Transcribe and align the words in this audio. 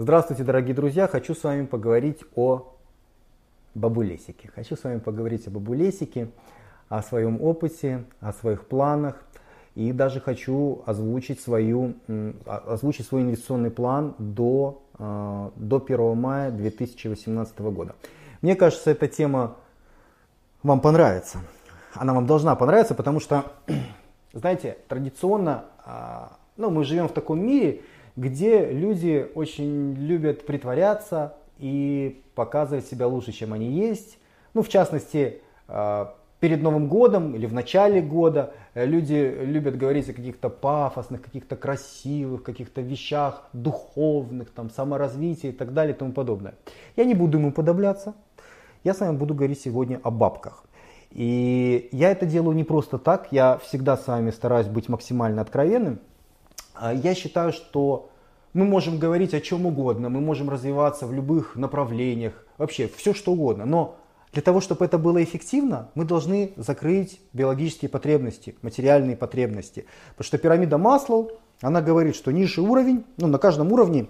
Здравствуйте, 0.00 0.44
дорогие 0.44 0.76
друзья! 0.76 1.08
Хочу 1.08 1.34
с 1.34 1.42
вами 1.42 1.66
поговорить 1.66 2.20
о 2.36 2.72
бабулесике. 3.74 4.48
Хочу 4.54 4.76
с 4.76 4.84
вами 4.84 5.00
поговорить 5.00 5.48
о 5.48 5.50
бабулесике, 5.50 6.30
о 6.88 7.02
своем 7.02 7.42
опыте, 7.42 8.04
о 8.20 8.32
своих 8.32 8.68
планах. 8.68 9.16
И 9.74 9.90
даже 9.90 10.20
хочу 10.20 10.84
озвучить, 10.86 11.40
свою, 11.40 11.94
озвучить 12.46 13.08
свой 13.08 13.22
инвестиционный 13.22 13.72
план 13.72 14.14
до, 14.18 14.80
э, 15.00 15.50
до 15.56 15.80
1 15.80 16.14
мая 16.14 16.52
2018 16.52 17.58
года. 17.72 17.96
Мне 18.40 18.54
кажется, 18.54 18.92
эта 18.92 19.08
тема 19.08 19.56
вам 20.62 20.80
понравится. 20.80 21.40
Она 21.94 22.14
вам 22.14 22.24
должна 22.24 22.54
понравиться, 22.54 22.94
потому 22.94 23.18
что, 23.18 23.46
знаете, 24.32 24.78
традиционно 24.86 25.64
а, 25.84 26.38
ну, 26.58 26.70
мы 26.70 26.84
живем 26.84 27.08
в 27.08 27.12
таком 27.12 27.40
мире, 27.40 27.80
где 28.18 28.66
люди 28.72 29.30
очень 29.36 29.94
любят 29.94 30.44
притворяться 30.44 31.36
и 31.58 32.20
показывать 32.34 32.86
себя 32.86 33.06
лучше, 33.06 33.30
чем 33.30 33.52
они 33.52 33.70
есть. 33.70 34.18
Ну, 34.54 34.62
в 34.62 34.68
частности, 34.68 35.40
а, 35.68 36.16
перед 36.40 36.60
Новым 36.60 36.88
годом 36.88 37.36
или 37.36 37.46
в 37.46 37.52
начале 37.52 38.00
года 38.00 38.54
э, 38.74 38.86
люди 38.86 39.36
любят 39.40 39.78
говорить 39.78 40.10
о 40.10 40.12
каких-то 40.12 40.50
пафосных, 40.50 41.22
каких-то 41.22 41.54
красивых, 41.54 42.42
каких-то 42.42 42.80
вещах 42.80 43.48
духовных, 43.52 44.50
там, 44.50 44.68
саморазвитии 44.68 45.50
и 45.50 45.52
так 45.52 45.72
далее 45.72 45.94
и 45.94 45.96
тому 45.96 46.12
подобное. 46.12 46.54
Я 46.96 47.04
не 47.04 47.14
буду 47.14 47.38
ему 47.38 47.52
подобляться. 47.52 48.14
Я 48.82 48.94
с 48.94 49.00
вами 49.00 49.16
буду 49.16 49.34
говорить 49.34 49.60
сегодня 49.60 50.00
о 50.02 50.10
бабках. 50.10 50.64
И 51.12 51.88
я 51.92 52.10
это 52.10 52.26
делаю 52.26 52.56
не 52.56 52.64
просто 52.64 52.98
так, 52.98 53.28
я 53.30 53.58
всегда 53.58 53.96
с 53.96 54.08
вами 54.08 54.32
стараюсь 54.32 54.66
быть 54.66 54.88
максимально 54.88 55.42
откровенным. 55.42 56.00
А 56.74 56.92
я 56.92 57.14
считаю, 57.14 57.52
что 57.52 58.10
мы 58.52 58.64
можем 58.64 58.98
говорить 58.98 59.34
о 59.34 59.40
чем 59.40 59.66
угодно, 59.66 60.08
мы 60.08 60.20
можем 60.20 60.48
развиваться 60.50 61.06
в 61.06 61.12
любых 61.12 61.56
направлениях, 61.56 62.32
вообще 62.56 62.88
все 62.96 63.14
что 63.14 63.32
угодно. 63.32 63.64
Но 63.64 63.96
для 64.32 64.42
того, 64.42 64.60
чтобы 64.60 64.84
это 64.84 64.98
было 64.98 65.22
эффективно, 65.22 65.90
мы 65.94 66.04
должны 66.04 66.52
закрыть 66.56 67.20
биологические 67.32 67.88
потребности, 67.88 68.56
материальные 68.62 69.16
потребности. 69.16 69.86
Потому 70.10 70.26
что 70.26 70.38
пирамида 70.38 70.78
Маслоу, 70.78 71.32
она 71.60 71.80
говорит, 71.80 72.14
что 72.14 72.30
низший 72.30 72.64
уровень, 72.64 73.04
ну 73.16 73.26
на 73.26 73.38
каждом 73.38 73.72
уровне 73.72 74.08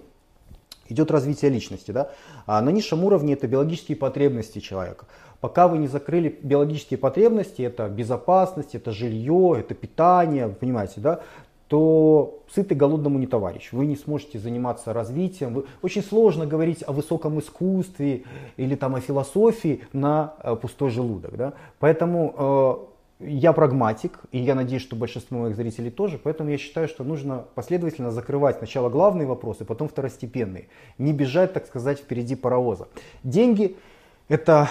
идет 0.89 1.11
развитие 1.11 1.51
личности. 1.51 1.91
Да? 1.91 2.11
А 2.45 2.61
на 2.61 2.69
низшем 2.69 3.03
уровне 3.03 3.33
это 3.33 3.47
биологические 3.47 3.97
потребности 3.97 4.59
человека. 4.59 5.05
Пока 5.39 5.69
вы 5.69 5.77
не 5.77 5.87
закрыли 5.87 6.37
биологические 6.43 6.97
потребности, 6.97 7.61
это 7.61 7.87
безопасность, 7.87 8.75
это 8.75 8.91
жилье, 8.91 9.55
это 9.57 9.73
питание, 9.73 10.49
понимаете, 10.49 10.99
да, 10.99 11.21
то 11.69 12.41
сытый 12.51 12.75
голодному 12.75 13.19
не 13.19 13.27
товарищ. 13.27 13.69
Вы 13.71 13.85
не 13.85 13.95
сможете 13.95 14.39
заниматься 14.39 14.91
развитием. 14.91 15.53
Вы, 15.53 15.65
очень 15.83 16.03
сложно 16.03 16.47
говорить 16.47 16.83
о 16.85 16.91
высоком 16.91 17.39
искусстве 17.39 18.23
или 18.57 18.75
там 18.75 18.95
о 18.95 18.99
философии 18.99 19.81
на 19.93 20.33
э, 20.41 20.55
пустой 20.55 20.89
желудок. 20.89 21.37
Да? 21.37 21.53
Поэтому 21.77 22.89
э, 23.19 23.25
я 23.27 23.53
прагматик, 23.53 24.19
и 24.31 24.39
я 24.39 24.55
надеюсь, 24.55 24.81
что 24.81 24.95
большинство 24.95 25.37
моих 25.37 25.55
зрителей 25.55 25.91
тоже, 25.91 26.17
поэтому 26.17 26.49
я 26.49 26.57
считаю, 26.57 26.87
что 26.87 27.03
нужно 27.03 27.45
последовательно 27.53 28.09
закрывать 28.09 28.57
сначала 28.57 28.89
главные 28.89 29.27
вопросы, 29.27 29.63
потом 29.63 29.89
второстепенные. 29.89 30.69
Не 30.97 31.13
бежать, 31.13 31.53
так 31.53 31.67
сказать, 31.67 31.99
впереди 31.99 32.35
паровоза. 32.35 32.87
Деньги– 33.23 33.77
это 34.27 34.69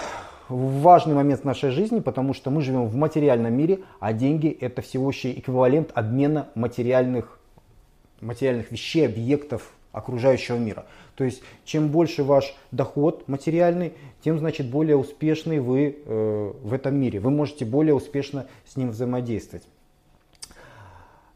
важный 0.49 1.15
момент 1.15 1.41
в 1.41 1.45
нашей 1.45 1.69
жизни, 1.69 1.99
потому 1.99 2.33
что 2.33 2.49
мы 2.51 2.61
живем 2.61 2.85
в 2.85 2.95
материальном 2.95 3.53
мире, 3.53 3.79
а 3.99 4.13
деньги 4.13 4.49
это 4.49 4.81
всего 4.81 5.11
лишь 5.11 5.25
эквивалент 5.25 5.91
обмена 5.93 6.49
материальных, 6.55 7.39
материальных 8.21 8.71
вещей, 8.71 9.05
объектов 9.05 9.73
окружающего 9.91 10.57
мира. 10.57 10.85
То 11.15 11.23
есть 11.23 11.41
чем 11.65 11.89
больше 11.89 12.23
ваш 12.23 12.55
доход 12.71 13.27
материальный, 13.27 13.93
тем 14.23 14.39
значит 14.39 14.69
более 14.69 14.95
успешный 14.97 15.59
вы 15.59 15.97
э, 16.05 16.53
в 16.61 16.73
этом 16.73 16.95
мире. 16.95 17.19
Вы 17.19 17.31
можете 17.31 17.65
более 17.65 17.93
успешно 17.93 18.47
с 18.65 18.75
ним 18.75 18.91
взаимодействовать. 18.91 19.67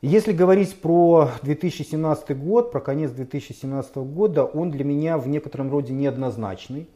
Если 0.02 0.34
говорить 0.34 0.76
про 0.76 1.30
2017 1.44 2.38
год, 2.38 2.74
про 2.74 2.82
конец 2.82 3.12
2017 3.12 3.96
года, 3.98 4.44
он 4.44 4.70
для 4.70 4.84
меня 4.84 5.18
в 5.18 5.30
некотором 5.30 5.72
роде 5.72 5.94
неоднозначный. 5.94 6.90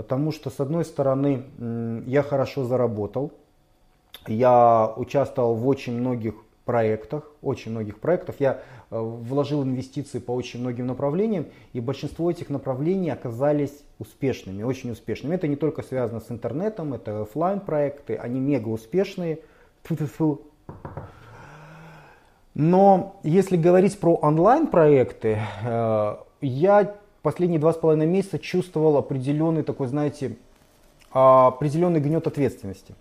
Потому 0.00 0.32
что, 0.32 0.48
с 0.48 0.58
одной 0.60 0.86
стороны, 0.86 1.42
я 2.06 2.22
хорошо 2.22 2.64
заработал, 2.64 3.32
я 4.26 4.94
участвовал 4.96 5.56
в 5.56 5.68
очень 5.68 5.92
многих 5.92 6.36
проектах, 6.64 7.30
очень 7.42 7.72
многих 7.72 8.00
проектов. 8.00 8.36
Я 8.38 8.62
э, 8.90 8.98
вложил 8.98 9.62
инвестиции 9.62 10.18
по 10.18 10.30
очень 10.32 10.60
многим 10.60 10.86
направлениям, 10.86 11.48
и 11.74 11.80
большинство 11.80 12.30
этих 12.30 12.48
направлений 12.48 13.10
оказались 13.10 13.82
успешными, 13.98 14.62
очень 14.62 14.90
успешными. 14.90 15.34
Это 15.34 15.46
не 15.48 15.56
только 15.56 15.82
связано 15.82 16.20
с 16.20 16.30
интернетом, 16.30 16.94
это 16.94 17.20
офлайн 17.20 17.60
проекты, 17.60 18.14
они 18.14 18.40
мега 18.40 18.68
успешные. 18.68 19.40
Но 22.54 23.20
если 23.22 23.58
говорить 23.58 24.00
про 24.00 24.14
онлайн 24.14 24.66
проекты, 24.66 25.38
э, 25.62 26.16
я 26.40 26.99
последние 27.22 27.60
два 27.60 27.72
с 27.72 27.76
половиной 27.76 28.06
месяца 28.06 28.38
чувствовал 28.38 28.96
определенный 28.96 29.62
такой, 29.62 29.88
знаете, 29.88 30.36
определенный 31.10 32.00
гнет 32.00 32.26
ответственности. 32.26 32.94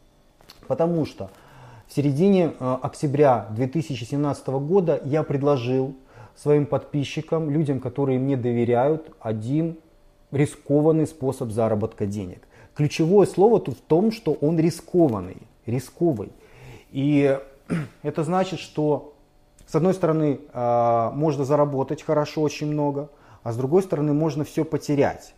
Потому 0.68 1.06
что 1.06 1.30
в 1.88 1.94
середине 1.94 2.53
э, 2.59 2.78
октября 2.81 3.47
2017 3.52 4.47
года 4.47 5.02
я 5.06 5.24
предложил 5.24 5.96
своим 6.35 6.66
подписчикам, 6.66 7.50
людям, 7.50 7.80
которые 7.80 8.19
мне 8.19 8.38
доверяют, 8.38 9.12
один 9.19 9.78
рискованный 10.31 11.07
способ 11.07 11.50
заработка 11.50 12.06
денег. 12.06 12.47
Ключевое 12.75 13.25
слово 13.25 13.59
тут 13.59 13.78
в 13.78 13.81
том, 13.81 14.12
что 14.12 14.34
он 14.34 14.59
рискованный, 14.59 15.38
рисковый. 15.66 16.31
И 16.91 17.38
это 18.03 18.24
значит, 18.24 18.59
что 18.59 19.13
с 19.66 19.75
одной 19.75 19.94
стороны 19.94 20.40
э, 20.51 21.12
можно 21.13 21.46
заработать 21.46 22.03
хорошо, 22.03 22.41
очень 22.41 22.68
много, 22.68 23.09
а 23.44 23.51
с 23.53 23.57
другой 23.57 23.83
стороны 23.83 24.13
можно 24.13 24.44
все 24.44 24.66
потерять. 24.66 25.33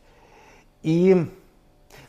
И 0.83 1.27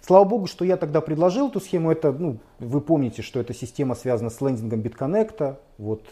слава 0.01 0.25
богу, 0.25 0.47
что 0.47 0.65
я 0.65 0.77
тогда 0.77 1.01
предложил 1.01 1.49
эту 1.49 1.61
схему. 1.61 1.91
Это, 1.91 2.13
ну, 2.13 2.39
вы 2.59 2.81
помните, 2.81 3.23
что 3.23 3.41
эта 3.41 3.55
система 3.55 3.95
связана 3.95 4.31
с 4.31 4.41
лендингом 4.41 4.81
BitConnect, 4.81 5.57
вот 5.79 6.07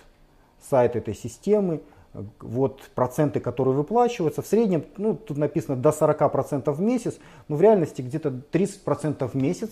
сайт 0.68 0.96
этой 0.96 1.14
системы, 1.14 1.80
вот 2.41 2.82
проценты, 2.94 3.41
которые 3.41 3.74
выплачиваются. 3.74 4.42
В 4.42 4.46
среднем, 4.46 4.84
ну, 4.96 5.14
тут 5.14 5.38
написано 5.38 5.76
до 5.76 5.91
40% 5.91 6.70
в 6.72 6.80
месяц, 6.80 7.18
но 7.48 7.56
в 7.56 7.62
реальности 7.62 8.02
где-то 8.02 8.30
30% 8.52 9.28
в 9.28 9.34
месяц 9.34 9.70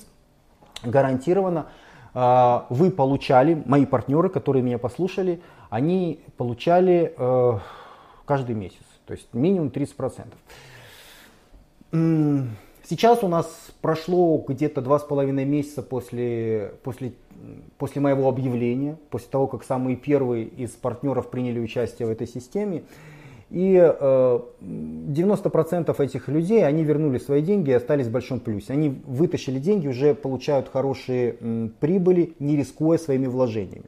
гарантированно 0.85 1.67
а, 2.15 2.67
вы 2.71 2.91
получали, 2.91 3.63
мои 3.67 3.87
партнеры, 3.87 4.29
которые 4.29 4.63
меня 4.63 4.79
послушали, 4.79 5.41
они 5.71 6.21
получали 6.37 7.15
э, 7.17 7.59
каждый 8.25 8.55
месяц. 8.55 8.88
То 9.09 9.15
есть 9.15 9.27
минимум 9.33 9.69
30%. 9.69 10.27
Сейчас 12.85 13.25
у 13.25 13.29
нас 13.29 13.47
прошло 13.81 14.45
где-то 14.47 14.83
два 14.83 14.99
с 14.99 15.03
половиной 15.03 15.47
месяца 15.47 15.83
после, 15.83 16.75
после, 16.83 17.15
после 17.79 18.03
моего 18.03 18.29
объявления, 18.29 18.99
после 19.09 19.29
того, 19.31 19.47
как 19.47 19.65
самые 19.65 19.97
первые 19.97 20.45
из 20.45 20.73
партнеров 20.73 21.31
приняли 21.31 21.59
участие 21.59 22.07
в 22.07 22.11
этой 22.11 22.27
системе. 22.27 22.85
И 23.49 23.77
э, 23.77 24.41
90% 24.61 26.03
этих 26.05 26.29
людей, 26.29 26.67
они 26.67 26.85
вернули 26.85 27.17
свои 27.17 27.41
деньги 27.41 27.71
и 27.71 27.73
остались 27.73 28.09
в 28.09 28.11
большом 28.11 28.41
плюсе. 28.41 28.75
Они 28.75 29.01
вытащили 29.07 29.59
деньги, 29.59 29.89
уже 29.89 30.15
получают 30.15 30.69
хорошие 30.69 31.71
прибыли, 31.81 32.35
не 32.41 32.57
рискуя 32.57 32.99
своими 32.99 33.27
вложениями. 33.27 33.87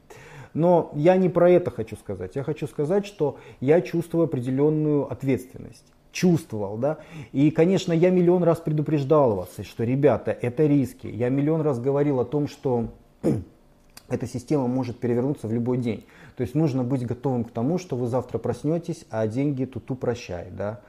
Но 0.54 0.90
я 0.94 1.16
не 1.16 1.28
про 1.28 1.50
это 1.50 1.70
хочу 1.70 1.96
сказать. 1.96 2.36
Я 2.36 2.42
хочу 2.42 2.66
сказать, 2.66 3.06
что 3.06 3.38
я 3.60 3.80
чувствую 3.80 4.24
определенную 4.24 5.10
ответственность 5.10 5.84
чувствовал, 6.12 6.76
да. 6.76 6.98
И, 7.32 7.50
конечно, 7.50 7.92
я 7.92 8.10
миллион 8.10 8.42
раз 8.42 8.58
предупреждал 8.58 9.36
вас, 9.36 9.50
что, 9.64 9.84
ребята, 9.84 10.32
это 10.32 10.66
риски. 10.66 11.06
Я 11.06 11.28
миллион 11.28 11.60
раз 11.60 11.78
говорил 11.78 12.20
о 12.20 12.24
том, 12.24 12.48
что 12.48 12.88
эта 14.08 14.26
система 14.26 14.66
может 14.66 14.98
перевернуться 14.98 15.46
в 15.46 15.52
любой 15.52 15.78
день. 15.78 16.04
То 16.36 16.42
есть 16.42 16.54
нужно 16.54 16.82
быть 16.82 17.06
готовым 17.06 17.44
к 17.44 17.50
тому, 17.50 17.78
что 17.78 17.96
вы 17.96 18.06
завтра 18.06 18.38
проснетесь, 18.38 19.04
а 19.10 19.26
деньги 19.26 19.64
тут 19.64 19.98
прощай, 19.98 20.48
да. 20.50 20.80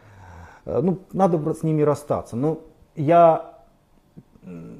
Э, 0.65 0.81
ну, 0.81 0.99
надо 1.13 1.53
с 1.53 1.63
ними 1.63 1.81
расстаться. 1.81 2.35
Но 2.35 2.61
я 2.95 3.60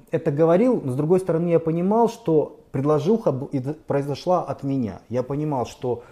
это 0.09 0.31
говорил, 0.31 0.81
но 0.83 0.91
с 0.91 0.95
другой 0.95 1.19
стороны 1.19 1.49
я 1.49 1.59
понимал, 1.59 2.09
что 2.09 2.59
предложуха 2.71 3.31
произошла 3.31 4.43
от 4.43 4.63
меня. 4.63 5.01
Я 5.09 5.23
понимал, 5.23 5.65
что 5.65 6.03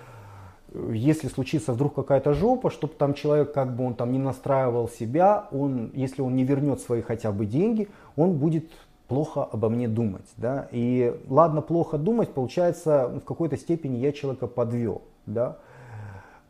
э, 0.72 0.92
если 0.94 1.28
случится 1.28 1.74
вдруг 1.74 1.96
какая-то 1.96 2.34
жопа, 2.34 2.70
чтобы 2.70 2.94
там 2.94 3.14
человек, 3.14 3.54
как 3.54 3.76
бы 3.76 3.86
он 3.86 3.96
там 3.96 4.12
не 4.12 4.20
настраивал 4.20 4.88
себя, 4.88 5.48
он, 5.52 5.92
если 5.94 6.22
он 6.22 6.36
не 6.36 6.44
вернет 6.44 6.80
свои 6.82 7.02
хотя 7.02 7.32
бы 7.32 7.46
деньги, 7.46 7.88
он 8.16 8.34
будет 8.34 8.70
плохо 9.08 9.44
обо 9.44 9.70
мне 9.70 9.88
думать. 9.88 10.28
Да? 10.38 10.68
И 10.72 11.20
ладно, 11.28 11.62
плохо 11.62 11.98
думать, 11.98 12.30
получается, 12.30 13.08
в 13.08 13.22
какой-то 13.22 13.58
степени 13.58 13.98
я 13.98 14.12
человека 14.12 14.46
подвел. 14.48 15.02
Да? 15.26 15.58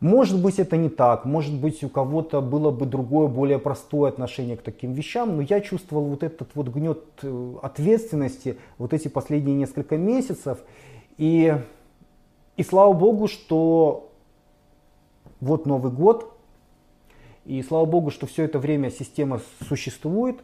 Может 0.00 0.40
быть, 0.40 0.58
это 0.58 0.78
не 0.78 0.88
так, 0.88 1.26
может 1.26 1.54
быть, 1.54 1.84
у 1.84 1.90
кого-то 1.90 2.40
было 2.40 2.70
бы 2.70 2.86
другое, 2.86 3.28
более 3.28 3.58
простое 3.58 4.08
отношение 4.08 4.56
к 4.56 4.62
таким 4.62 4.94
вещам, 4.94 5.36
но 5.36 5.42
я 5.42 5.60
чувствовал 5.60 6.04
вот 6.04 6.22
этот 6.22 6.48
вот 6.54 6.68
гнет 6.68 7.04
э, 7.22 7.54
ответственности 7.62 8.56
вот 8.78 8.94
эти 8.94 9.08
последние 9.08 9.54
несколько 9.54 9.98
месяцев. 9.98 10.58
И, 11.18 11.54
и 12.56 12.62
слава 12.62 12.94
богу, 12.94 13.28
что 13.28 14.10
вот 15.40 15.66
Новый 15.66 15.92
год, 15.92 16.32
и 17.44 17.62
слава 17.62 17.84
богу, 17.84 18.10
что 18.10 18.26
все 18.26 18.44
это 18.44 18.58
время 18.58 18.90
система 18.90 19.42
существует, 19.68 20.40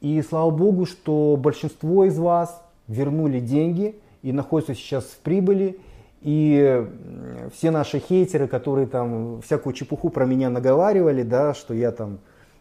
и 0.00 0.22
слава 0.22 0.50
богу, 0.50 0.86
что 0.86 1.36
большинство 1.36 2.04
из 2.04 2.18
вас 2.18 2.62
вернули 2.86 3.40
деньги 3.40 4.00
и 4.22 4.30
находятся 4.30 4.74
сейчас 4.74 5.06
в 5.06 5.18
прибыли, 5.18 5.80
и 6.26 6.84
все 7.52 7.70
наши 7.70 8.00
хейтеры, 8.00 8.48
которые 8.48 8.88
там 8.88 9.40
всякую 9.42 9.74
чепуху 9.74 10.10
про 10.10 10.26
меня 10.26 10.50
наговаривали, 10.50 11.22
да, 11.22 11.54
что 11.54 11.72
я 11.72 11.92
там 11.92 12.18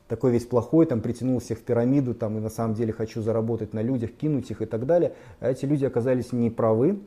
такой 0.07 0.31
весь 0.31 0.45
плохой, 0.45 0.85
там 0.85 1.01
притянул 1.01 1.39
всех 1.39 1.57
в 1.57 1.63
пирамиду, 1.63 2.13
там 2.13 2.38
и 2.38 2.39
на 2.39 2.51
самом 2.51 2.75
деле 2.75 2.94
хочу 2.94 3.23
заработать 3.23 3.73
на 3.73 3.81
людях, 3.81 4.12
кинуть 4.12 4.51
их 4.51 4.62
и 4.62 4.65
так 4.65 4.85
далее. 4.85 5.13
А 5.39 5.50
эти 5.50 5.65
люди 5.65 5.83
оказались 5.83 6.31
неправы, 6.31 7.00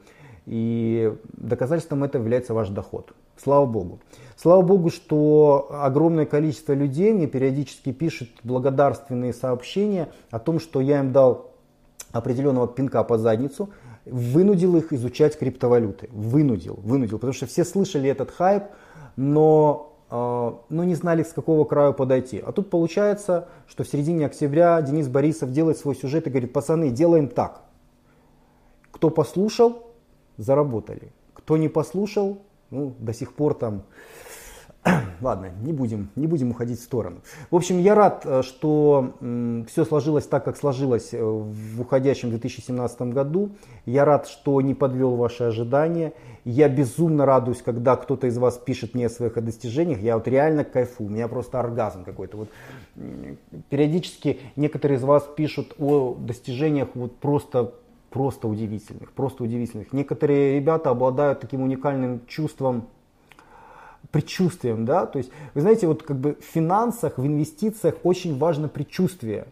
и 0.46 1.14
доказательством 1.34 2.02
этого 2.02 2.22
является 2.22 2.54
ваш 2.54 2.70
доход. 2.70 3.12
Слава 3.36 3.66
Богу. 3.66 4.00
Слава 4.36 4.62
Богу, 4.62 4.90
что 4.90 5.68
огромное 5.70 6.26
количество 6.26 6.72
людей 6.72 7.12
мне 7.12 7.28
периодически 7.28 7.92
пишут 7.92 8.30
благодарственные 8.42 9.32
сообщения 9.32 10.08
о 10.32 10.40
том, 10.40 10.58
что 10.58 10.80
я 10.80 10.98
им 10.98 11.12
дал 11.12 11.52
определенного 12.10 12.66
пинка 12.66 13.04
по 13.04 13.16
задницу, 13.16 13.68
вынудил 14.10 14.76
их 14.76 14.92
изучать 14.92 15.38
криптовалюты. 15.38 16.08
Вынудил, 16.10 16.78
вынудил, 16.82 17.18
потому 17.18 17.32
что 17.32 17.46
все 17.46 17.64
слышали 17.64 18.08
этот 18.08 18.30
хайп, 18.30 18.64
но, 19.16 19.96
э, 20.10 20.52
но 20.68 20.84
не 20.84 20.94
знали, 20.94 21.22
с 21.22 21.32
какого 21.32 21.64
края 21.64 21.92
подойти. 21.92 22.38
А 22.44 22.52
тут 22.52 22.70
получается, 22.70 23.48
что 23.66 23.84
в 23.84 23.88
середине 23.88 24.26
октября 24.26 24.80
Денис 24.82 25.08
Борисов 25.08 25.52
делает 25.52 25.78
свой 25.78 25.94
сюжет 25.94 26.26
и 26.26 26.30
говорит, 26.30 26.52
пацаны, 26.52 26.90
делаем 26.90 27.28
так. 27.28 27.62
Кто 28.90 29.10
послушал, 29.10 29.86
заработали. 30.36 31.12
Кто 31.34 31.56
не 31.56 31.68
послушал, 31.68 32.38
ну, 32.70 32.94
до 32.98 33.12
сих 33.12 33.34
пор 33.34 33.54
там 33.54 33.84
Ладно, 35.20 35.50
не 35.62 35.72
будем, 35.72 36.10
не 36.16 36.26
будем 36.26 36.50
уходить 36.50 36.78
в 36.78 36.82
сторону. 36.82 37.20
В 37.50 37.56
общем, 37.56 37.78
я 37.78 37.94
рад, 37.94 38.22
э, 38.24 38.42
что 38.42 39.14
все 39.68 39.84
сложилось 39.84 40.26
так, 40.26 40.44
как 40.44 40.56
сложилось 40.56 41.12
э, 41.12 41.22
в 41.22 41.80
уходящем 41.80 42.30
2017 42.30 43.02
году. 43.02 43.50
Я 43.86 44.04
рад, 44.04 44.28
что 44.28 44.60
не 44.60 44.74
подвел 44.74 45.16
ваши 45.16 45.44
ожидания. 45.44 46.12
Я 46.44 46.68
безумно 46.68 47.26
радуюсь, 47.26 47.62
когда 47.62 47.96
кто-то 47.96 48.26
из 48.26 48.38
вас 48.38 48.56
пишет 48.56 48.94
мне 48.94 49.06
о 49.06 49.10
своих 49.10 49.34
достижениях. 49.42 50.00
Я 50.00 50.16
вот 50.16 50.28
реально 50.28 50.64
кайфу, 50.64 51.04
у 51.04 51.08
меня 51.08 51.28
просто 51.28 51.60
оргазм 51.60 52.04
какой-то. 52.04 52.36
Вот 52.36 52.48
периодически 53.68 54.40
некоторые 54.56 54.98
из 54.98 55.02
вас 55.02 55.28
пишут 55.36 55.74
о 55.78 56.14
достижениях 56.14 56.88
вот 56.94 57.16
просто 57.16 57.72
просто 58.10 58.48
удивительных, 58.48 59.12
просто 59.12 59.44
удивительных. 59.44 59.92
Некоторые 59.92 60.54
ребята 60.54 60.88
обладают 60.88 61.40
таким 61.40 61.60
уникальным 61.60 62.22
чувством 62.26 62.88
предчувствием, 64.10 64.84
да, 64.84 65.06
то 65.06 65.18
есть, 65.18 65.30
вы 65.54 65.60
знаете, 65.60 65.86
вот 65.86 66.02
как 66.02 66.18
бы 66.18 66.38
в 66.40 66.44
финансах, 66.44 67.18
в 67.18 67.26
инвестициях 67.26 67.96
очень 68.04 68.38
важно 68.38 68.68
предчувствие, 68.68 69.46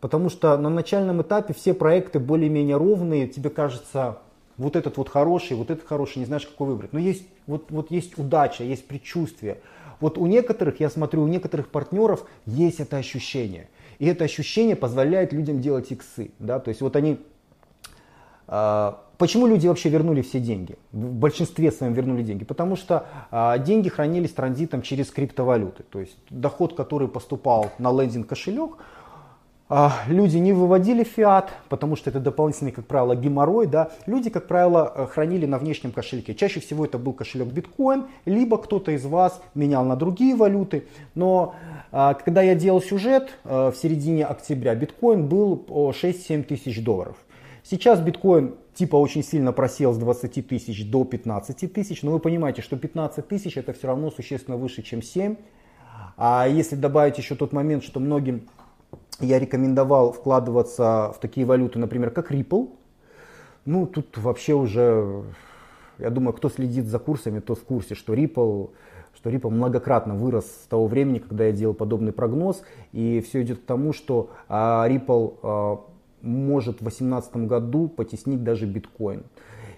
потому 0.00 0.28
что 0.28 0.56
на 0.58 0.68
начальном 0.68 1.22
этапе 1.22 1.54
все 1.54 1.72
проекты 1.72 2.18
более-менее 2.18 2.76
ровные, 2.76 3.26
тебе 3.26 3.48
кажется, 3.48 4.18
вот 4.58 4.76
этот 4.76 4.96
вот 4.96 5.08
хороший, 5.08 5.56
вот 5.56 5.70
этот 5.70 5.86
хороший, 5.86 6.18
не 6.18 6.24
знаешь, 6.24 6.46
какой 6.46 6.68
выбрать. 6.68 6.92
Но 6.92 6.98
есть, 6.98 7.26
вот, 7.46 7.70
вот 7.70 7.90
есть 7.90 8.18
удача, 8.18 8.64
есть 8.64 8.86
предчувствие. 8.86 9.58
Вот 10.00 10.18
у 10.18 10.26
некоторых, 10.26 10.80
я 10.80 10.90
смотрю, 10.90 11.22
у 11.22 11.28
некоторых 11.28 11.68
партнеров 11.68 12.26
есть 12.44 12.80
это 12.80 12.96
ощущение. 12.96 13.68
И 13.98 14.06
это 14.06 14.24
ощущение 14.24 14.76
позволяет 14.76 15.32
людям 15.32 15.60
делать 15.60 15.90
иксы. 15.92 16.32
Да? 16.38 16.58
То 16.58 16.70
есть 16.70 16.80
вот 16.80 16.96
они 16.96 17.20
а, 18.48 19.01
Почему 19.18 19.46
люди 19.46 19.66
вообще 19.68 19.88
вернули 19.88 20.22
все 20.22 20.40
деньги? 20.40 20.76
В 20.92 21.12
большинстве 21.14 21.70
своем 21.70 21.92
вернули 21.92 22.22
деньги. 22.22 22.44
Потому 22.44 22.76
что 22.76 23.06
а, 23.30 23.58
деньги 23.58 23.88
хранились 23.88 24.32
транзитом 24.32 24.82
через 24.82 25.10
криптовалюты. 25.10 25.84
То 25.84 26.00
есть 26.00 26.16
доход, 26.30 26.74
который 26.74 27.08
поступал 27.08 27.70
на 27.78 27.92
лендинг 27.92 28.26
кошелек, 28.26 28.78
а, 29.74 30.02
люди 30.06 30.36
не 30.36 30.52
выводили 30.52 31.02
фиат, 31.02 31.50
потому 31.70 31.96
что 31.96 32.10
это 32.10 32.20
дополнительный, 32.20 32.72
как 32.72 32.84
правило, 32.84 33.16
геморрой. 33.16 33.66
Да? 33.66 33.90
Люди, 34.04 34.28
как 34.28 34.46
правило, 34.46 34.92
э, 34.94 35.06
хранили 35.06 35.46
на 35.46 35.56
внешнем 35.56 35.92
кошельке. 35.92 36.34
Чаще 36.34 36.60
всего 36.60 36.84
это 36.84 36.98
был 36.98 37.14
кошелек 37.14 37.48
биткоин, 37.48 38.04
либо 38.26 38.58
кто-то 38.58 38.92
из 38.92 39.06
вас 39.06 39.40
менял 39.54 39.82
на 39.86 39.96
другие 39.96 40.36
валюты. 40.36 40.84
Но 41.14 41.54
а, 41.90 42.12
когда 42.12 42.42
я 42.42 42.54
делал 42.54 42.82
сюжет 42.82 43.30
э, 43.44 43.70
в 43.70 43.76
середине 43.76 44.26
октября, 44.26 44.74
биткоин 44.74 45.26
был 45.26 45.64
6-7 45.66 46.42
тысяч 46.42 46.84
долларов. 46.84 47.16
Сейчас 47.62 48.00
биткоин 48.00 48.56
типа 48.74 48.96
очень 48.96 49.22
сильно 49.22 49.52
просел 49.52 49.92
с 49.92 49.98
20 49.98 50.48
тысяч 50.48 50.90
до 50.90 51.04
15 51.04 51.72
тысяч, 51.72 52.02
но 52.02 52.12
вы 52.12 52.18
понимаете, 52.18 52.62
что 52.62 52.76
15 52.76 53.26
тысяч 53.26 53.56
это 53.56 53.72
все 53.72 53.86
равно 53.86 54.10
существенно 54.10 54.56
выше, 54.56 54.82
чем 54.82 55.02
7. 55.02 55.36
А 56.16 56.46
если 56.48 56.76
добавить 56.76 57.18
еще 57.18 57.34
тот 57.34 57.52
момент, 57.52 57.84
что 57.84 58.00
многим 58.00 58.48
я 59.20 59.38
рекомендовал 59.38 60.12
вкладываться 60.12 61.12
в 61.16 61.20
такие 61.20 61.46
валюты, 61.46 61.78
например, 61.78 62.10
как 62.10 62.32
Ripple, 62.32 62.70
ну 63.64 63.86
тут 63.86 64.18
вообще 64.18 64.54
уже, 64.54 65.22
я 65.98 66.10
думаю, 66.10 66.32
кто 66.32 66.48
следит 66.48 66.86
за 66.86 66.98
курсами, 66.98 67.40
тот 67.40 67.58
в 67.58 67.64
курсе, 67.64 67.94
что 67.94 68.14
Ripple 68.14 68.70
что 69.14 69.30
Ripple 69.30 69.50
многократно 69.50 70.14
вырос 70.14 70.46
с 70.46 70.66
того 70.68 70.86
времени, 70.86 71.18
когда 71.18 71.44
я 71.44 71.52
делал 71.52 71.74
подобный 71.74 72.12
прогноз, 72.12 72.62
и 72.92 73.20
все 73.20 73.42
идет 73.42 73.60
к 73.60 73.64
тому, 73.64 73.92
что 73.92 74.30
а, 74.48 74.88
Ripple 74.88 75.38
а, 75.42 75.80
может 76.22 76.76
в 76.76 76.84
2018 76.84 77.36
году 77.48 77.88
потеснить 77.88 78.42
даже 78.42 78.66
биткоин. 78.66 79.24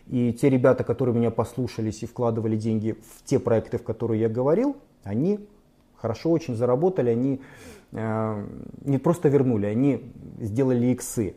И 0.07 0.33
те 0.33 0.51
ребята, 0.51 0.85
которые 0.85 1.15
меня 1.15 1.31
послушались 1.31 2.03
и 2.03 2.07
вкладывали 2.07 2.57
деньги 2.57 2.93
в 2.93 3.25
те 3.25 3.39
проекты, 3.39 3.79
в 3.79 3.83
которые 3.83 4.21
я 4.21 4.29
говорил, 4.29 4.77
они 5.03 5.41
хорошо 5.97 6.31
очень 6.31 6.55
заработали, 6.55 7.09
они 7.09 7.41
э, 7.93 8.47
не 8.85 8.99
просто 8.99 9.29
вернули, 9.31 9.67
они 9.67 10.13
сделали 10.39 10.87
иксы. 10.89 11.35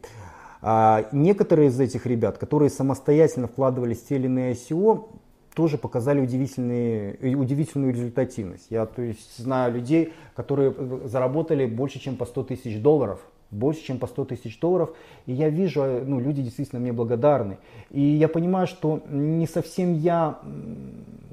А 0.61 1.07
некоторые 1.13 1.69
из 1.69 1.79
этих 1.79 2.05
ребят, 2.05 2.37
которые 2.37 2.69
самостоятельно 2.69 3.47
вкладывались 3.47 3.99
в 3.99 4.07
те 4.07 4.15
или 4.15 4.25
иные 4.25 4.53
ICO, 4.53 5.09
тоже 5.55 5.77
показали 5.77 6.19
удивительные, 6.19 7.35
удивительную 7.35 7.93
результативность. 7.93 8.67
Я 8.69 8.85
то 8.85 9.01
есть, 9.01 9.37
знаю 9.37 9.73
людей, 9.73 10.13
которые 10.35 10.73
заработали 11.05 11.65
больше, 11.65 11.99
чем 11.99 12.15
по 12.15 12.25
100 12.25 12.43
тысяч 12.43 12.81
долларов 12.81 13.21
больше, 13.51 13.83
чем 13.83 13.99
по 13.99 14.07
100 14.07 14.25
тысяч 14.25 14.59
долларов. 14.59 14.95
И 15.25 15.33
я 15.33 15.49
вижу, 15.49 15.81
э, 15.81 16.03
ну, 16.05 16.19
люди 16.19 16.41
действительно 16.41 16.81
мне 16.81 16.93
благодарны. 16.93 17.57
И 17.91 18.01
я 18.01 18.27
понимаю, 18.27 18.67
что 18.67 19.01
не 19.09 19.47
совсем 19.47 19.93
я 19.93 20.39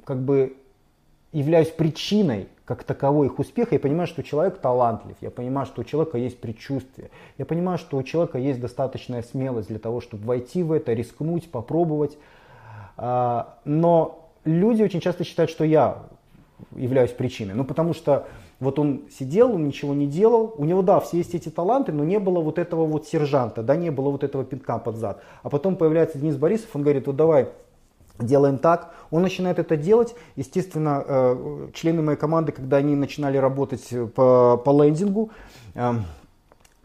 как 0.05 0.21
бы 0.21 0.55
являюсь 1.31 1.69
причиной 1.69 2.47
как 2.65 2.83
таковой 2.83 3.27
их 3.27 3.37
успеха. 3.39 3.75
Я 3.75 3.79
понимаю, 3.79 4.07
что 4.07 4.23
человек 4.23 4.57
талантлив. 4.57 5.15
Я 5.21 5.29
понимаю, 5.29 5.67
что 5.67 5.81
у 5.81 5.83
человека 5.83 6.17
есть 6.17 6.39
предчувствие. 6.39 7.11
Я 7.37 7.45
понимаю, 7.45 7.77
что 7.77 7.97
у 7.97 8.03
человека 8.03 8.39
есть 8.39 8.59
достаточная 8.59 9.21
смелость 9.21 9.67
для 9.67 9.79
того, 9.79 10.01
чтобы 10.01 10.25
войти 10.25 10.63
в 10.63 10.71
это, 10.71 10.93
рискнуть, 10.93 11.49
попробовать. 11.51 12.17
А, 12.97 13.59
но 13.65 14.29
люди 14.45 14.81
очень 14.81 14.99
часто 14.99 15.23
считают, 15.23 15.51
что 15.51 15.63
я 15.63 16.03
являюсь 16.75 17.11
причиной. 17.11 17.53
Ну, 17.53 17.65
потому 17.65 17.93
что 17.93 18.27
вот 18.65 18.79
он 18.79 19.03
сидел, 19.17 19.53
он 19.53 19.67
ничего 19.67 19.93
не 19.93 20.07
делал. 20.07 20.53
У 20.57 20.65
него, 20.65 20.81
да, 20.81 20.99
все 20.99 21.17
есть 21.17 21.33
эти 21.33 21.49
таланты, 21.49 21.91
но 21.91 22.03
не 22.03 22.19
было 22.19 22.41
вот 22.41 22.59
этого 22.59 22.85
вот 22.85 23.07
сержанта, 23.07 23.63
да, 23.63 23.75
не 23.75 23.91
было 23.91 24.09
вот 24.09 24.23
этого 24.23 24.43
пинка 24.43 24.77
под 24.79 24.97
зад. 24.97 25.21
А 25.43 25.49
потом 25.49 25.75
появляется 25.77 26.17
Денис 26.17 26.35
Борисов, 26.35 26.69
он 26.73 26.81
говорит, 26.81 27.07
вот 27.07 27.15
давай, 27.15 27.49
делаем 28.19 28.57
так. 28.57 28.93
Он 29.11 29.21
начинает 29.21 29.59
это 29.59 29.77
делать. 29.77 30.15
Естественно, 30.35 31.03
э, 31.07 31.67
члены 31.73 32.01
моей 32.01 32.17
команды, 32.17 32.51
когда 32.51 32.77
они 32.77 32.95
начинали 32.95 33.37
работать 33.37 33.87
по, 34.15 34.57
по 34.57 34.83
лендингу, 34.83 35.29
э, 35.75 35.93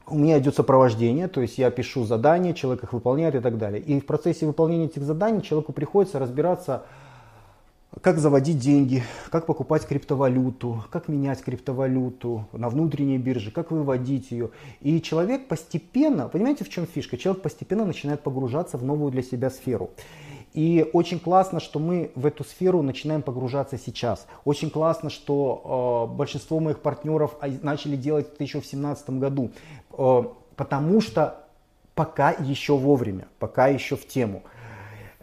у 0.07 0.19
меня 0.19 0.39
идет 0.39 0.57
сопровождение, 0.57 1.29
то 1.29 1.41
есть 1.41 1.57
я 1.57 1.71
пишу 1.71 2.05
задания, 2.05 2.53
человек 2.53 2.83
их 2.83 2.93
выполняет 2.93 3.37
и 3.37 3.41
так 3.41 3.59
далее. 3.59 3.81
И 3.81 4.01
в 4.01 4.07
процессе 4.07 4.45
выполнения 4.45 4.87
этих 4.87 5.03
заданий 5.03 5.41
человеку 5.43 5.73
приходится 5.73 6.19
разбираться 6.19 6.83
как 8.03 8.19
заводить 8.19 8.59
деньги, 8.59 9.03
как 9.31 9.47
покупать 9.47 9.87
криптовалюту, 9.87 10.85
как 10.91 11.09
менять 11.09 11.43
криптовалюту 11.43 12.47
на 12.53 12.69
внутренней 12.69 13.19
бирже, 13.19 13.51
как 13.51 13.71
выводить 13.73 14.31
ее. 14.31 14.51
И 14.81 15.03
человек 15.03 15.49
постепенно, 15.49 16.29
понимаете, 16.29 16.65
в 16.65 16.69
чем 16.69 16.87
фишка? 16.87 17.17
Человек 17.17 17.43
постепенно 17.43 17.85
начинает 17.85 18.23
погружаться 18.23 18.79
в 18.79 18.85
новую 18.85 19.11
для 19.11 19.23
себя 19.23 19.51
сферу. 19.51 19.91
И 20.53 20.89
очень 20.93 21.21
классно, 21.21 21.61
что 21.61 21.79
мы 21.79 22.11
в 22.15 22.27
эту 22.27 22.43
сферу 22.45 22.83
начинаем 22.83 23.23
погружаться 23.23 23.79
сейчас. 23.79 24.27
Очень 24.45 24.71
классно, 24.71 25.11
что 25.11 26.09
э, 26.11 26.17
большинство 26.17 26.59
моих 26.59 26.81
партнеров 26.81 27.37
начали 27.63 27.97
делать 27.97 28.33
это 28.33 28.43
еще 28.43 28.59
в 28.59 28.63
2017 28.63 29.11
году. 29.11 29.53
Э, 29.93 30.25
потому 30.57 31.01
что 31.01 31.45
пока 31.95 32.31
еще 32.33 32.77
вовремя, 32.77 33.29
пока 33.39 33.69
еще 33.69 33.97
в 33.97 34.07
тему. 34.07 34.43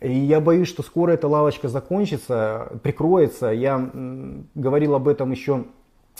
И 0.02 0.14
я 0.14 0.40
боюсь, 0.40 0.68
что 0.68 0.84
скоро 0.84 1.12
эта 1.12 1.28
лавочка 1.28 1.70
закончится, 1.70 2.80
прикроется. 2.84 3.48
Я 3.48 3.90
говорил 4.54 4.96
об 4.96 5.08
этом 5.08 5.32
еще 5.32 5.66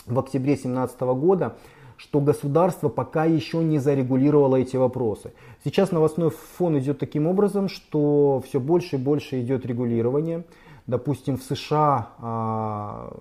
в 0.06 0.18
октябре 0.18 0.54
2017 0.54 1.00
года, 1.00 1.56
что 1.96 2.20
государство 2.20 2.88
пока 2.88 3.24
еще 3.24 3.58
не 3.58 3.78
зарегулировало 3.78 4.56
эти 4.56 4.76
вопросы. 4.76 5.32
Сейчас 5.64 5.92
новостной 5.92 6.30
фон 6.30 6.78
идет 6.78 6.98
таким 6.98 7.26
образом, 7.26 7.68
что 7.68 8.42
все 8.46 8.58
больше 8.58 8.96
и 8.96 8.98
больше 8.98 9.40
идет 9.40 9.66
регулирование. 9.66 10.44
Допустим, 10.88 11.36
в 11.36 11.42
США 11.42 12.08
а, 12.18 13.12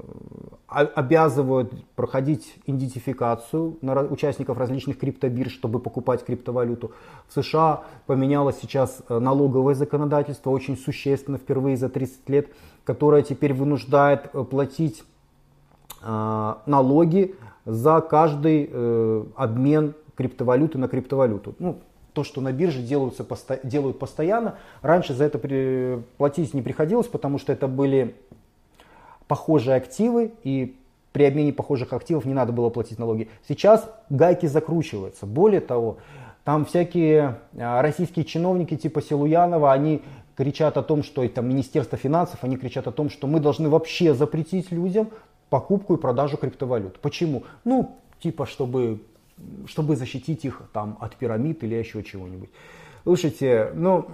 обязывают 0.70 1.74
проходить 1.96 2.56
идентификацию 2.66 3.78
на 3.82 4.04
участников 4.04 4.58
различных 4.58 4.98
криптобирж, 4.98 5.52
чтобы 5.52 5.80
покупать 5.80 6.24
криптовалюту. 6.24 6.94
В 7.28 7.34
США 7.34 7.84
поменялось 8.06 8.58
сейчас 8.62 9.02
э, 9.10 9.20
налоговое 9.20 9.76
законодательство 9.76 10.50
очень 10.50 10.78
существенно, 10.78 11.38
впервые 11.38 11.76
за 11.76 11.90
30 11.90 12.30
лет, 12.30 12.48
которое 12.86 13.22
теперь 13.22 13.54
вынуждает 13.54 14.30
э, 14.32 14.46
платить 14.46 15.04
а, 16.02 16.62
налоги 16.68 17.36
за 17.66 18.00
каждый 18.00 18.70
э, 18.72 19.26
обмен 19.36 19.94
криптовалюты 20.16 20.78
на 20.78 20.88
криптовалюту. 20.88 21.54
Ну, 21.60 21.80
то, 22.18 22.24
что 22.24 22.42
на 22.42 22.52
бирже 22.52 22.82
делаются, 22.82 23.24
делают 23.62 24.00
постоянно. 24.00 24.58
Раньше 24.82 25.14
за 25.14 25.26
это 25.26 26.02
платить 26.18 26.56
не 26.56 26.64
приходилось, 26.64 27.06
потому 27.06 27.38
что 27.38 27.54
это 27.54 27.68
были 27.68 28.16
похожие 29.28 29.76
активы, 29.76 30.32
и 30.44 30.76
при 31.12 31.26
обмене 31.26 31.54
похожих 31.54 31.94
активов 31.94 32.26
не 32.26 32.34
надо 32.34 32.54
было 32.54 32.72
платить 32.72 32.98
налоги. 32.98 33.30
Сейчас 33.48 33.88
гайки 34.10 34.48
закручиваются. 34.48 35.28
Более 35.28 35.62
того, 35.62 35.98
там 36.44 36.66
всякие 36.66 37.38
а, 37.56 37.84
российские 37.84 38.26
чиновники 38.26 38.76
типа 38.76 39.04
Силуянова, 39.04 39.72
они 39.72 40.02
кричат 40.36 40.76
о 40.78 40.82
том, 40.82 41.04
что 41.04 41.24
это 41.24 41.44
Министерство 41.44 42.00
финансов, 42.00 42.40
они 42.42 42.58
кричат 42.58 42.88
о 42.88 42.92
том, 42.92 43.12
что 43.12 43.28
мы 43.28 43.40
должны 43.40 43.70
вообще 43.70 44.16
запретить 44.16 44.72
людям 44.72 45.10
покупку 45.52 45.94
и 45.94 45.98
продажу 46.00 46.38
криптовалют. 46.38 46.98
Почему? 47.00 47.44
Ну, 47.64 47.96
типа, 48.20 48.48
чтобы 48.48 49.02
чтобы 49.67 49.96
защитить 49.96 50.46
их 50.46 50.62
там, 50.74 50.98
от 51.00 51.15
пирамид 51.15 51.63
или 51.63 51.75
еще 51.75 52.03
чего-нибудь. 52.03 52.50
Слушайте, 53.03 53.72
ну, 53.74 54.10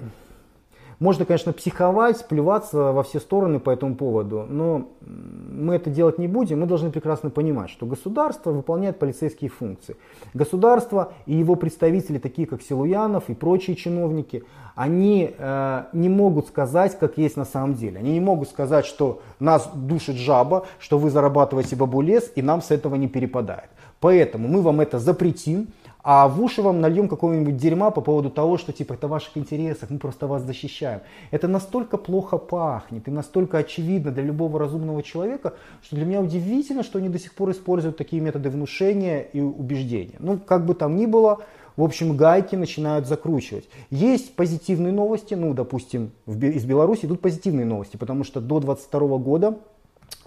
можно, 1.03 1.25
конечно, 1.25 1.51
психовать, 1.51 2.25
плеваться 2.29 2.93
во 2.93 3.03
все 3.03 3.19
стороны 3.19 3.59
по 3.59 3.69
этому 3.71 3.95
поводу, 3.95 4.45
но 4.47 4.87
мы 5.01 5.75
это 5.75 5.89
делать 5.89 6.17
не 6.17 6.29
будем. 6.29 6.61
Мы 6.61 6.65
должны 6.65 6.91
прекрасно 6.91 7.29
понимать, 7.29 7.69
что 7.69 7.85
государство 7.85 8.51
выполняет 8.51 8.99
полицейские 8.99 9.49
функции. 9.49 9.97
Государство 10.33 11.11
и 11.25 11.35
его 11.35 11.55
представители, 11.55 12.19
такие 12.19 12.47
как 12.47 12.61
Силуянов 12.61 13.29
и 13.29 13.33
прочие 13.33 13.75
чиновники, 13.75 14.45
они 14.75 15.35
э, 15.37 15.83
не 15.91 16.07
могут 16.07 16.47
сказать, 16.47 16.97
как 16.97 17.17
есть 17.17 17.35
на 17.35 17.45
самом 17.45 17.73
деле. 17.73 17.99
Они 17.99 18.13
не 18.13 18.21
могут 18.21 18.47
сказать, 18.47 18.85
что 18.85 19.21
нас 19.41 19.69
душит 19.75 20.15
жаба, 20.15 20.65
что 20.79 20.97
вы 20.97 21.09
зарабатываете 21.09 21.75
бабулес 21.75 22.31
и 22.35 22.41
нам 22.41 22.61
с 22.61 22.71
этого 22.71 22.95
не 22.95 23.09
перепадает. 23.09 23.69
Поэтому 23.99 24.47
мы 24.47 24.61
вам 24.61 24.79
это 24.79 24.99
запретим, 24.99 25.67
а 26.03 26.27
в 26.27 26.41
уши 26.41 26.61
вам 26.61 26.81
нальем 26.81 27.07
какого-нибудь 27.07 27.55
дерьма 27.55 27.89
по 27.89 28.01
поводу 28.01 28.29
того, 28.29 28.57
что 28.57 28.73
типа 28.73 28.93
это 28.93 29.07
в 29.07 29.11
ваших 29.11 29.37
интересах, 29.37 29.89
мы 29.89 29.99
просто 29.99 30.27
вас 30.27 30.43
защищаем. 30.43 30.99
Это 31.31 31.47
настолько 31.47 31.97
плохо 31.97 32.37
пахнет 32.37 33.07
и 33.07 33.11
настолько 33.11 33.59
очевидно 33.59 34.11
для 34.11 34.23
любого 34.23 34.59
разумного 34.59 35.01
человека, 35.01 35.53
что 35.81 35.95
для 35.95 36.05
меня 36.05 36.19
удивительно, 36.19 36.83
что 36.83 36.99
они 36.99 37.07
до 37.07 37.19
сих 37.19 37.33
пор 37.33 37.51
используют 37.51 37.95
такие 37.95 38.21
методы 38.21 38.49
внушения 38.49 39.21
и 39.21 39.39
убеждения. 39.39 40.15
Ну, 40.19 40.37
как 40.37 40.65
бы 40.65 40.75
там 40.75 40.97
ни 40.97 41.05
было, 41.05 41.39
в 41.77 41.83
общем, 41.83 42.17
гайки 42.17 42.57
начинают 42.57 43.07
закручивать. 43.07 43.69
Есть 43.89 44.35
позитивные 44.35 44.91
новости, 44.91 45.35
ну, 45.35 45.53
допустим, 45.53 46.11
из 46.27 46.65
Беларуси 46.65 47.05
идут 47.05 47.21
позитивные 47.21 47.65
новости, 47.65 47.95
потому 47.95 48.25
что 48.25 48.41
до 48.41 48.59
2022 48.59 49.17
года 49.19 49.57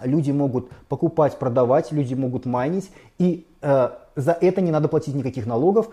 люди 0.02 0.30
могут 0.30 0.71
покупать, 0.88 1.38
продавать, 1.38 1.92
люди 1.92 2.14
могут 2.14 2.47
майнить, 2.47 2.90
и 3.18 3.47
э, 3.61 3.90
за 4.16 4.32
это 4.32 4.61
не 4.61 4.70
надо 4.70 4.88
платить 4.88 5.14
никаких 5.14 5.46
налогов. 5.46 5.88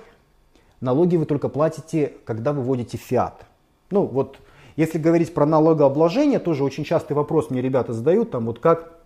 Налоги 0.81 1.17
вы 1.17 1.25
только 1.25 1.49
платите, 1.49 2.13
когда 2.25 2.53
вы 2.53 2.61
вводите 2.63 2.97
фиат. 2.97 3.45
Ну 3.91 4.05
вот, 4.05 4.37
если 4.75 4.97
говорить 4.97 5.33
про 5.33 5.45
налогообложение, 5.45 6.39
тоже 6.39 6.63
очень 6.63 6.83
частый 6.83 7.15
вопрос 7.15 7.49
мне 7.49 7.61
ребята 7.61 7.93
задают, 7.93 8.31
там 8.31 8.45
вот 8.45 8.59
как 8.59 8.99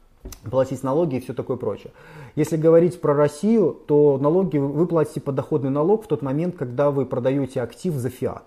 платить 0.49 0.83
налоги 0.83 1.17
и 1.17 1.19
все 1.19 1.33
такое 1.33 1.57
прочее. 1.57 1.91
Если 2.35 2.57
говорить 2.57 3.01
про 3.01 3.13
Россию, 3.13 3.77
то 3.87 4.17
налоги 4.17 4.57
вы 4.57 4.87
платите 4.87 5.19
подоходный 5.19 5.69
налог 5.69 6.05
в 6.05 6.07
тот 6.07 6.21
момент, 6.21 6.55
когда 6.55 6.91
вы 6.91 7.05
продаете 7.05 7.61
актив 7.61 7.93
за 7.93 8.09
фиат. 8.09 8.43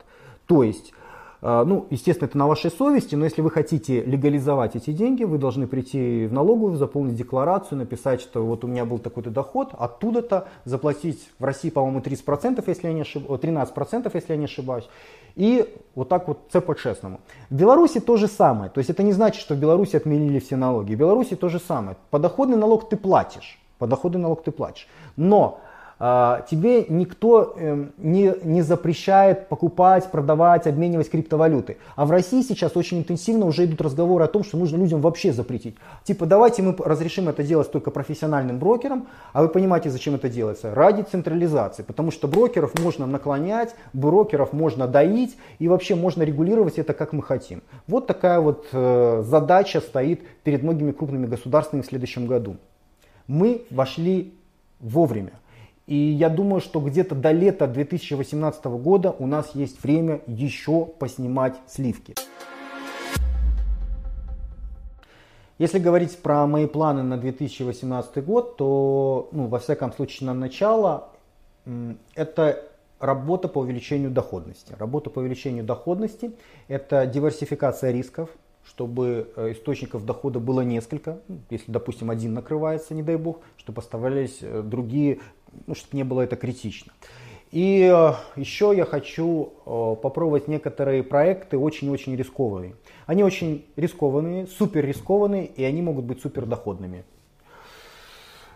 То 0.46 0.62
есть 0.62 0.92
ну, 1.42 1.86
естественно, 1.88 2.28
это 2.28 2.36
на 2.36 2.46
вашей 2.46 2.70
совести, 2.70 3.14
но 3.14 3.24
если 3.24 3.40
вы 3.40 3.50
хотите 3.50 4.02
легализовать 4.02 4.76
эти 4.76 4.92
деньги, 4.92 5.24
вы 5.24 5.38
должны 5.38 5.66
прийти 5.66 6.26
в 6.26 6.32
налоговую, 6.32 6.76
заполнить 6.76 7.14
декларацию, 7.14 7.78
написать, 7.78 8.20
что 8.20 8.44
вот 8.44 8.64
у 8.64 8.66
меня 8.66 8.84
был 8.84 8.98
такой-то 8.98 9.30
доход, 9.30 9.70
оттуда-то 9.78 10.48
заплатить 10.64 11.30
в 11.38 11.44
России, 11.44 11.70
по-моему, 11.70 12.00
30%, 12.00 12.62
если 12.66 12.88
я 12.88 12.92
не 12.92 13.00
ошибаюсь, 13.00 13.40
13%, 13.40 14.10
если 14.12 14.32
я 14.32 14.36
не 14.36 14.44
ошибаюсь, 14.44 14.88
и 15.36 15.64
вот 15.94 16.08
так 16.08 16.28
вот 16.28 16.38
це 16.50 16.60
по-честному. 16.60 17.18
В 17.50 17.54
Беларуси 17.54 18.00
то 18.00 18.16
же 18.16 18.28
самое, 18.28 18.70
то 18.70 18.80
есть 18.80 18.90
это 18.90 19.02
не 19.02 19.12
значит, 19.12 19.40
что 19.40 19.54
в 19.54 19.58
Беларуси 19.58 19.96
отменили 19.96 20.38
все 20.38 20.56
налоги. 20.56 20.94
В 20.94 20.98
Беларуси 20.98 21.36
то 21.36 21.48
же 21.48 21.58
самое. 21.58 21.96
Подоходный 22.10 22.56
налог 22.56 22.88
ты 22.88 22.96
платишь, 22.96 23.58
подоходный 23.78 24.20
налог 24.20 24.42
ты 24.42 24.50
платишь. 24.50 24.88
Но 25.16 25.54
а, 25.54 25.69
тебе 26.00 26.86
никто 26.88 27.54
эм, 27.58 27.92
не, 27.98 28.34
не 28.42 28.62
запрещает 28.62 29.48
покупать, 29.48 30.10
продавать, 30.10 30.66
обменивать 30.66 31.10
криптовалюты. 31.10 31.76
А 31.94 32.06
в 32.06 32.10
России 32.10 32.40
сейчас 32.40 32.74
очень 32.74 33.00
интенсивно 33.00 33.44
уже 33.44 33.66
идут 33.66 33.82
разговоры 33.82 34.24
о 34.24 34.26
том, 34.26 34.42
что 34.42 34.56
нужно 34.56 34.78
людям 34.78 35.02
вообще 35.02 35.30
запретить. 35.30 35.76
Типа 36.04 36.24
давайте 36.24 36.62
мы 36.62 36.74
разрешим 36.78 37.28
это 37.28 37.42
делать 37.42 37.70
только 37.70 37.90
профессиональным 37.90 38.58
брокерам, 38.58 39.08
а 39.34 39.42
вы 39.42 39.48
понимаете, 39.48 39.90
зачем 39.90 40.14
это 40.14 40.30
делается? 40.30 40.74
Ради 40.74 41.02
централизации, 41.02 41.82
потому 41.82 42.10
что 42.10 42.28
брокеров 42.28 42.78
можно 42.80 43.06
наклонять, 43.06 43.74
брокеров 43.92 44.54
можно 44.54 44.88
доить 44.88 45.36
и 45.58 45.68
вообще 45.68 45.96
можно 45.96 46.22
регулировать 46.22 46.78
это 46.78 46.94
как 46.94 47.12
мы 47.12 47.22
хотим. 47.22 47.62
Вот 47.86 48.06
такая 48.06 48.40
вот 48.40 48.66
э, 48.72 49.22
задача 49.26 49.82
стоит 49.82 50.26
перед 50.44 50.62
многими 50.62 50.92
крупными 50.92 51.26
государствами 51.26 51.82
в 51.82 51.86
следующем 51.86 52.26
году. 52.26 52.56
Мы 53.26 53.64
вошли 53.70 54.32
вовремя. 54.80 55.32
И 55.90 55.96
я 55.96 56.28
думаю, 56.28 56.60
что 56.60 56.78
где-то 56.78 57.16
до 57.16 57.32
лета 57.32 57.66
2018 57.66 58.64
года 58.66 59.10
у 59.10 59.26
нас 59.26 59.56
есть 59.56 59.82
время 59.82 60.20
еще 60.28 60.84
поснимать 60.86 61.56
сливки. 61.66 62.14
Если 65.58 65.80
говорить 65.80 66.16
про 66.18 66.46
мои 66.46 66.66
планы 66.66 67.02
на 67.02 67.18
2018 67.18 68.24
год, 68.24 68.56
то, 68.56 69.30
ну, 69.32 69.48
во 69.48 69.58
всяком 69.58 69.92
случае, 69.92 70.28
на 70.28 70.34
начало, 70.34 71.08
это 72.14 72.62
работа 73.00 73.48
по 73.48 73.58
увеличению 73.58 74.12
доходности. 74.12 74.76
Работа 74.78 75.10
по 75.10 75.18
увеличению 75.18 75.64
доходности– 75.64 76.30
это 76.68 77.04
диверсификация 77.04 77.90
рисков, 77.90 78.30
чтобы 78.64 79.30
э, 79.36 79.52
источников 79.52 80.04
дохода 80.04 80.38
было 80.38 80.60
несколько. 80.60 81.20
Если, 81.50 81.70
допустим, 81.70 82.10
один 82.10 82.34
накрывается, 82.34 82.94
не 82.94 83.02
дай 83.02 83.16
бог, 83.16 83.40
чтобы 83.56 83.80
оставались 83.80 84.38
э, 84.40 84.62
другие 84.62 85.20
ну, 85.66 85.74
чтобы 85.74 85.96
не 85.96 86.04
было 86.04 86.20
это 86.20 86.36
критично. 86.36 86.92
И 87.50 87.82
э, 87.92 88.12
еще 88.36 88.72
я 88.76 88.84
хочу 88.84 89.52
попробовать 89.64 90.46
некоторые 90.46 91.02
проекты 91.02 91.58
очень-очень 91.58 92.14
рискованные. 92.14 92.76
Они 93.06 93.24
очень 93.24 93.66
рискованные, 93.76 94.46
супер 94.46 94.86
рискованные, 94.86 95.46
и 95.46 95.64
они 95.64 95.82
могут 95.82 96.04
быть 96.04 96.20
супер 96.20 96.46
доходными. 96.46 97.04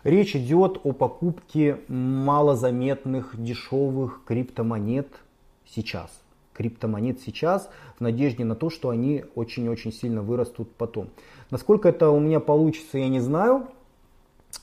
Речь 0.04 0.36
идет 0.36 0.80
о 0.84 0.92
покупке 0.92 1.80
малозаметных 1.88 3.42
дешевых 3.42 4.22
криптомонет 4.26 5.08
сейчас. 5.66 6.23
Криптомонет 6.54 7.20
сейчас 7.20 7.68
в 7.98 8.00
надежде 8.00 8.44
на 8.44 8.54
то, 8.54 8.70
что 8.70 8.88
они 8.88 9.24
очень-очень 9.34 9.92
сильно 9.92 10.22
вырастут 10.22 10.70
потом. 10.76 11.10
Насколько 11.50 11.88
это 11.88 12.10
у 12.10 12.20
меня 12.20 12.40
получится, 12.40 12.98
я 12.98 13.08
не 13.08 13.20
знаю. 13.20 13.68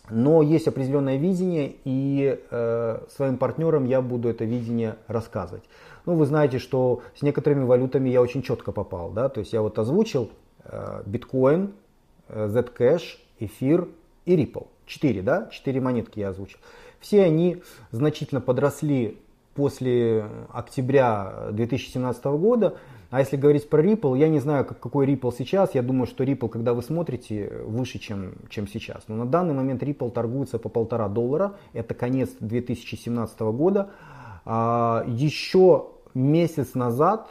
Но 0.09 0.41
есть 0.41 0.67
определенное 0.67 1.17
видение, 1.17 1.75
и 1.83 2.39
э, 2.49 2.99
своим 3.09 3.37
партнерам 3.37 3.85
я 3.85 4.01
буду 4.01 4.29
это 4.29 4.45
видение 4.45 4.95
рассказывать. 5.07 5.63
Ну, 6.05 6.15
вы 6.15 6.25
знаете, 6.25 6.59
что 6.59 7.01
с 7.15 7.21
некоторыми 7.21 7.63
валютами 7.63 8.09
я 8.09 8.21
очень 8.21 8.41
четко 8.41 8.71
попал. 8.71 9.11
Да? 9.11 9.29
То 9.29 9.41
есть 9.41 9.53
я 9.53 9.61
вот 9.61 9.77
озвучил 9.77 10.31
э, 10.63 11.03
биткоин, 11.05 11.73
э, 12.29 12.47
Zcash, 12.47 13.17
эфир 13.39 13.87
и 14.25 14.35
Ripple. 14.35 14.67
Четыре, 14.85 15.21
да? 15.21 15.47
Четыре 15.51 15.81
монетки 15.81 16.19
я 16.19 16.29
озвучил. 16.29 16.59
Все 16.99 17.23
они 17.23 17.61
значительно 17.91 18.41
подросли 18.41 19.17
после 19.53 20.25
октября 20.51 21.49
2017 21.51 22.23
года. 22.25 22.77
А 23.09 23.19
если 23.19 23.35
говорить 23.35 23.69
про 23.69 23.83
Ripple, 23.83 24.17
я 24.17 24.29
не 24.29 24.39
знаю, 24.39 24.65
какой 24.65 25.05
Ripple 25.05 25.33
сейчас. 25.37 25.75
Я 25.75 25.81
думаю, 25.81 26.07
что 26.07 26.23
Ripple, 26.23 26.47
когда 26.47 26.73
вы 26.73 26.81
смотрите, 26.81 27.51
выше, 27.65 27.99
чем, 27.99 28.35
чем 28.49 28.67
сейчас. 28.67 29.03
Но 29.09 29.15
на 29.15 29.25
данный 29.25 29.53
момент 29.53 29.83
Ripple 29.83 30.11
торгуется 30.11 30.59
по 30.59 30.69
полтора 30.69 31.09
доллара. 31.09 31.55
Это 31.73 31.93
конец 31.93 32.29
2017 32.39 33.39
года. 33.41 33.89
А, 34.45 35.03
еще 35.07 35.87
месяц 36.13 36.73
назад, 36.73 37.27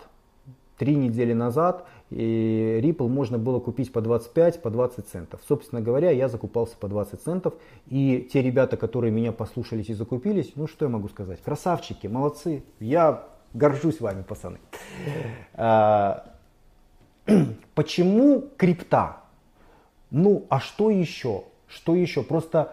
три 0.77 0.97
недели 0.97 1.33
назад, 1.33 1.87
и 2.11 2.81
Ripple 2.83 3.09
можно 3.09 3.38
было 3.38 3.61
купить 3.61 3.93
по 3.93 4.00
25, 4.00 4.62
по 4.62 4.71
20 4.71 5.07
центов. 5.07 5.40
Собственно 5.47 5.81
говоря, 5.81 6.11
я 6.11 6.29
закупался 6.29 6.76
по 6.76 6.88
20 6.88 7.23
центов. 7.23 7.55
И 7.87 8.29
те 8.33 8.43
ребята, 8.43 8.76
которые 8.76 9.12
меня 9.12 9.31
послушались 9.33 9.90
и 9.90 9.95
закупились, 9.95 10.52
ну 10.57 10.67
что 10.67 10.87
я 10.87 10.90
могу 10.90 11.09
сказать? 11.09 11.40
Красавчики, 11.40 12.09
молодцы. 12.09 12.64
Я 12.81 13.29
горжусь 13.55 14.00
вами, 14.00 14.23
пацаны. 14.23 14.59
А, 15.55 16.35
почему 17.75 18.45
крипта? 18.57 19.19
Ну, 20.11 20.47
а 20.49 20.59
что 20.59 20.90
еще? 20.90 21.45
Что 21.69 21.95
еще? 21.95 22.25
Просто 22.25 22.73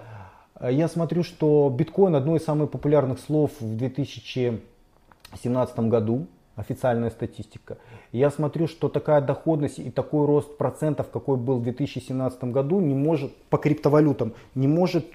э, 0.60 0.74
я 0.74 0.88
смотрю, 0.88 1.22
что 1.22 1.70
биткоин 1.70 2.16
одно 2.16 2.36
из 2.36 2.44
самых 2.44 2.72
популярных 2.72 3.20
слов 3.20 3.52
в 3.60 3.78
2017 3.78 5.80
году 5.82 6.26
официальная 6.58 7.12
статистика. 7.12 7.78
Я 8.12 8.30
смотрю, 8.30 8.68
что 8.68 8.90
такая 8.90 9.22
доходность 9.22 9.80
и 9.80 9.90
такой 9.90 10.26
рост 10.26 10.58
процентов, 10.58 11.10
какой 11.10 11.38
был 11.38 11.60
в 11.60 11.64
2017 11.64 12.44
году, 12.46 12.82
не 12.82 12.96
может 12.96 13.34
по 13.50 13.58
криптовалютам, 13.58 14.34
не 14.56 14.68
может 14.68 15.06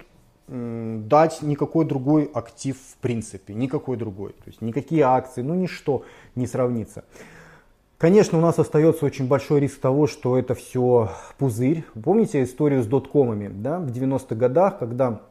дать 0.47 1.41
никакой 1.41 1.85
другой 1.85 2.29
актив 2.33 2.77
в 2.77 2.97
принципе, 2.97 3.53
никакой 3.53 3.97
другой. 3.97 4.31
То 4.31 4.47
есть 4.47 4.61
никакие 4.61 5.03
акции, 5.03 5.41
ну 5.41 5.53
ничто 5.53 6.03
не 6.35 6.47
сравнится. 6.47 7.03
Конечно, 7.97 8.37
у 8.37 8.41
нас 8.41 8.59
остается 8.59 9.05
очень 9.05 9.27
большой 9.27 9.61
риск 9.61 9.79
того, 9.79 10.07
что 10.07 10.37
это 10.37 10.55
все 10.55 11.11
пузырь. 11.37 11.85
Помните 12.03 12.43
историю 12.43 12.83
с 12.83 12.85
доткомами 12.85 13.47
да, 13.47 13.79
в 13.79 13.87
90-х 13.87 14.35
годах, 14.35 14.79
когда 14.79 15.21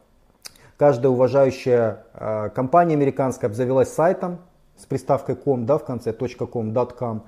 каждая 0.77 1.11
уважающая 1.11 2.05
э, 2.13 2.49
компания 2.49 2.95
американская 2.95 3.49
обзавелась 3.49 3.93
сайтом, 3.93 4.39
с 4.77 4.85
приставкой 4.85 5.35
com, 5.35 5.65
да, 5.65 5.77
в 5.77 5.85
конце, 5.85 6.11
.com, 6.11 6.73
.com. 6.73 7.21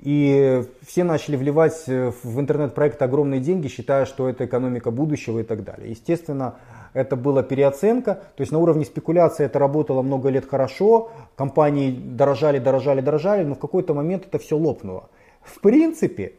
И 0.00 0.64
все 0.86 1.04
начали 1.04 1.36
вливать 1.36 1.84
э, 1.86 2.10
в 2.22 2.40
интернет-проект 2.40 3.02
огромные 3.02 3.40
деньги, 3.40 3.68
считая, 3.68 4.06
что 4.06 4.28
это 4.30 4.46
экономика 4.46 4.90
будущего 4.90 5.40
и 5.40 5.42
так 5.42 5.62
далее. 5.62 5.90
Естественно, 5.90 6.54
это 6.94 7.16
была 7.16 7.42
переоценка, 7.42 8.14
то 8.14 8.40
есть 8.40 8.50
на 8.50 8.58
уровне 8.58 8.86
спекуляции 8.86 9.44
это 9.44 9.58
работало 9.58 10.00
много 10.00 10.30
лет 10.30 10.48
хорошо, 10.48 11.10
компании 11.36 11.90
дорожали, 11.90 12.58
дорожали, 12.58 13.02
дорожали, 13.02 13.44
но 13.44 13.54
в 13.54 13.58
какой-то 13.58 13.92
момент 13.92 14.26
это 14.26 14.38
все 14.38 14.56
лопнуло. 14.56 15.10
В 15.42 15.60
принципе, 15.60 16.32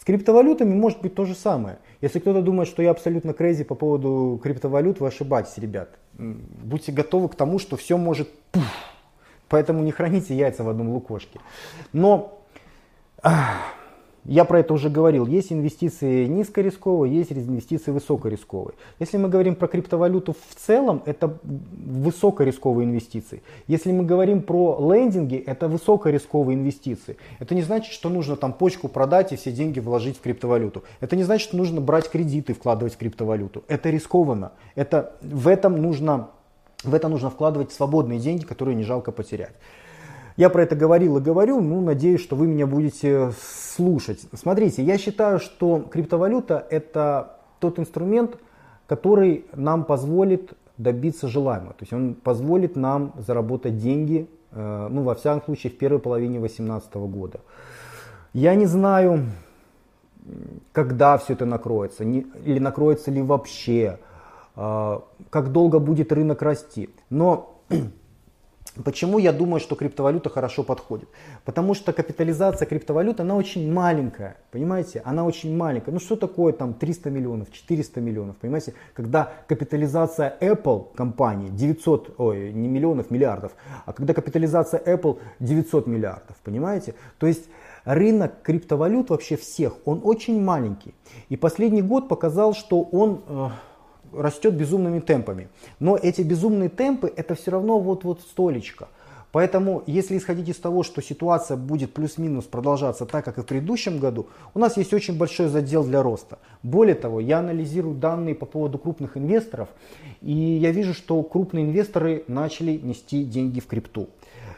с 0.00 0.04
криптовалютами 0.04 0.74
может 0.74 1.02
быть 1.02 1.14
то 1.14 1.26
же 1.26 1.34
самое. 1.34 1.78
Если 2.00 2.18
кто-то 2.18 2.42
думает, 2.42 2.68
что 2.68 2.82
я 2.82 2.90
абсолютно 2.90 3.34
крейзи 3.34 3.64
по 3.64 3.74
поводу 3.74 4.40
криптовалют, 4.42 5.00
вы 5.00 5.08
ошибаетесь, 5.08 5.58
ребят. 5.58 5.90
Будьте 6.18 6.90
готовы 6.90 7.28
к 7.28 7.34
тому, 7.34 7.58
что 7.58 7.76
все 7.76 7.96
может 7.96 8.30
пуф, 8.50 8.93
Поэтому 9.48 9.82
не 9.82 9.92
храните 9.92 10.34
яйца 10.34 10.64
в 10.64 10.68
одном 10.68 10.90
лукошке. 10.90 11.40
Но 11.92 12.40
я 14.24 14.44
про 14.44 14.60
это 14.60 14.72
уже 14.72 14.88
говорил. 14.88 15.26
Есть 15.26 15.52
инвестиции 15.52 16.24
низкорисковые, 16.26 17.14
есть 17.14 17.32
инвестиции 17.32 17.90
высокорисковые. 17.90 18.74
Если 18.98 19.18
мы 19.18 19.28
говорим 19.28 19.54
про 19.54 19.68
криптовалюту 19.68 20.32
в 20.32 20.54
целом, 20.54 21.02
это 21.04 21.38
высокорисковые 21.42 22.86
инвестиции. 22.86 23.42
Если 23.66 23.92
мы 23.92 24.04
говорим 24.04 24.42
про 24.42 24.78
лендинги, 24.80 25.36
это 25.36 25.68
высокорисковые 25.68 26.56
инвестиции. 26.56 27.18
Это 27.38 27.54
не 27.54 27.62
значит, 27.62 27.92
что 27.92 28.08
нужно 28.08 28.36
там 28.36 28.54
почку 28.54 28.88
продать 28.88 29.32
и 29.32 29.36
все 29.36 29.52
деньги 29.52 29.78
вложить 29.78 30.16
в 30.16 30.20
криптовалюту. 30.22 30.84
Это 31.00 31.16
не 31.16 31.22
значит, 31.22 31.48
что 31.48 31.58
нужно 31.58 31.82
брать 31.82 32.10
кредиты, 32.10 32.54
вкладывать 32.54 32.94
в 32.94 32.96
криптовалюту. 32.96 33.62
Это 33.68 33.90
рискованно. 33.90 34.52
Это, 34.74 35.16
в 35.20 35.48
этом 35.48 35.82
нужно 35.82 36.30
в 36.84 36.94
это 36.94 37.08
нужно 37.08 37.30
вкладывать 37.30 37.72
свободные 37.72 38.18
деньги, 38.18 38.44
которые 38.44 38.74
не 38.74 38.84
жалко 38.84 39.12
потерять. 39.12 39.54
Я 40.36 40.50
про 40.50 40.64
это 40.64 40.74
говорил 40.74 41.18
и 41.18 41.20
говорю, 41.20 41.60
ну, 41.60 41.80
надеюсь, 41.80 42.20
что 42.20 42.34
вы 42.34 42.46
меня 42.46 42.66
будете 42.66 43.30
слушать. 43.40 44.20
Смотрите, 44.32 44.82
я 44.82 44.98
считаю, 44.98 45.38
что 45.38 45.80
криптовалюта 45.80 46.66
это 46.70 47.36
тот 47.60 47.78
инструмент, 47.78 48.36
который 48.86 49.46
нам 49.54 49.84
позволит 49.84 50.54
добиться 50.76 51.28
желаемого. 51.28 51.72
То 51.74 51.82
есть 51.82 51.92
он 51.92 52.14
позволит 52.14 52.74
нам 52.74 53.12
заработать 53.16 53.78
деньги, 53.78 54.28
э, 54.50 54.88
ну, 54.90 55.02
во 55.04 55.14
всяком 55.14 55.44
случае, 55.44 55.72
в 55.72 55.78
первой 55.78 56.00
половине 56.00 56.40
2018 56.40 56.94
года. 56.94 57.40
Я 58.32 58.56
не 58.56 58.66
знаю, 58.66 59.26
когда 60.72 61.16
все 61.18 61.34
это 61.34 61.46
накроется, 61.46 62.04
не, 62.04 62.26
или 62.44 62.58
накроется 62.58 63.10
ли 63.10 63.22
вообще. 63.22 63.98
А, 64.56 65.04
как 65.30 65.52
долго 65.52 65.78
будет 65.78 66.12
рынок 66.12 66.42
расти. 66.42 66.90
Но 67.10 67.60
почему 68.84 69.18
я 69.18 69.32
думаю, 69.32 69.60
что 69.60 69.74
криптовалюта 69.74 70.30
хорошо 70.30 70.62
подходит? 70.62 71.08
Потому 71.44 71.74
что 71.74 71.92
капитализация 71.92 72.66
криптовалюты, 72.66 73.22
она 73.22 73.34
очень 73.34 73.72
маленькая, 73.72 74.36
понимаете? 74.52 75.02
Она 75.04 75.24
очень 75.24 75.56
маленькая. 75.56 75.90
Ну 75.90 75.98
что 75.98 76.14
такое 76.14 76.52
там 76.52 76.74
300 76.74 77.10
миллионов, 77.10 77.50
400 77.52 78.00
миллионов, 78.00 78.36
понимаете? 78.36 78.74
Когда 78.94 79.32
капитализация 79.48 80.36
Apple 80.40 80.94
компании 80.94 81.48
900, 81.48 82.14
ой, 82.18 82.52
не 82.52 82.68
миллионов, 82.68 83.10
миллиардов, 83.10 83.52
а 83.86 83.92
когда 83.92 84.14
капитализация 84.14 84.80
Apple 84.80 85.18
900 85.40 85.88
миллиардов, 85.88 86.36
понимаете? 86.44 86.94
То 87.18 87.26
есть 87.26 87.48
рынок 87.84 88.42
криптовалют 88.42 89.10
вообще 89.10 89.36
всех, 89.36 89.74
он 89.84 90.00
очень 90.04 90.40
маленький. 90.40 90.94
И 91.28 91.36
последний 91.36 91.82
год 91.82 92.08
показал, 92.08 92.54
что 92.54 92.82
он 92.82 93.20
э, 93.26 93.48
растет 94.16 94.54
безумными 94.54 95.00
темпами. 95.00 95.48
Но 95.80 95.96
эти 95.96 96.22
безумные 96.22 96.68
темпы 96.68 97.12
это 97.14 97.34
все 97.34 97.50
равно 97.50 97.78
вот-вот 97.78 98.20
столечко. 98.20 98.88
Поэтому, 99.34 99.82
если 99.88 100.16
исходить 100.16 100.48
из 100.48 100.58
того, 100.58 100.84
что 100.84 101.02
ситуация 101.02 101.56
будет 101.56 101.92
плюс-минус 101.92 102.44
продолжаться 102.44 103.04
так, 103.04 103.24
как 103.24 103.36
и 103.38 103.40
в 103.40 103.46
предыдущем 103.46 103.98
году, 103.98 104.28
у 104.54 104.60
нас 104.60 104.76
есть 104.76 104.94
очень 104.94 105.18
большой 105.18 105.48
задел 105.48 105.82
для 105.82 106.04
роста. 106.04 106.38
Более 106.62 106.94
того, 106.94 107.18
я 107.18 107.40
анализирую 107.40 107.96
данные 107.96 108.36
по 108.36 108.46
поводу 108.46 108.78
крупных 108.78 109.16
инвесторов, 109.16 109.68
и 110.22 110.32
я 110.32 110.70
вижу, 110.70 110.94
что 110.94 111.20
крупные 111.24 111.64
инвесторы 111.64 112.22
начали 112.28 112.78
нести 112.80 113.24
деньги 113.24 113.58
в 113.58 113.66
крипту. 113.66 114.08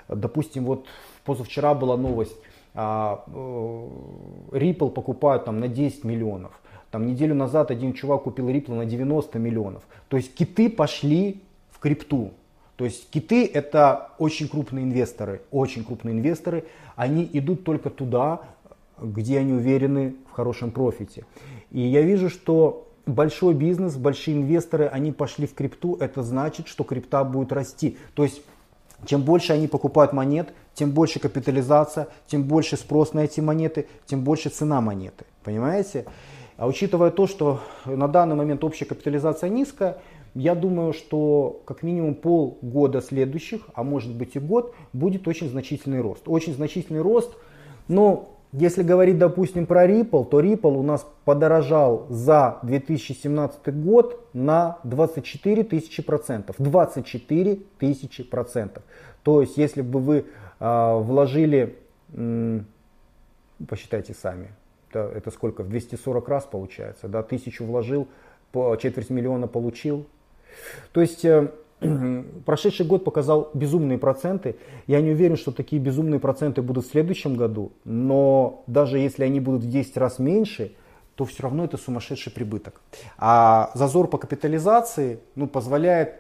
Допустим, 0.09 0.67
вот 0.67 0.85
позавчера 1.25 1.73
была 1.73 1.97
новость, 1.97 2.37
а, 2.75 3.25
э, 3.29 3.89
Ripple 4.59 4.91
покупают 4.91 5.47
там 5.47 5.59
на 5.59 5.69
10 5.69 6.05
миллионов. 6.05 6.53
Там 6.91 7.07
неделю 7.07 7.35
назад 7.35 7.71
один 7.71 7.93
чувак 7.93 8.25
купил 8.25 8.49
Ripple 8.49 8.75
на 8.75 8.85
90 8.85 9.39
миллионов. 9.39 9.83
То 10.09 10.17
есть 10.17 10.35
киты 10.35 10.71
пошли 10.71 11.41
в 11.71 11.79
крипту. 11.79 12.33
То 12.77 12.85
есть 12.85 13.09
киты 13.11 13.47
это 13.47 14.11
очень 14.19 14.49
крупные 14.49 14.85
инвесторы, 14.85 15.43
очень 15.51 15.85
крупные 15.85 16.15
инвесторы. 16.15 16.65
Они 16.95 17.29
идут 17.33 17.65
только 17.65 17.91
туда, 17.91 18.41
где 19.01 19.39
они 19.39 19.53
уверены 19.53 20.15
в 20.31 20.33
хорошем 20.33 20.71
профите. 20.71 21.25
И 21.71 21.81
я 21.81 22.03
вижу, 22.03 22.31
что 22.31 22.89
большой 23.07 23.55
бизнес, 23.55 23.97
большие 23.97 24.37
инвесторы, 24.37 24.87
они 24.87 25.13
пошли 25.13 25.47
в 25.47 25.55
крипту, 25.55 25.97
это 26.01 26.23
значит, 26.23 26.69
что 26.69 26.85
крипта 26.85 27.25
будет 27.25 27.53
расти. 27.53 27.97
То 28.15 28.25
есть 28.25 28.43
чем 29.05 29.23
больше 29.23 29.53
они 29.53 29.69
покупают 29.69 30.13
монет, 30.13 30.53
тем 30.75 30.91
больше 30.91 31.21
капитализация, 31.21 32.09
тем 32.27 32.45
больше 32.45 32.77
спрос 32.77 33.13
на 33.13 33.21
эти 33.21 33.41
монеты, 33.41 33.87
тем 34.07 34.23
больше 34.23 34.49
цена 34.49 34.81
монеты. 34.81 35.25
Понимаете? 35.45 36.07
А 36.57 36.67
учитывая 36.67 37.11
то, 37.11 37.27
что 37.27 37.61
на 37.85 38.09
данный 38.09 38.35
момент 38.35 38.65
общая 38.65 38.87
капитализация 38.87 39.51
низкая, 39.51 39.99
я 40.35 40.55
думаю, 40.55 40.93
что 40.93 41.63
как 41.65 41.83
минимум 41.83 42.15
полгода 42.15 43.01
следующих, 43.01 43.63
а 43.75 43.83
может 43.83 44.15
быть 44.15 44.37
и 44.37 44.39
год, 44.39 44.75
будет 44.93 45.29
очень 45.29 45.49
значительный 45.49 46.01
рост. 46.01 46.23
Очень 46.27 46.55
значительный 46.55 47.01
рост, 47.01 47.37
но 47.89 48.37
если 48.53 48.83
говорить, 48.83 49.19
допустим, 49.19 49.67
про 49.67 49.87
Ripple, 49.87 50.25
то 50.27 50.41
Ripple 50.41 50.79
у 50.79 50.83
нас 50.83 51.07
подорожал 51.25 52.07
за 52.09 52.59
2017 52.63 53.83
год 53.83 54.29
на 54.33 54.79
24 54.85 55.65
тысячи 55.65 56.03
процентов. 56.03 56.57
24 56.59 57.59
тысячи 57.79 58.23
процентов. 58.23 58.83
То 59.23 59.41
есть, 59.41 59.59
если 59.59 59.83
бы 59.83 59.99
вы 59.99 60.25
э, 60.59 60.99
вложили, 61.01 61.77
м, 62.15 62.67
посчитайте 63.69 64.15
сами, 64.15 64.49
это, 64.97 65.17
это 65.17 65.31
сколько? 65.31 65.63
В 65.63 65.69
240 65.69 66.29
раз 66.29 66.45
получается. 66.45 67.09
Да? 67.09 67.23
Тысячу 67.23 67.65
вложил, 67.65 68.09
по 68.53 68.77
четверть 68.77 69.11
миллиона 69.11 69.47
получил. 69.47 70.07
То 70.93 71.01
есть 71.01 71.25
э, 71.25 71.53
прошедший 72.47 72.87
год 72.87 73.05
показал 73.05 73.51
безумные 73.55 73.99
проценты. 73.99 74.57
Я 74.87 75.01
не 75.01 75.11
уверен, 75.11 75.37
что 75.37 75.53
такие 75.53 75.81
безумные 75.81 76.21
проценты 76.21 76.63
будут 76.63 76.87
в 76.87 76.91
следующем 76.91 77.37
году. 77.37 77.73
Но 77.85 78.65
даже 78.67 78.99
если 78.99 79.25
они 79.25 79.41
будут 79.41 79.63
в 79.63 79.71
10 79.71 79.97
раз 79.97 80.19
меньше, 80.19 80.73
то 81.15 81.25
все 81.25 81.45
равно 81.45 81.65
это 81.65 81.79
сумасшедший 81.79 82.33
прибыток. 82.33 82.81
А 83.17 83.71
зазор 83.75 84.07
по 84.07 84.19
капитализации 84.19 85.19
ну, 85.35 85.47
позволяет 85.47 86.17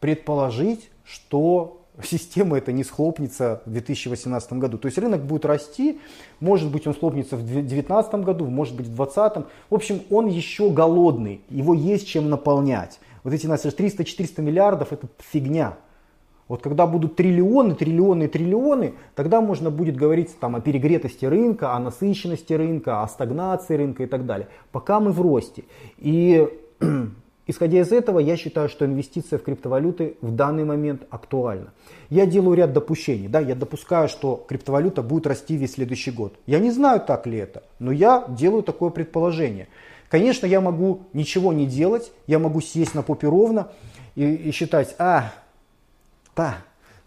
предположить, 0.00 0.90
что 1.04 1.82
система 2.02 2.58
это 2.58 2.72
не 2.72 2.84
схлопнется 2.84 3.62
в 3.66 3.70
2018 3.70 4.52
году. 4.54 4.78
То 4.78 4.86
есть 4.86 4.98
рынок 4.98 5.24
будет 5.24 5.44
расти, 5.44 6.00
может 6.40 6.70
быть 6.70 6.86
он 6.86 6.94
схлопнется 6.94 7.36
в 7.36 7.44
2019 7.44 8.14
году, 8.16 8.46
может 8.46 8.76
быть 8.76 8.86
в 8.86 8.94
2020. 8.94 9.46
В 9.70 9.74
общем, 9.74 10.00
он 10.10 10.26
еще 10.26 10.70
голодный, 10.70 11.40
его 11.48 11.74
есть 11.74 12.06
чем 12.06 12.28
наполнять. 12.28 13.00
Вот 13.24 13.32
эти 13.32 13.46
наши 13.46 13.68
300-400 13.68 14.42
миллиардов 14.42 14.92
это 14.92 15.08
фигня. 15.18 15.76
Вот 16.48 16.62
когда 16.62 16.86
будут 16.86 17.16
триллионы, 17.16 17.74
триллионы, 17.74 18.28
триллионы, 18.28 18.94
тогда 19.16 19.40
можно 19.40 19.70
будет 19.70 19.96
говорить 19.96 20.38
там, 20.38 20.54
о 20.54 20.60
перегретости 20.60 21.24
рынка, 21.24 21.74
о 21.74 21.80
насыщенности 21.80 22.52
рынка, 22.52 23.02
о 23.02 23.08
стагнации 23.08 23.74
рынка 23.74 24.04
и 24.04 24.06
так 24.06 24.26
далее. 24.26 24.46
Пока 24.70 25.00
мы 25.00 25.10
в 25.10 25.20
росте. 25.20 25.64
И 25.98 26.48
исходя 27.46 27.80
из 27.80 27.92
этого, 27.92 28.18
я 28.18 28.36
считаю, 28.36 28.68
что 28.68 28.84
инвестиция 28.84 29.38
в 29.38 29.42
криптовалюты 29.42 30.16
в 30.20 30.32
данный 30.32 30.64
момент 30.64 31.02
актуальна. 31.10 31.72
Я 32.10 32.26
делаю 32.26 32.56
ряд 32.56 32.72
допущений. 32.72 33.28
Да? 33.28 33.40
Я 33.40 33.54
допускаю, 33.54 34.08
что 34.08 34.44
криптовалюта 34.48 35.02
будет 35.02 35.26
расти 35.26 35.56
весь 35.56 35.74
следующий 35.74 36.10
год. 36.10 36.34
Я 36.46 36.58
не 36.58 36.70
знаю, 36.70 37.00
так 37.00 37.26
ли 37.26 37.38
это, 37.38 37.62
но 37.78 37.92
я 37.92 38.24
делаю 38.28 38.62
такое 38.62 38.90
предположение. 38.90 39.68
Конечно, 40.08 40.46
я 40.46 40.60
могу 40.60 41.02
ничего 41.12 41.52
не 41.52 41.66
делать, 41.66 42.12
я 42.26 42.38
могу 42.38 42.60
сесть 42.60 42.94
на 42.94 43.02
попе 43.02 43.26
ровно 43.28 43.68
и, 44.14 44.24
и 44.24 44.50
считать, 44.52 44.94
а, 44.98 45.32
да, 46.36 46.58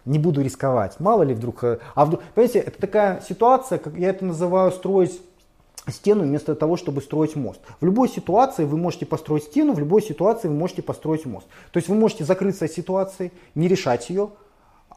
не 0.05 0.19
буду 0.19 0.41
рисковать, 0.41 0.99
мало 0.99 1.23
ли 1.23 1.33
вдруг. 1.33 1.63
Э, 1.63 1.79
а 1.95 2.05
вдруг, 2.05 2.21
понимаете, 2.35 2.59
это 2.59 2.79
такая 2.81 3.21
ситуация, 3.21 3.77
как 3.77 3.95
я 3.95 4.09
это 4.09 4.25
называю 4.25 4.71
строить 4.71 5.21
стену 5.91 6.23
вместо 6.23 6.55
того, 6.55 6.77
чтобы 6.77 7.01
строить 7.01 7.35
мост. 7.35 7.59
В 7.79 7.85
любой 7.85 8.09
ситуации 8.09 8.65
вы 8.65 8.77
можете 8.77 9.05
построить 9.05 9.43
стену, 9.43 9.73
в 9.73 9.79
любой 9.79 10.01
ситуации 10.01 10.47
вы 10.47 10.55
можете 10.55 10.81
построить 10.81 11.25
мост. 11.25 11.47
То 11.71 11.77
есть 11.77 11.89
вы 11.89 11.95
можете 11.95 12.23
закрыться 12.23 12.65
от 12.65 12.71
ситуации, 12.71 13.31
не 13.55 13.67
решать 13.67 14.09
ее, 14.09 14.29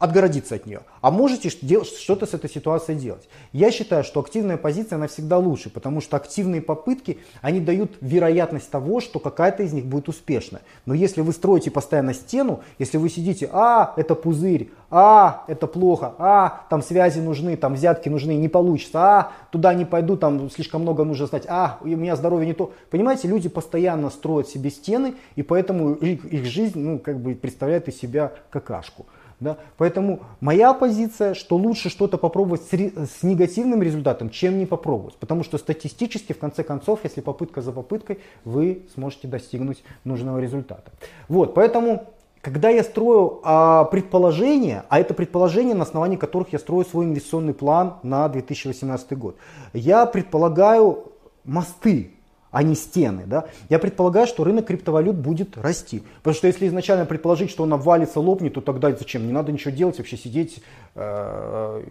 отгородиться 0.03 0.55
от 0.55 0.65
нее. 0.65 0.81
А 0.99 1.11
можете 1.11 1.49
что-то 1.49 2.25
с 2.25 2.33
этой 2.33 2.49
ситуацией 2.49 2.99
делать. 2.99 3.29
Я 3.53 3.71
считаю, 3.71 4.03
что 4.03 4.19
активная 4.19 4.57
позиция, 4.57 4.97
она 4.97 5.07
всегда 5.07 5.37
лучше, 5.37 5.69
потому 5.69 6.01
что 6.01 6.17
активные 6.17 6.61
попытки, 6.61 7.19
они 7.41 7.61
дают 7.61 7.93
вероятность 8.01 8.69
того, 8.69 8.99
что 8.99 9.19
какая-то 9.19 9.63
из 9.63 9.71
них 9.71 9.85
будет 9.85 10.09
успешна. 10.09 10.59
Но 10.85 10.93
если 10.93 11.21
вы 11.21 11.31
строите 11.31 11.71
постоянно 11.71 12.13
стену, 12.13 12.63
если 12.79 12.97
вы 12.97 13.07
сидите, 13.07 13.49
а, 13.53 13.93
это 13.95 14.13
пузырь, 14.13 14.71
а, 14.91 15.45
это 15.47 15.67
плохо, 15.67 16.15
а, 16.17 16.65
там 16.69 16.81
связи 16.81 17.19
нужны, 17.19 17.55
там 17.55 17.75
взятки 17.75 18.09
нужны, 18.09 18.35
не 18.35 18.49
получится, 18.49 18.99
а, 18.99 19.31
туда 19.53 19.73
не 19.73 19.85
пойду, 19.85 20.17
там 20.17 20.51
слишком 20.51 20.81
много 20.81 21.05
нужно 21.05 21.27
знать, 21.27 21.45
а, 21.47 21.77
у 21.79 21.87
меня 21.87 22.17
здоровье 22.17 22.45
не 22.45 22.53
то. 22.53 22.73
Понимаете, 22.89 23.29
люди 23.29 23.47
постоянно 23.47 24.09
строят 24.09 24.49
себе 24.49 24.69
стены, 24.69 25.13
и 25.37 25.43
поэтому 25.43 25.93
их, 25.93 26.25
их 26.25 26.45
жизнь, 26.45 26.79
ну, 26.79 26.99
как 26.99 27.21
бы 27.21 27.35
представляет 27.35 27.87
из 27.87 27.97
себя 27.97 28.33
какашку. 28.49 29.05
Да? 29.43 29.57
Поэтому 29.77 30.21
моя 30.39 30.73
позиция, 30.73 31.33
что 31.33 31.57
лучше 31.57 31.89
что-то 31.89 32.17
попробовать 32.17 32.61
с, 32.61 32.71
с 32.71 33.23
негативным 33.23 33.83
результатом, 33.83 34.29
чем 34.29 34.57
не 34.57 34.65
попробовать. 34.65 35.15
Потому 35.15 35.43
что 35.43 35.57
статистически, 35.57 36.33
в 36.33 36.39
конце 36.39 36.63
концов, 36.63 37.01
если 37.03 37.21
попытка 37.21 37.61
за 37.61 37.73
попыткой, 37.73 38.19
вы 38.45 38.83
сможете 38.93 39.27
достигнуть 39.27 39.83
нужного 40.05 40.39
результата. 40.39 40.91
Вот, 41.27 41.53
поэтому 41.53 42.07
когда 42.41 42.69
я 42.69 42.83
строю 42.83 43.39
а, 43.43 43.85
предположения, 43.85 44.83
а 44.89 44.99
это 44.99 45.13
предположения, 45.13 45.73
на 45.73 45.83
основании 45.83 46.17
которых 46.17 46.53
я 46.53 46.59
строю 46.59 46.85
свой 46.85 47.05
инвестиционный 47.05 47.53
план 47.53 47.99
на 48.03 48.27
2018 48.27 49.17
год, 49.17 49.37
я 49.73 50.05
предполагаю 50.05 51.11
мосты, 51.43 52.12
а 52.53 52.61
не 52.61 52.75
стены. 52.75 53.23
Да? 53.25 53.45
Я 53.67 53.79
предполагаю, 53.79 54.27
что 54.27 54.43
рынок 54.43 54.67
криптовалют 54.67 55.15
будет 55.15 55.57
расти. 55.57 56.03
Потому 56.17 56.35
что 56.35 56.47
если 56.47 56.67
изначально 56.67 57.05
предположить, 57.05 57.49
что 57.49 57.63
он 57.63 57.73
обвалится, 57.73 58.19
лопнет, 58.19 58.53
то 58.53 58.61
тогда 58.61 58.91
зачем? 58.91 59.25
Не 59.25 59.33
надо 59.33 59.51
ничего 59.51 59.71
делать, 59.71 59.97
вообще 59.97 60.17
сидеть, 60.17 60.63
э, 60.93 61.83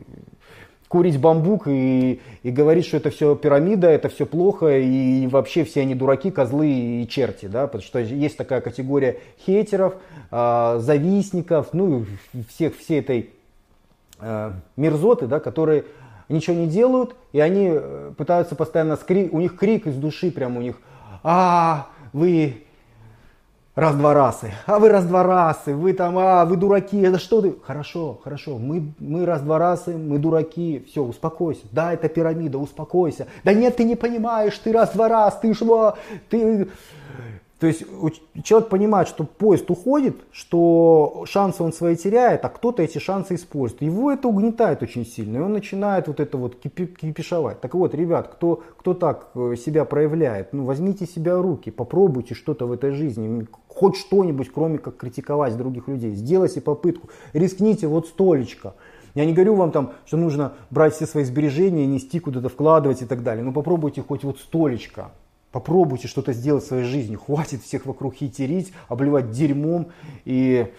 курить 0.87 1.19
бамбук 1.19 1.67
и, 1.67 2.21
и 2.45 2.51
говорить, 2.53 2.87
что 2.87 2.97
это 2.97 3.11
все 3.11 3.35
пирамида, 3.35 3.89
это 3.89 4.09
все 4.09 4.25
плохо, 4.25 4.79
и 4.79 5.27
вообще 5.27 5.65
все 5.65 5.81
они 5.81 5.97
дураки, 5.97 6.31
козлы 6.31 6.71
и 7.03 7.09
черти. 7.09 7.47
Да? 7.47 7.67
Потому 7.67 7.83
что 7.83 7.99
есть 7.99 8.37
такая 8.37 8.61
категория 8.61 9.19
хейтеров, 9.45 9.97
э, 10.31 10.77
завистников, 10.79 11.71
ну 11.73 12.07
всех, 12.49 12.79
всей 12.79 13.01
этой 13.01 13.31
э, 14.21 14.53
мерзоты, 14.77 15.27
да, 15.27 15.41
которые 15.41 15.87
ничего 16.33 16.57
не 16.57 16.67
делают, 16.67 17.15
и 17.33 17.41
они 17.41 17.71
э, 17.73 18.13
пытаются 18.17 18.57
постоянно, 18.57 18.97
скри... 18.97 19.29
у 19.31 19.39
них 19.39 19.57
крик 19.57 19.87
из 19.87 19.95
души 19.97 20.31
прям 20.31 20.57
у 20.57 20.61
них, 20.61 20.81
а, 21.23 21.89
вы 22.13 22.65
раз-два 23.75 24.13
разы, 24.13 24.53
а 24.67 24.79
вы 24.79 24.89
раз-два 24.89 25.23
разы, 25.23 25.75
вы 25.75 25.93
там, 25.93 26.19
а, 26.19 26.45
вы 26.45 26.57
дураки, 26.57 27.01
это 27.01 27.19
что 27.19 27.41
ты? 27.41 27.55
Хорошо, 27.65 28.21
хорошо, 28.23 28.59
мы, 28.59 28.93
мы 28.99 29.25
раз-два 29.25 29.59
разы, 29.59 29.97
мы 29.97 30.19
дураки, 30.19 30.85
все, 30.89 31.03
успокойся. 31.03 31.63
Да, 31.71 31.93
это 31.93 32.09
пирамида, 32.09 32.59
успокойся. 32.59 33.29
Да 33.45 33.53
нет, 33.53 33.77
ты 33.77 33.85
не 33.85 33.97
понимаешь, 33.97 34.59
ты 34.59 34.73
раз-два 34.73 35.09
раз, 35.09 35.39
ты 35.41 35.55
что, 35.55 35.97
ты... 36.29 36.69
То 37.63 37.69
есть 37.69 37.85
человек 38.43 38.71
понимает, 38.71 39.07
что 39.07 39.23
поезд 39.23 39.71
уходит, 39.71 40.17
что 40.33 41.23
шансы 41.29 41.63
он 41.63 41.73
свои 41.73 41.95
теряет, 41.95 42.45
а 42.45 42.49
кто-то 42.49 42.83
эти 42.83 42.99
шансы 42.99 43.37
использует. 43.37 43.83
Его 43.83 44.11
это 44.11 44.27
угнетает 44.27 44.83
очень 44.83 45.07
сильно, 45.07 45.37
и 45.37 45.41
он 45.41 45.53
начинает 45.53 46.09
вот 46.09 46.19
это 46.19 46.39
вот 46.39 46.57
кипишовать. 46.57 47.61
Так 47.61 47.77
вот, 47.77 47.95
ребят, 47.95 48.27
кто, 48.27 48.65
кто 48.79 48.95
так 48.95 49.29
э, 49.37 49.55
себя 49.55 49.85
проявляет, 49.85 50.53
ну 50.53 50.65
возьмите 50.65 51.07
себя 51.07 51.39
в 51.39 51.43
руки, 51.43 51.71
попробуйте 51.71 52.35
что-то 52.35 52.67
в 52.67 52.73
этой 52.73 52.91
жизни, 52.91 53.47
хоть 53.69 53.95
что-нибудь, 53.95 54.51
кроме 54.53 54.79
как 54.79 54.97
критиковать 54.97 55.57
других 55.57 55.87
людей. 55.87 56.17
Сделайте 56.17 56.61
попытку, 56.61 57.11
рискните 57.33 57.87
вот 57.87 58.09
столечко. 58.09 58.75
Я 59.15 59.25
не 59.25 59.35
говорю 59.35 59.55
вам 59.55 59.71
там, 59.71 59.93
что 60.05 60.17
нужно 60.17 60.55
брать 60.71 60.95
все 60.95 61.07
свои 61.07 61.23
сбережения, 61.23 61.87
нести 61.87 62.19
куда-то, 62.19 62.49
вкладывать 62.49 63.03
и 63.03 63.07
так 63.07 63.23
далее. 63.23 63.45
Но 63.45 63.53
попробуйте 63.53 64.03
хоть 64.03 64.25
вот 64.25 64.41
столечко. 64.41 65.13
Попробуйте 65.53 66.09
что-то 66.09 66.33
сделать 66.33 66.65
в 66.65 66.67
своей 66.67 66.85
жизни. 66.85 67.15
Хватит 67.15 67.63
всех 67.63 67.85
вокруг 67.85 68.15
хитерить, 68.15 68.73
обливать 68.89 69.31
дерьмом. 69.31 69.93
И, 70.25 70.73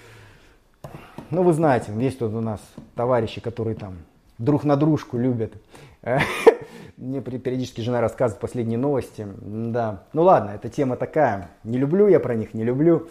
ну, 1.29 1.43
вы 1.43 1.53
знаете, 1.53 1.93
есть 1.95 2.19
тут 2.19 2.33
у 2.33 2.41
нас 2.41 2.59
товарищи, 2.95 3.39
которые 3.39 3.75
там 3.75 3.97
друг 4.39 4.63
на 4.63 4.75
дружку 4.75 5.17
любят. 5.17 5.53
Мне 6.97 7.21
периодически 7.21 7.81
жена 7.81 8.01
рассказывает 8.01 8.41
последние 8.41 8.79
новости. 8.79 9.27
Да. 9.41 10.03
Ну 10.11 10.23
ладно, 10.23 10.51
эта 10.51 10.69
тема 10.69 10.95
такая. 10.95 11.51
Не 11.63 11.77
люблю 11.77 12.07
я 12.07 12.19
про 12.19 12.33
них, 12.35 12.55
не 12.55 12.63
люблю. 12.63 13.07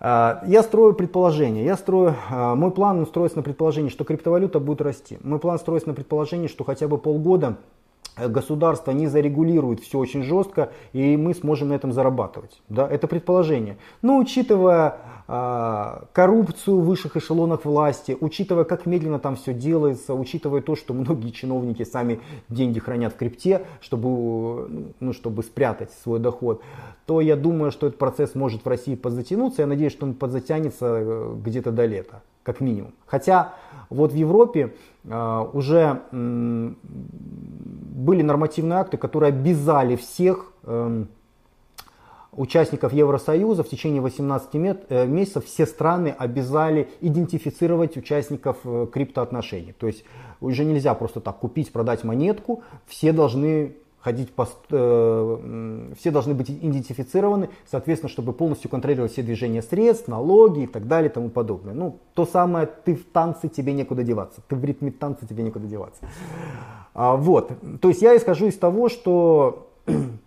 А, 0.00 0.42
я 0.46 0.62
строю 0.62 0.94
предположение. 0.94 1.64
Я 1.64 1.76
строю, 1.76 2.14
а, 2.30 2.54
мой 2.54 2.70
план 2.70 3.04
строится 3.06 3.38
на 3.38 3.42
предположении, 3.42 3.90
что 3.90 4.04
криптовалюта 4.04 4.60
будет 4.60 4.80
расти. 4.80 5.18
Мой 5.22 5.38
план 5.38 5.58
строится 5.58 5.88
на 5.88 5.94
предположении, 5.94 6.48
что 6.48 6.64
хотя 6.64 6.88
бы 6.88 6.98
полгода 6.98 7.56
государство 8.26 8.90
не 8.90 9.06
зарегулирует 9.06 9.80
все 9.80 9.98
очень 9.98 10.22
жестко, 10.22 10.72
и 10.92 11.16
мы 11.16 11.34
сможем 11.34 11.68
на 11.68 11.74
этом 11.74 11.92
зарабатывать. 11.92 12.60
Да? 12.68 12.88
Это 12.88 13.06
предположение. 13.06 13.78
Но 14.02 14.18
учитывая 14.18 14.96
э, 15.28 16.04
коррупцию 16.12 16.80
в 16.80 16.86
высших 16.86 17.16
эшелонах 17.16 17.64
власти, 17.64 18.16
учитывая, 18.20 18.64
как 18.64 18.86
медленно 18.86 19.18
там 19.18 19.36
все 19.36 19.54
делается, 19.54 20.14
учитывая 20.14 20.60
то, 20.60 20.74
что 20.74 20.94
многие 20.94 21.30
чиновники 21.30 21.84
сами 21.84 22.20
деньги 22.48 22.78
хранят 22.78 23.14
в 23.14 23.16
крипте, 23.16 23.62
чтобы, 23.80 24.92
ну, 24.98 25.12
чтобы 25.12 25.42
спрятать 25.42 25.92
свой 26.02 26.18
доход, 26.18 26.62
то 27.06 27.20
я 27.20 27.36
думаю, 27.36 27.70
что 27.70 27.86
этот 27.86 27.98
процесс 27.98 28.34
может 28.34 28.64
в 28.64 28.68
России 28.68 28.94
подзатянуться. 28.94 29.62
Я 29.62 29.66
надеюсь, 29.66 29.92
что 29.92 30.06
он 30.06 30.14
подзатянется 30.14 30.86
э, 31.00 31.34
где-то 31.42 31.72
до 31.72 31.86
лета, 31.86 32.22
как 32.42 32.60
минимум. 32.60 32.92
Хотя 33.06 33.54
вот 33.90 34.12
в 34.12 34.14
Европе 34.14 34.74
уже 35.10 36.02
э, 36.12 36.72
были 37.98 38.22
нормативные 38.22 38.78
акты, 38.78 38.96
которые 38.96 39.30
обязали 39.30 39.96
всех 39.96 40.52
э, 40.64 41.04
участников 42.32 42.92
Евросоюза 42.92 43.62
в 43.64 43.68
течение 43.68 44.00
18 44.00 44.48
э, 44.54 45.06
месяцев 45.06 45.44
все 45.44 45.66
страны 45.66 46.14
обязали 46.16 46.88
идентифицировать 47.00 47.96
участников 47.96 48.58
э, 48.64 48.86
криптоотношений. 48.92 49.72
То 49.72 49.86
есть 49.88 50.04
уже 50.40 50.64
нельзя 50.64 50.94
просто 50.94 51.20
так 51.20 51.38
купить, 51.38 51.72
продать 51.72 52.04
монетку, 52.04 52.62
все 52.86 53.12
должны 53.12 53.76
ходить 54.00 54.32
по, 54.32 54.48
э, 54.70 55.92
все 55.98 56.10
должны 56.10 56.34
быть 56.34 56.50
идентифицированы, 56.50 57.50
соответственно, 57.66 58.08
чтобы 58.10 58.32
полностью 58.32 58.70
контролировать 58.70 59.12
все 59.12 59.22
движения 59.22 59.62
средств, 59.62 60.08
налоги 60.08 60.62
и 60.62 60.66
так 60.66 60.86
далее 60.86 61.10
и 61.10 61.12
тому 61.12 61.30
подобное. 61.30 61.74
Ну, 61.74 61.98
то 62.14 62.24
самое, 62.24 62.66
ты 62.66 62.94
в 62.94 63.04
танце, 63.04 63.48
тебе 63.48 63.72
некуда 63.72 64.02
деваться, 64.02 64.40
ты 64.48 64.56
в 64.56 64.64
ритме 64.64 64.90
танца, 64.90 65.26
тебе 65.26 65.42
некуда 65.42 65.66
деваться. 65.66 66.00
А, 66.94 67.16
вот, 67.16 67.52
то 67.80 67.88
есть 67.88 68.02
я 68.02 68.16
исхожу 68.16 68.46
из 68.46 68.56
того, 68.56 68.88
что 68.88 69.67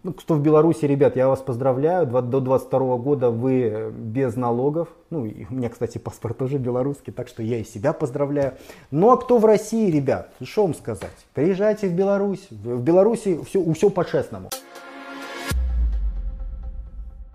ну, 0.04 0.14
кто 0.14 0.36
в 0.36 0.42
Беларуси, 0.42 0.86
ребят, 0.86 1.16
я 1.16 1.28
вас 1.28 1.40
поздравляю, 1.40 2.06
до 2.06 2.40
22 2.40 2.98
года 2.98 3.30
вы 3.30 3.92
без 3.96 4.36
налогов. 4.36 4.90
Ну, 5.10 5.26
и 5.26 5.46
у 5.50 5.54
меня, 5.54 5.70
кстати, 5.70 5.98
паспорт 5.98 6.38
тоже 6.38 6.58
белорусский, 6.58 7.14
так 7.14 7.28
что 7.28 7.44
я 7.44 7.58
и 7.60 7.64
себя 7.64 7.94
поздравляю. 7.94 8.54
Ну, 8.90 9.12
а 9.12 9.18
кто 9.18 9.38
в 9.38 9.46
России, 9.46 9.92
ребят, 9.92 10.32
что 10.42 10.64
вам 10.64 10.74
сказать? 10.74 11.12
Приезжайте 11.34 11.88
в 11.88 11.94
Беларусь. 11.94 12.48
В 12.50 12.82
Беларуси 12.82 13.40
все, 13.46 13.74
все 13.74 13.90
по-честному. 13.90 14.50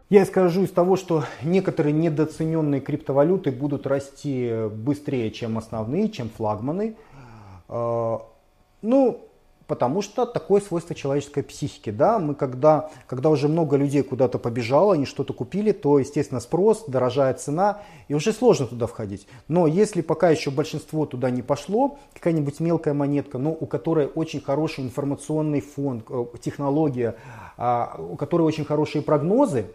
Я 0.09 0.25
скажу 0.25 0.62
из 0.62 0.71
того, 0.71 0.95
что 0.95 1.25
некоторые 1.43 1.93
недооцененные 1.93 2.81
криптовалюты 2.81 3.51
будут 3.51 3.89
расти 3.89 4.69
быстрее, 4.71 5.33
чем 5.33 5.59
основные, 5.59 6.09
чем 6.11 6.31
флагманы. 6.31 6.97
А, 7.69 8.23
ну, 8.83 9.26
Потому 9.66 10.00
что 10.00 10.26
такое 10.26 10.61
свойство 10.61 10.94
человеческой 10.94 11.42
психики. 11.42 11.90
Да? 11.90 12.18
Мы 12.18 12.35
когда, 12.35 12.90
когда 13.07 13.31
уже 13.31 13.48
много 13.48 13.76
людей 13.76 14.02
куда-то 14.02 14.38
побежало, 14.38 14.94
они 14.94 15.07
что-то 15.07 15.33
купили, 15.33 15.72
то, 15.72 15.98
естественно, 15.98 16.40
спрос, 16.40 16.85
дорожает 16.87 17.40
цена, 17.40 17.83
и 18.09 18.14
уже 18.14 18.33
сложно 18.33 18.66
туда 18.66 18.87
входить. 18.87 19.26
Но 19.48 19.66
если 19.66 20.02
пока 20.02 20.31
еще 20.31 20.50
большинство 20.50 21.05
туда 21.05 21.31
не 21.31 21.42
пошло, 21.42 21.98
какая-нибудь 22.14 22.61
мелкая 22.61 22.94
монетка, 22.94 23.38
но 23.38 23.50
у 23.50 23.66
которой 23.66 24.07
очень 24.07 24.40
хороший 24.40 24.85
информационный 24.85 25.61
фон, 25.61 26.05
э, 26.09 26.24
технология, 26.40 27.16
а, 27.57 27.96
у 27.98 28.16
которой 28.16 28.42
очень 28.42 28.64
хорошие 28.64 29.02
прогнозы, 29.02 29.66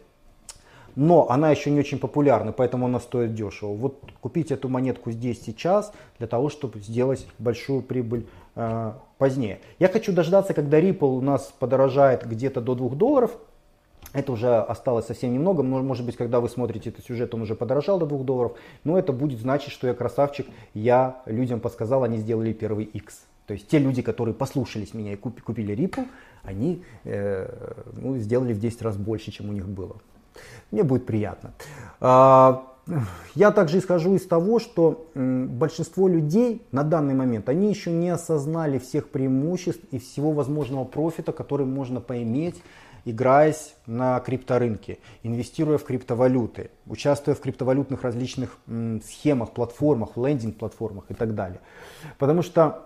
но 0.96 1.30
она 1.30 1.52
еще 1.52 1.72
не 1.72 1.80
очень 1.80 2.00
популярна, 2.00 2.52
поэтому 2.52 2.86
она 2.86 3.00
стоит 3.00 3.34
дешево. 3.34 3.74
Вот 3.74 4.00
купить 4.20 4.52
эту 4.52 4.70
монетку 4.70 5.12
здесь 5.12 5.42
сейчас 5.42 5.94
для 6.18 6.28
того, 6.28 6.50
чтобы 6.50 6.80
сделать 6.80 7.26
большую 7.40 7.82
прибыль 7.82 8.28
э, 8.56 8.94
позднее. 9.18 9.60
Я 9.80 9.88
хочу 9.88 10.12
дождаться, 10.14 10.54
когда 10.54 10.80
Ripple 10.80 11.18
у 11.18 11.22
нас 11.22 11.54
подорожает 11.58 12.26
где-то 12.28 12.62
до 12.62 12.76
2 12.76 12.90
долларов. 12.90 13.32
Это 14.14 14.32
уже 14.34 14.58
осталось 14.58 15.06
совсем 15.06 15.34
немного. 15.34 15.64
Может 15.64 16.06
быть, 16.06 16.18
когда 16.18 16.40
вы 16.40 16.50
смотрите 16.50 16.90
этот 16.90 17.06
сюжет, 17.06 17.34
он 17.34 17.44
уже 17.44 17.56
подорожал 17.56 18.00
до 18.00 18.06
2 18.06 18.24
долларов. 18.24 18.58
Но 18.84 18.98
это 18.98 19.14
будет 19.14 19.40
значить, 19.40 19.72
что 19.72 19.88
я 19.88 19.94
красавчик. 19.94 20.48
Я 20.74 21.22
людям 21.26 21.60
подсказал, 21.60 22.04
они 22.04 22.18
сделали 22.18 22.52
первый 22.54 22.86
X. 22.86 23.26
То 23.48 23.54
есть 23.54 23.68
те 23.68 23.80
люди, 23.80 24.02
которые 24.02 24.34
послушались 24.34 24.94
меня 24.94 25.14
и 25.14 25.16
купили 25.16 25.76
Ripple, 25.76 26.08
они 26.44 26.84
э, 27.04 27.74
ну, 27.94 28.18
сделали 28.18 28.54
в 28.54 28.60
10 28.60 28.82
раз 28.82 28.98
больше, 28.98 29.32
чем 29.32 29.50
у 29.50 29.54
них 29.54 29.68
было. 29.68 29.98
Мне 30.72 30.84
будет 30.84 31.06
приятно. 31.06 31.54
А, 32.00 32.71
я 33.36 33.52
также 33.52 33.80
исхожу 33.80 34.16
из 34.16 34.26
того, 34.26 34.60
что 34.60 35.10
большинство 35.16 36.08
людей 36.08 36.62
на 36.72 36.84
данный 36.84 37.14
момент, 37.14 37.50
они 37.50 37.70
еще 37.70 37.92
не 37.92 38.10
осознали 38.10 38.80
всех 38.80 39.10
преимуществ 39.10 39.84
и 39.92 40.00
всего 40.00 40.32
возможного 40.32 40.86
профита, 40.86 41.32
который 41.32 41.66
можно 41.66 42.02
поиметь, 42.02 42.62
играясь 43.06 43.74
на 43.88 44.20
крипторынке, 44.20 45.00
инвестируя 45.24 45.78
в 45.78 45.84
криптовалюты, 45.84 46.70
участвуя 46.86 47.36
в 47.36 47.40
криптовалютных 47.40 48.04
различных 48.04 48.58
схемах, 49.06 49.52
платформах, 49.52 50.18
лендинг-платформах 50.18 51.06
и 51.10 51.14
так 51.14 51.34
далее. 51.34 51.62
Потому 52.18 52.42
что 52.42 52.86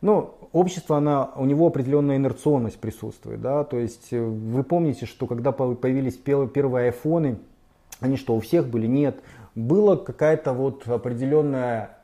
ну, 0.00 0.34
общество, 0.52 0.98
она, 0.98 1.30
у 1.36 1.44
него 1.44 1.66
определенная 1.66 2.16
инерционность 2.16 2.78
присутствует. 2.78 3.40
Да? 3.40 3.64
То 3.64 3.78
есть 3.78 4.12
э, 4.12 4.24
вы 4.24 4.62
помните, 4.62 5.06
что 5.06 5.26
когда 5.26 5.50
появились 5.50 6.16
первые 6.16 6.86
айфоны, 6.86 7.38
они 8.00 8.16
что, 8.16 8.34
у 8.34 8.40
всех 8.40 8.68
были? 8.68 8.86
Нет. 8.86 9.20
Была 9.54 9.96
какая-то 9.96 10.52
вот 10.52 10.86
определенная 10.86 11.98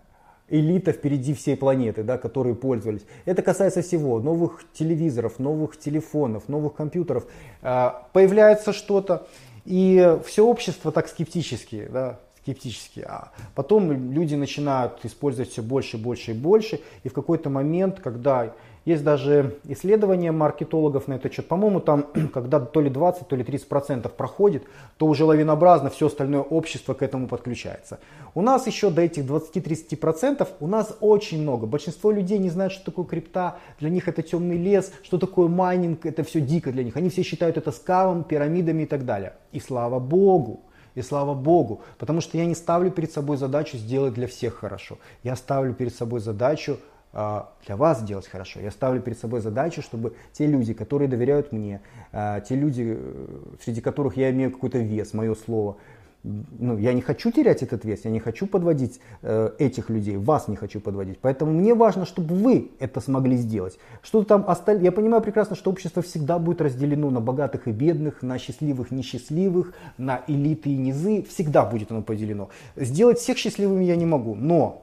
элита 0.48 0.92
впереди 0.92 1.34
всей 1.34 1.56
планеты, 1.56 2.02
да, 2.02 2.18
которые 2.18 2.54
пользовались. 2.54 3.04
Это 3.24 3.42
касается 3.42 3.82
всего. 3.82 4.20
Новых 4.20 4.64
телевизоров, 4.72 5.38
новых 5.38 5.78
телефонов, 5.78 6.48
новых 6.48 6.74
компьютеров. 6.74 7.26
А, 7.62 8.08
появляется 8.12 8.72
что-то, 8.72 9.26
и 9.64 10.18
все 10.26 10.46
общество 10.46 10.92
так 10.92 11.08
скептически, 11.08 11.88
да, 11.90 12.20
скептически. 12.42 13.00
А 13.00 13.32
потом 13.54 14.12
люди 14.12 14.34
начинают 14.34 15.04
использовать 15.04 15.50
все 15.50 15.62
больше, 15.62 15.96
больше 15.96 16.32
и 16.32 16.34
больше. 16.34 16.80
И 17.02 17.08
в 17.08 17.12
какой-то 17.12 17.48
момент, 17.50 18.00
когда 18.00 18.54
есть 18.84 19.02
даже 19.02 19.58
исследования 19.64 20.32
маркетологов 20.32 21.08
на 21.08 21.14
этот 21.14 21.32
счет, 21.32 21.48
по-моему, 21.48 21.80
там, 21.80 22.06
когда 22.32 22.60
то 22.60 22.80
ли 22.80 22.90
20, 22.90 23.26
то 23.26 23.36
ли 23.36 23.44
30 23.44 23.68
процентов 23.68 24.12
проходит, 24.12 24.64
то 24.98 25.06
уже 25.06 25.24
лавинообразно 25.24 25.90
все 25.90 26.06
остальное 26.06 26.42
общество 26.42 26.94
к 26.94 27.02
этому 27.02 27.28
подключается. 27.28 27.98
У 28.34 28.42
нас 28.42 28.66
еще 28.66 28.90
до 28.90 29.02
этих 29.02 29.24
20-30 29.24 29.96
процентов, 29.96 30.48
у 30.60 30.66
нас 30.66 30.96
очень 31.00 31.42
много. 31.42 31.66
Большинство 31.66 32.10
людей 32.10 32.38
не 32.38 32.50
знают, 32.50 32.72
что 32.72 32.84
такое 32.84 33.04
крипта, 33.04 33.56
для 33.78 33.90
них 33.90 34.08
это 34.08 34.22
темный 34.22 34.58
лес, 34.58 34.92
что 35.02 35.18
такое 35.18 35.48
майнинг, 35.48 36.04
это 36.04 36.22
все 36.24 36.40
дико 36.40 36.72
для 36.72 36.84
них. 36.84 36.96
Они 36.96 37.08
все 37.08 37.22
считают 37.22 37.56
это 37.56 37.72
скавом, 37.72 38.24
пирамидами 38.24 38.82
и 38.82 38.86
так 38.86 39.04
далее. 39.04 39.34
И 39.52 39.60
слава 39.60 39.98
богу, 39.98 40.60
и 40.94 41.02
слава 41.02 41.34
Богу, 41.34 41.82
потому 41.98 42.20
что 42.20 42.38
я 42.38 42.46
не 42.46 42.54
ставлю 42.54 42.90
перед 42.90 43.10
собой 43.10 43.36
задачу 43.36 43.76
сделать 43.76 44.14
для 44.14 44.28
всех 44.28 44.54
хорошо. 44.54 44.98
Я 45.24 45.34
ставлю 45.34 45.74
перед 45.74 45.94
собой 45.94 46.20
задачу 46.20 46.78
для 47.14 47.76
вас 47.76 48.00
сделать 48.00 48.26
хорошо. 48.26 48.60
Я 48.60 48.70
ставлю 48.70 49.00
перед 49.00 49.18
собой 49.18 49.40
задачу, 49.40 49.82
чтобы 49.82 50.14
те 50.32 50.46
люди, 50.46 50.74
которые 50.74 51.08
доверяют 51.08 51.52
мне, 51.52 51.80
а, 52.12 52.40
те 52.40 52.56
люди, 52.56 52.96
э, 52.98 53.54
среди 53.62 53.80
которых 53.80 54.16
я 54.16 54.30
имею 54.30 54.50
какой-то 54.50 54.78
вес, 54.78 55.14
мое 55.14 55.34
слово, 55.34 55.76
ну, 56.24 56.78
я 56.78 56.94
не 56.94 57.02
хочу 57.02 57.30
терять 57.30 57.62
этот 57.62 57.84
вес, 57.84 58.00
я 58.04 58.10
не 58.10 58.18
хочу 58.18 58.46
подводить 58.46 58.98
э, 59.22 59.50
этих 59.58 59.90
людей, 59.90 60.16
вас 60.16 60.48
не 60.48 60.56
хочу 60.56 60.80
подводить. 60.80 61.18
Поэтому 61.20 61.52
мне 61.52 61.74
важно, 61.74 62.06
чтобы 62.06 62.34
вы 62.34 62.70
это 62.78 63.00
смогли 63.00 63.36
сделать. 63.36 63.78
Что 64.02 64.24
там 64.24 64.44
осталь... 64.48 64.82
Я 64.82 64.90
понимаю 64.90 65.22
прекрасно, 65.22 65.54
что 65.54 65.70
общество 65.70 66.02
всегда 66.02 66.38
будет 66.38 66.62
разделено 66.62 67.10
на 67.10 67.20
богатых 67.20 67.68
и 67.68 67.72
бедных, 67.72 68.22
на 68.22 68.38
счастливых 68.38 68.90
и 68.90 68.94
несчастливых, 68.94 69.74
на 69.98 70.22
элиты 70.26 70.70
и 70.70 70.76
низы. 70.78 71.22
Всегда 71.28 71.66
будет 71.66 71.90
оно 71.90 72.00
поделено. 72.00 72.48
Сделать 72.74 73.18
всех 73.18 73.36
счастливыми 73.36 73.84
я 73.84 73.96
не 73.96 74.06
могу, 74.06 74.34
но 74.34 74.82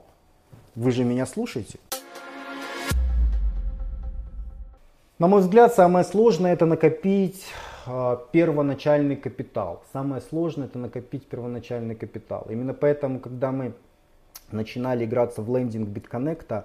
вы 0.75 0.91
же 0.91 1.03
меня 1.03 1.25
слушаете. 1.25 1.79
На 5.21 5.27
мой 5.27 5.41
взгляд, 5.41 5.71
самое 5.75 6.03
сложное 6.03 6.53
это 6.53 6.65
накопить 6.65 7.45
а, 7.85 8.15
первоначальный 8.31 9.15
капитал. 9.15 9.83
Самое 9.93 10.19
сложное 10.19 10.65
это 10.65 10.79
накопить 10.79 11.27
первоначальный 11.27 11.93
капитал. 11.93 12.47
Именно 12.49 12.73
поэтому, 12.73 13.19
когда 13.19 13.51
мы 13.51 13.73
начинали 14.51 15.05
играться 15.05 15.43
в 15.43 15.55
лендинг 15.55 15.89
BitConnect, 15.89 16.63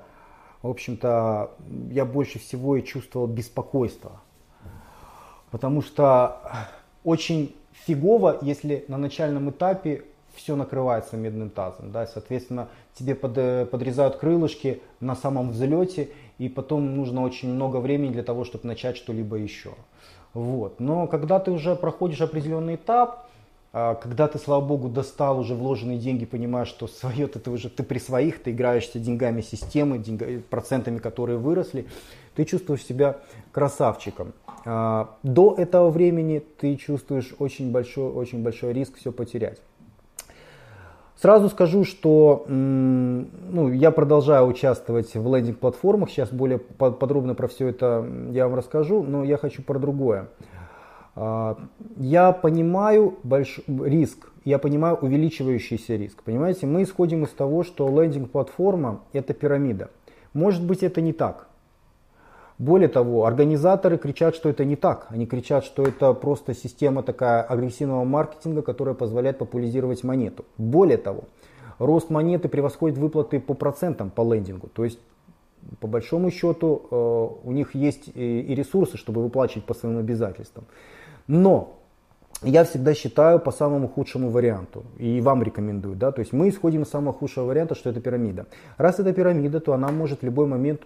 в 0.62 0.68
общем-то, 0.70 1.50
я 1.90 2.06
больше 2.06 2.38
всего 2.38 2.76
и 2.76 2.82
чувствовал 2.82 3.26
беспокойство. 3.26 4.22
Потому 5.50 5.82
что 5.82 6.40
очень 7.04 7.54
фигово, 7.72 8.38
если 8.40 8.86
на 8.88 8.96
начальном 8.96 9.50
этапе 9.50 10.04
все 10.36 10.54
накрывается 10.54 11.16
медным 11.16 11.50
тазом. 11.50 11.90
Да, 11.90 12.06
соответственно, 12.06 12.68
тебе 12.94 13.14
под, 13.14 13.70
подрезают 13.70 14.16
крылышки 14.16 14.82
на 15.00 15.16
самом 15.16 15.50
взлете, 15.50 16.10
и 16.38 16.48
потом 16.48 16.94
нужно 16.94 17.22
очень 17.22 17.52
много 17.52 17.78
времени 17.78 18.12
для 18.12 18.22
того, 18.22 18.44
чтобы 18.44 18.68
начать 18.68 18.96
что-либо 18.96 19.36
еще. 19.36 19.74
Вот. 20.34 20.80
Но 20.80 21.06
когда 21.06 21.40
ты 21.40 21.50
уже 21.50 21.74
проходишь 21.74 22.20
определенный 22.20 22.74
этап, 22.74 23.26
а, 23.72 23.94
когда 23.94 24.26
ты, 24.26 24.38
слава 24.38 24.64
богу, 24.64 24.88
достал 24.88 25.38
уже 25.38 25.54
вложенные 25.54 25.98
деньги, 25.98 26.24
понимаешь, 26.24 26.68
что 26.68 26.86
свое 26.86 27.26
ты 27.26 27.50
уже 27.50 27.68
ты 27.68 27.82
при 27.82 27.98
своих, 27.98 28.42
ты 28.42 28.52
играешься 28.52 28.98
деньгами 28.98 29.42
системы, 29.42 29.98
деньгами, 29.98 30.38
процентами, 30.38 30.98
которые 30.98 31.38
выросли, 31.38 31.86
ты 32.34 32.44
чувствуешь 32.44 32.84
себя 32.84 33.18
красавчиком. 33.52 34.32
А, 34.64 35.16
до 35.22 35.54
этого 35.58 35.90
времени 35.90 36.42
ты 36.58 36.76
чувствуешь 36.76 37.34
очень 37.38 37.70
большой, 37.70 38.10
очень 38.10 38.42
большой 38.42 38.72
риск 38.72 38.96
все 38.96 39.12
потерять. 39.12 39.60
Сразу 41.20 41.48
скажу, 41.48 41.84
что 41.84 42.44
ну, 42.46 43.72
я 43.72 43.90
продолжаю 43.90 44.46
участвовать 44.46 45.14
в 45.14 45.34
лендинг-платформах. 45.34 46.10
Сейчас 46.10 46.30
более 46.30 46.58
подробно 46.58 47.34
про 47.34 47.48
все 47.48 47.68
это 47.68 48.06
я 48.32 48.46
вам 48.46 48.56
расскажу, 48.56 49.02
но 49.02 49.24
я 49.24 49.38
хочу 49.38 49.62
про 49.62 49.78
другое. 49.78 50.28
А, 51.14 51.56
я 51.96 52.32
понимаю 52.32 53.16
больш... 53.22 53.60
риск, 53.66 54.30
я 54.44 54.58
понимаю 54.58 54.98
увеличивающийся 55.00 55.96
риск. 55.96 56.22
Понимаете, 56.22 56.66
мы 56.66 56.82
исходим 56.82 57.24
из 57.24 57.30
того, 57.30 57.64
что 57.64 57.88
лендинг-платформа 57.88 59.00
это 59.14 59.32
пирамида. 59.32 59.88
Может 60.34 60.62
быть 60.66 60.82
это 60.82 61.00
не 61.00 61.14
так. 61.14 61.48
Более 62.58 62.88
того, 62.88 63.26
организаторы 63.26 63.98
кричат, 63.98 64.34
что 64.34 64.48
это 64.48 64.64
не 64.64 64.76
так. 64.76 65.06
Они 65.10 65.26
кричат, 65.26 65.64
что 65.64 65.82
это 65.82 66.14
просто 66.14 66.54
система 66.54 67.02
такая 67.02 67.42
агрессивного 67.42 68.04
маркетинга, 68.04 68.62
которая 68.62 68.94
позволяет 68.94 69.38
популяризировать 69.38 70.04
монету. 70.04 70.46
Более 70.56 70.96
того, 70.96 71.24
рост 71.78 72.08
монеты 72.08 72.48
превосходит 72.48 72.96
выплаты 72.96 73.40
по 73.40 73.52
процентам 73.52 74.08
по 74.08 74.22
лендингу. 74.22 74.68
То 74.68 74.84
есть, 74.84 74.98
по 75.80 75.86
большому 75.86 76.30
счету, 76.30 76.82
э, 76.90 77.28
у 77.44 77.52
них 77.52 77.74
есть 77.74 78.08
и 78.14 78.54
ресурсы, 78.54 78.96
чтобы 78.96 79.22
выплачивать 79.22 79.66
по 79.66 79.74
своим 79.74 79.98
обязательствам. 79.98 80.64
Но 81.26 81.76
я 82.42 82.64
всегда 82.64 82.94
считаю 82.94 83.38
по 83.38 83.50
самому 83.50 83.88
худшему 83.88 84.30
варианту. 84.30 84.84
И 84.98 85.20
вам 85.20 85.42
рекомендую. 85.42 85.96
Да? 85.96 86.10
То 86.12 86.20
есть 86.20 86.32
мы 86.32 86.48
исходим 86.48 86.82
из 86.82 86.88
самого 86.88 87.12
худшего 87.12 87.44
варианта, 87.44 87.74
что 87.74 87.90
это 87.90 88.00
пирамида. 88.00 88.46
Раз 88.78 88.98
это 88.98 89.12
пирамида, 89.12 89.60
то 89.60 89.74
она 89.74 89.88
может 89.88 90.20
в 90.20 90.24
любой 90.24 90.46
момент 90.46 90.82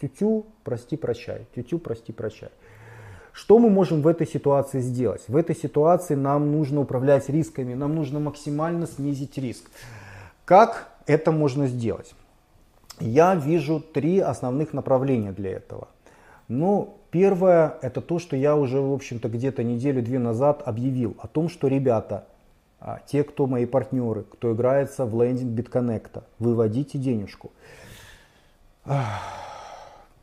Тютю, 0.00 0.46
прости, 0.64 0.96
прощай. 0.96 1.46
Тютю, 1.54 1.78
прости, 1.78 2.12
прощай. 2.12 2.50
Что 3.32 3.58
мы 3.58 3.68
можем 3.68 4.00
в 4.00 4.06
этой 4.06 4.26
ситуации 4.26 4.80
сделать? 4.80 5.24
В 5.28 5.36
этой 5.36 5.54
ситуации 5.54 6.14
нам 6.14 6.52
нужно 6.52 6.80
управлять 6.80 7.28
рисками, 7.28 7.74
нам 7.74 7.94
нужно 7.94 8.18
максимально 8.18 8.86
снизить 8.86 9.36
риск. 9.36 9.70
Как 10.46 10.88
это 11.06 11.32
можно 11.32 11.66
сделать? 11.66 12.14
Я 12.98 13.34
вижу 13.34 13.80
три 13.80 14.20
основных 14.20 14.72
направления 14.72 15.32
для 15.32 15.50
этого. 15.50 15.88
Ну, 16.48 16.96
первое, 17.10 17.74
это 17.82 18.00
то, 18.00 18.18
что 18.18 18.36
я 18.36 18.56
уже, 18.56 18.80
в 18.80 18.92
общем-то, 18.92 19.28
где-то 19.28 19.62
неделю-две 19.62 20.18
назад 20.18 20.62
объявил 20.64 21.16
о 21.20 21.26
том, 21.26 21.48
что, 21.50 21.68
ребята, 21.68 22.26
а, 22.80 23.00
те, 23.06 23.24
кто 23.24 23.46
мои 23.46 23.66
партнеры, 23.66 24.22
кто 24.22 24.54
играется 24.54 25.04
в 25.04 25.22
лендинг 25.22 25.58
BitConnect, 25.58 26.22
выводите 26.38 26.98
денежку. 26.98 27.50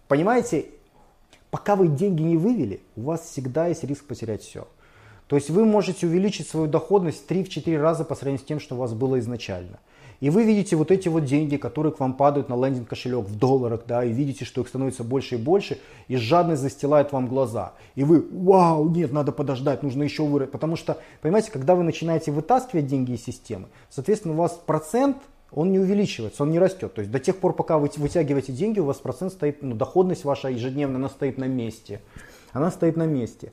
Понимаете, 0.07 0.65
пока 1.51 1.75
вы 1.75 1.87
деньги 1.87 2.21
не 2.21 2.37
вывели, 2.37 2.81
у 2.95 3.03
вас 3.03 3.21
всегда 3.21 3.67
есть 3.67 3.83
риск 3.83 4.05
потерять 4.05 4.41
все. 4.41 4.67
То 5.27 5.35
есть 5.35 5.49
вы 5.49 5.65
можете 5.65 6.07
увеличить 6.07 6.47
свою 6.47 6.67
доходность 6.67 7.29
3-4 7.29 7.79
раза 7.79 8.05
по 8.05 8.15
сравнению 8.15 8.43
с 8.43 8.47
тем, 8.47 8.59
что 8.59 8.75
у 8.75 8.77
вас 8.77 8.93
было 8.93 9.19
изначально. 9.19 9.79
И 10.19 10.29
вы 10.29 10.45
видите 10.45 10.75
вот 10.75 10.89
эти 10.89 11.09
вот 11.09 11.25
деньги, 11.25 11.57
которые 11.57 11.91
к 11.91 11.99
вам 11.99 12.13
падают 12.13 12.47
на 12.47 12.55
лендинг 12.55 12.87
кошелек 12.87 13.25
в 13.25 13.37
долларах, 13.37 13.81
да, 13.85 14.05
и 14.05 14.11
видите, 14.11 14.45
что 14.45 14.61
их 14.61 14.69
становится 14.69 15.03
больше 15.03 15.35
и 15.35 15.37
больше, 15.37 15.79
и 16.07 16.15
жадность 16.15 16.61
застилает 16.61 17.11
вам 17.11 17.27
глаза. 17.27 17.73
И 17.95 18.03
вы, 18.03 18.25
вау, 18.31 18.87
нет, 18.89 19.11
надо 19.11 19.31
подождать, 19.31 19.83
нужно 19.83 20.03
еще 20.03 20.23
вырасти. 20.23 20.51
Потому 20.51 20.77
что, 20.77 20.97
понимаете, 21.21 21.51
когда 21.51 21.75
вы 21.75 21.83
начинаете 21.83 22.31
вытаскивать 22.31 22.87
деньги 22.87 23.11
из 23.13 23.23
системы, 23.23 23.67
соответственно, 23.89 24.33
у 24.33 24.37
вас 24.37 24.53
процент 24.65 25.17
он 25.55 25.71
не 25.71 25.79
увеличивается, 25.79 26.43
он 26.43 26.51
не 26.51 26.59
растет. 26.59 26.93
То 26.93 27.01
есть 27.01 27.11
до 27.11 27.19
тех 27.19 27.37
пор, 27.37 27.53
пока 27.53 27.77
вы 27.77 27.89
вытягиваете 27.97 28.51
деньги, 28.53 28.79
у 28.79 28.85
вас 28.85 28.97
процент 28.97 29.33
стоит, 29.33 29.61
ну, 29.61 29.75
доходность 29.75 30.25
ваша 30.25 30.49
ежедневная, 30.49 30.97
она 30.97 31.09
стоит 31.09 31.37
на 31.37 31.45
месте. 31.45 32.01
Она 32.51 32.71
стоит 32.71 32.97
на 32.97 33.05
месте. 33.05 33.51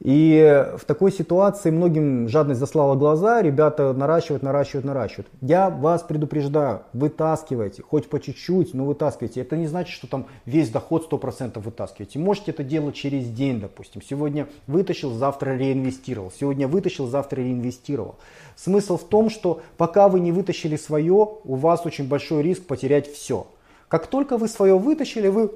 И 0.00 0.66
в 0.76 0.84
такой 0.84 1.10
ситуации 1.10 1.70
многим 1.70 2.28
жадность 2.28 2.60
заслала 2.60 2.96
глаза, 2.96 3.40
ребята 3.40 3.94
наращивают, 3.94 4.42
наращивают, 4.42 4.84
наращивают. 4.84 5.28
Я 5.40 5.70
вас 5.70 6.02
предупреждаю, 6.02 6.82
вытаскивайте, 6.92 7.82
хоть 7.82 8.08
по 8.08 8.20
чуть-чуть, 8.20 8.74
но 8.74 8.84
вытаскивайте. 8.84 9.40
Это 9.40 9.56
не 9.56 9.66
значит, 9.66 9.94
что 9.94 10.06
там 10.06 10.26
весь 10.44 10.68
доход 10.68 11.10
100% 11.10 11.58
вытаскиваете. 11.60 12.18
Можете 12.18 12.50
это 12.50 12.62
делать 12.62 12.94
через 12.94 13.26
день, 13.28 13.58
допустим. 13.58 14.02
Сегодня 14.02 14.48
вытащил, 14.66 15.12
завтра 15.12 15.56
реинвестировал. 15.56 16.30
Сегодня 16.38 16.68
вытащил, 16.68 17.06
завтра 17.06 17.40
реинвестировал. 17.40 18.16
Смысл 18.54 18.98
в 18.98 19.04
том, 19.04 19.30
что 19.30 19.62
пока 19.78 20.08
вы 20.08 20.20
не 20.20 20.30
вытащили 20.30 20.76
свое, 20.76 21.28
у 21.42 21.54
вас 21.54 21.86
очень 21.86 22.06
большой 22.06 22.42
риск 22.42 22.66
потерять 22.66 23.10
все. 23.10 23.46
Как 23.88 24.08
только 24.08 24.36
вы 24.36 24.48
свое 24.48 24.76
вытащили, 24.76 25.28
вы 25.28 25.50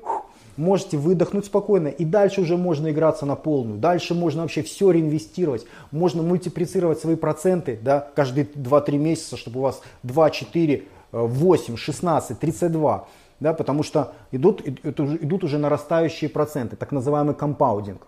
можете 0.56 0.96
выдохнуть 0.96 1.46
спокойно, 1.46 1.88
и 1.88 2.04
дальше 2.04 2.40
уже 2.40 2.56
можно 2.56 2.90
играться 2.90 3.26
на 3.26 3.36
полную, 3.36 3.78
дальше 3.78 4.14
можно 4.14 4.42
вообще 4.42 4.62
все 4.62 4.90
реинвестировать, 4.90 5.66
можно 5.90 6.22
мультиплицировать 6.22 6.98
свои 6.98 7.16
проценты 7.16 7.78
да, 7.82 8.08
каждые 8.14 8.46
2-3 8.46 8.98
месяца, 8.98 9.36
чтобы 9.36 9.60
у 9.60 9.62
вас 9.62 9.82
2, 10.02 10.30
4, 10.30 10.84
8, 11.12 11.76
16, 11.76 12.38
32, 12.38 13.08
да, 13.40 13.54
потому 13.54 13.82
что 13.82 14.12
идут, 14.32 14.62
идут 14.66 15.44
уже 15.44 15.58
нарастающие 15.58 16.28
проценты, 16.30 16.76
так 16.76 16.92
называемый 16.92 17.34
компаудинг. 17.34 18.06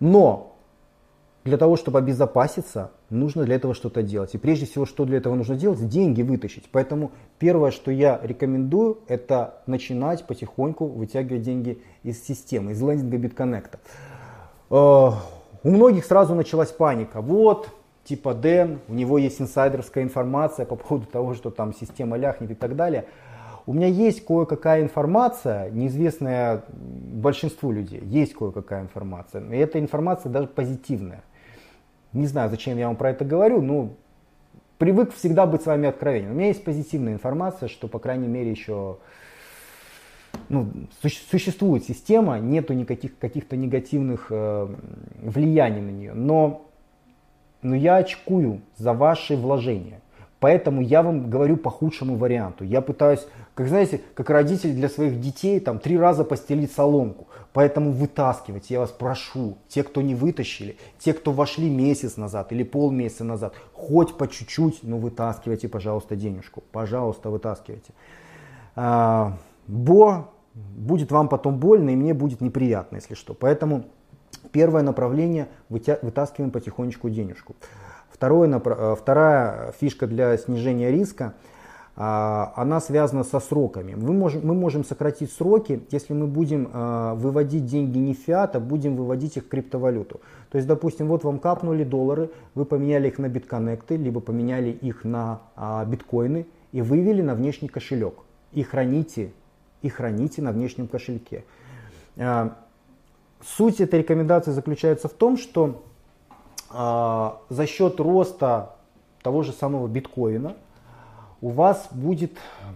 Но 0.00 0.47
для 1.48 1.58
того, 1.58 1.76
чтобы 1.76 1.98
обезопаситься, 1.98 2.90
нужно 3.10 3.44
для 3.44 3.56
этого 3.56 3.74
что-то 3.74 4.02
делать. 4.02 4.34
И 4.34 4.38
прежде 4.38 4.66
всего, 4.66 4.86
что 4.86 5.04
для 5.04 5.18
этого 5.18 5.34
нужно 5.34 5.56
делать? 5.56 5.86
Деньги 5.88 6.22
вытащить. 6.22 6.68
Поэтому 6.70 7.10
первое, 7.38 7.70
что 7.70 7.90
я 7.90 8.20
рекомендую, 8.22 8.98
это 9.08 9.54
начинать 9.66 10.26
потихоньку 10.26 10.86
вытягивать 10.86 11.42
деньги 11.42 11.82
из 12.02 12.22
системы, 12.24 12.72
из 12.72 12.82
лендинга 12.82 13.16
BitConnect. 13.16 13.78
Э, 14.70 15.10
у 15.64 15.70
многих 15.70 16.04
сразу 16.04 16.34
началась 16.34 16.70
паника. 16.70 17.20
Вот, 17.20 17.68
типа 18.04 18.34
Дэн, 18.34 18.80
у 18.88 18.94
него 18.94 19.18
есть 19.18 19.40
инсайдерская 19.40 20.04
информация 20.04 20.66
по 20.66 20.76
поводу 20.76 21.06
того, 21.06 21.34
что 21.34 21.50
там 21.50 21.74
система 21.74 22.16
ляхнет 22.16 22.50
и 22.50 22.54
так 22.54 22.76
далее. 22.76 23.06
У 23.66 23.74
меня 23.74 23.86
есть 23.86 24.24
кое-какая 24.24 24.82
информация, 24.82 25.68
неизвестная 25.70 26.64
большинству 26.68 27.70
людей. 27.70 28.00
Есть 28.02 28.32
кое-какая 28.32 28.80
информация. 28.80 29.42
И 29.50 29.56
эта 29.58 29.78
информация 29.78 30.32
даже 30.32 30.46
позитивная. 30.46 31.22
Не 32.18 32.26
знаю, 32.26 32.50
зачем 32.50 32.76
я 32.76 32.88
вам 32.88 32.96
про 32.96 33.10
это 33.10 33.24
говорю, 33.24 33.62
но 33.62 33.90
привык 34.78 35.14
всегда 35.14 35.46
быть 35.46 35.62
с 35.62 35.66
вами 35.66 35.88
откровенен. 35.88 36.32
У 36.32 36.34
меня 36.34 36.48
есть 36.48 36.64
позитивная 36.64 37.12
информация, 37.12 37.68
что, 37.68 37.86
по 37.86 38.00
крайней 38.00 38.26
мере, 38.26 38.50
еще 38.50 38.98
ну, 40.48 40.68
существует 41.30 41.84
система, 41.84 42.40
нету 42.40 42.72
никаких 42.72 43.16
каких-то 43.18 43.56
негативных 43.56 44.26
э, 44.30 44.68
влияний 45.22 45.80
на 45.80 45.90
нее. 45.90 46.12
Но, 46.14 46.66
но 47.62 47.76
я 47.76 47.96
очкую 47.96 48.62
за 48.76 48.94
ваши 48.94 49.36
вложения. 49.36 50.00
Поэтому 50.40 50.80
я 50.80 51.02
вам 51.02 51.30
говорю 51.30 51.56
по 51.56 51.70
худшему 51.70 52.16
варианту. 52.16 52.64
Я 52.64 52.80
пытаюсь, 52.80 53.26
как 53.54 53.68
знаете, 53.68 54.00
как 54.14 54.30
родитель 54.30 54.72
для 54.72 54.88
своих 54.88 55.20
детей, 55.20 55.58
там 55.58 55.80
три 55.80 55.98
раза 55.98 56.24
постелить 56.24 56.70
соломку. 56.70 57.26
Поэтому 57.52 57.90
вытаскивайте, 57.90 58.74
я 58.74 58.80
вас 58.80 58.90
прошу, 58.90 59.58
те, 59.66 59.82
кто 59.82 60.00
не 60.00 60.14
вытащили, 60.14 60.76
те, 60.98 61.12
кто 61.12 61.32
вошли 61.32 61.68
месяц 61.68 62.16
назад 62.16 62.52
или 62.52 62.62
полмесяца 62.62 63.24
назад, 63.24 63.54
хоть 63.72 64.16
по 64.16 64.28
чуть-чуть, 64.28 64.80
но 64.82 64.98
вытаскивайте, 64.98 65.68
пожалуйста, 65.68 66.14
денежку. 66.14 66.62
Пожалуйста, 66.70 67.30
вытаскивайте. 67.30 67.92
А, 68.76 69.36
бо 69.66 70.28
будет 70.54 71.10
вам 71.10 71.28
потом 71.28 71.58
больно 71.58 71.90
и 71.90 71.96
мне 71.96 72.14
будет 72.14 72.40
неприятно, 72.40 72.96
если 72.96 73.14
что. 73.14 73.34
Поэтому 73.34 73.86
первое 74.52 74.82
направление 74.82 75.48
вытаскиваем 75.68 76.52
потихонечку 76.52 77.10
денежку. 77.10 77.56
Второе, 78.18 78.60
э, 78.64 78.96
вторая 79.00 79.72
фишка 79.78 80.08
для 80.08 80.36
снижения 80.38 80.90
риска, 80.90 81.34
а, 81.94 82.52
она 82.56 82.80
связана 82.80 83.22
со 83.22 83.38
сроками. 83.38 83.94
Мы 83.94 84.12
можем, 84.12 84.44
мы 84.44 84.54
можем 84.54 84.82
сократить 84.82 85.30
сроки, 85.32 85.82
если 85.92 86.14
мы 86.14 86.26
будем 86.26 86.68
а, 86.72 87.14
выводить 87.14 87.66
деньги 87.66 87.98
не 87.98 88.14
в 88.14 88.18
фиат, 88.18 88.56
а 88.56 88.60
будем 88.60 88.96
выводить 88.96 89.36
их 89.36 89.44
в 89.44 89.48
криптовалюту. 89.48 90.20
То 90.50 90.58
есть, 90.58 90.66
допустим, 90.66 91.06
вот 91.06 91.22
вам 91.22 91.38
капнули 91.38 91.84
доллары, 91.84 92.30
вы 92.56 92.64
поменяли 92.64 93.06
их 93.06 93.18
на 93.18 93.28
битконнекты, 93.28 93.96
либо 93.96 94.18
поменяли 94.18 94.70
их 94.70 95.04
на 95.04 95.40
а, 95.54 95.84
биткоины 95.84 96.48
и 96.72 96.82
вывели 96.82 97.22
на 97.22 97.36
внешний 97.36 97.68
кошелек. 97.68 98.14
И 98.52 98.64
храните, 98.64 99.30
и 99.82 99.88
храните 99.88 100.42
на 100.42 100.50
внешнем 100.50 100.88
кошельке. 100.88 101.44
Суть 102.16 103.80
этой 103.80 104.00
рекомендации 104.00 104.50
заключается 104.50 105.06
в 105.06 105.12
том, 105.12 105.36
что 105.36 105.84
за 106.70 107.66
счет 107.66 108.00
роста 108.00 108.74
того 109.22 109.42
же 109.42 109.52
самого 109.52 109.86
биткоина 109.88 110.54
у 111.40 111.50
вас 111.50 111.88
будет 111.92 112.32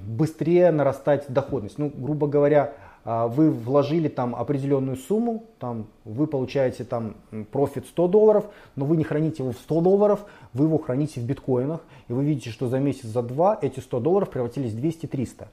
быстрее 0.07 0.71
нарастать 0.71 1.25
доходность. 1.29 1.79
Ну, 1.79 1.91
грубо 1.95 2.27
говоря, 2.27 2.75
а, 3.05 3.27
вы 3.27 3.51
вложили 3.51 4.09
там 4.09 4.37
определенную 4.37 4.97
сумму, 4.97 5.45
там, 5.59 5.87
вы 6.05 6.27
получаете 6.27 6.85
там 6.85 7.17
профит 7.51 7.87
100 7.87 8.09
долларов, 8.09 8.45
но 8.77 8.85
вы 8.85 8.97
не 8.97 9.05
храните 9.05 9.43
его 9.43 9.53
в 9.53 9.57
100 9.57 9.81
долларов, 9.81 10.25
вы 10.53 10.67
его 10.67 10.79
храните 10.79 11.21
в 11.21 11.25
биткоинах, 11.25 11.81
и 12.09 12.13
вы 12.13 12.25
видите, 12.25 12.51
что 12.51 12.69
за 12.69 12.79
месяц, 12.79 13.05
за 13.05 13.23
два 13.23 13.59
эти 13.61 13.81
100 13.81 14.01
долларов 14.01 14.31
превратились 14.31 14.73
в 14.73 14.79
200-300. 14.79 15.49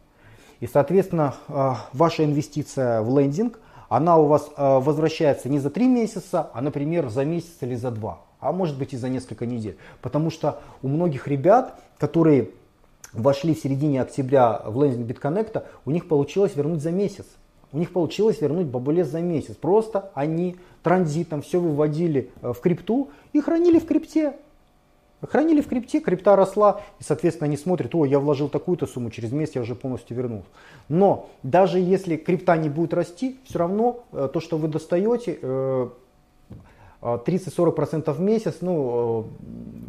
И, 0.59 0.67
соответственно, 0.67 1.33
а, 1.47 1.87
ваша 1.93 2.23
инвестиция 2.25 3.01
в 3.01 3.17
лендинг, 3.17 3.59
она 3.87 4.17
у 4.17 4.27
вас 4.27 4.51
возвращается 4.55 5.49
не 5.49 5.57
за 5.57 5.71
3 5.71 5.87
месяца, 5.87 6.51
а, 6.53 6.61
например, 6.61 7.09
за 7.09 7.25
месяц 7.25 7.57
или 7.61 7.73
за 7.73 7.89
2 7.89 8.28
а 8.39 8.51
может 8.51 8.77
быть 8.77 8.93
и 8.93 8.97
за 8.97 9.09
несколько 9.09 9.45
недель. 9.45 9.77
Потому 10.01 10.29
что 10.29 10.61
у 10.81 10.87
многих 10.87 11.27
ребят, 11.27 11.79
которые 11.97 12.49
вошли 13.13 13.53
в 13.53 13.59
середине 13.59 14.01
октября 14.01 14.61
в 14.65 14.81
лендинг 14.81 15.05
битконнекта, 15.05 15.65
у 15.85 15.91
них 15.91 16.07
получилось 16.07 16.55
вернуть 16.55 16.81
за 16.81 16.91
месяц. 16.91 17.25
У 17.71 17.77
них 17.77 17.91
получилось 17.91 18.41
вернуть 18.41 18.67
бабулес 18.67 19.07
за 19.07 19.21
месяц. 19.21 19.55
Просто 19.55 20.11
они 20.15 20.55
транзитом 20.81 21.41
все 21.41 21.59
выводили 21.59 22.31
э, 22.41 22.53
в 22.53 22.59
крипту 22.61 23.09
и 23.33 23.41
хранили 23.41 23.79
в 23.79 23.85
крипте. 23.85 24.33
Хранили 25.21 25.59
в 25.59 25.67
крипте, 25.67 25.99
крипта 25.99 26.37
росла, 26.37 26.81
и, 26.97 27.03
соответственно, 27.03 27.47
они 27.47 27.57
смотрят, 27.57 27.93
о, 27.93 28.05
я 28.05 28.19
вложил 28.19 28.47
такую-то 28.47 28.87
сумму, 28.87 29.11
через 29.11 29.33
месяц 29.33 29.55
я 29.55 29.61
уже 29.61 29.75
полностью 29.75 30.15
вернул. 30.15 30.45
Но 30.87 31.29
даже 31.43 31.79
если 31.79 32.15
крипта 32.15 32.55
не 32.55 32.69
будет 32.69 32.93
расти, 32.93 33.37
все 33.43 33.59
равно 33.59 34.05
э, 34.13 34.29
то, 34.31 34.39
что 34.39 34.57
вы 34.57 34.69
достаете, 34.69 35.37
э, 35.41 35.89
30-40% 37.01 38.11
в 38.11 38.19
месяц, 38.19 38.57
ну, 38.61 39.27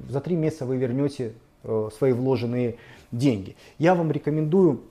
э, 0.08 0.12
за 0.12 0.20
3 0.20 0.36
месяца 0.36 0.64
вы 0.64 0.76
вернете 0.76 1.32
э, 1.64 1.88
свои 1.96 2.12
вложенные 2.12 2.76
деньги. 3.10 3.56
Я 3.78 3.96
вам 3.96 4.12
рекомендую 4.12 4.82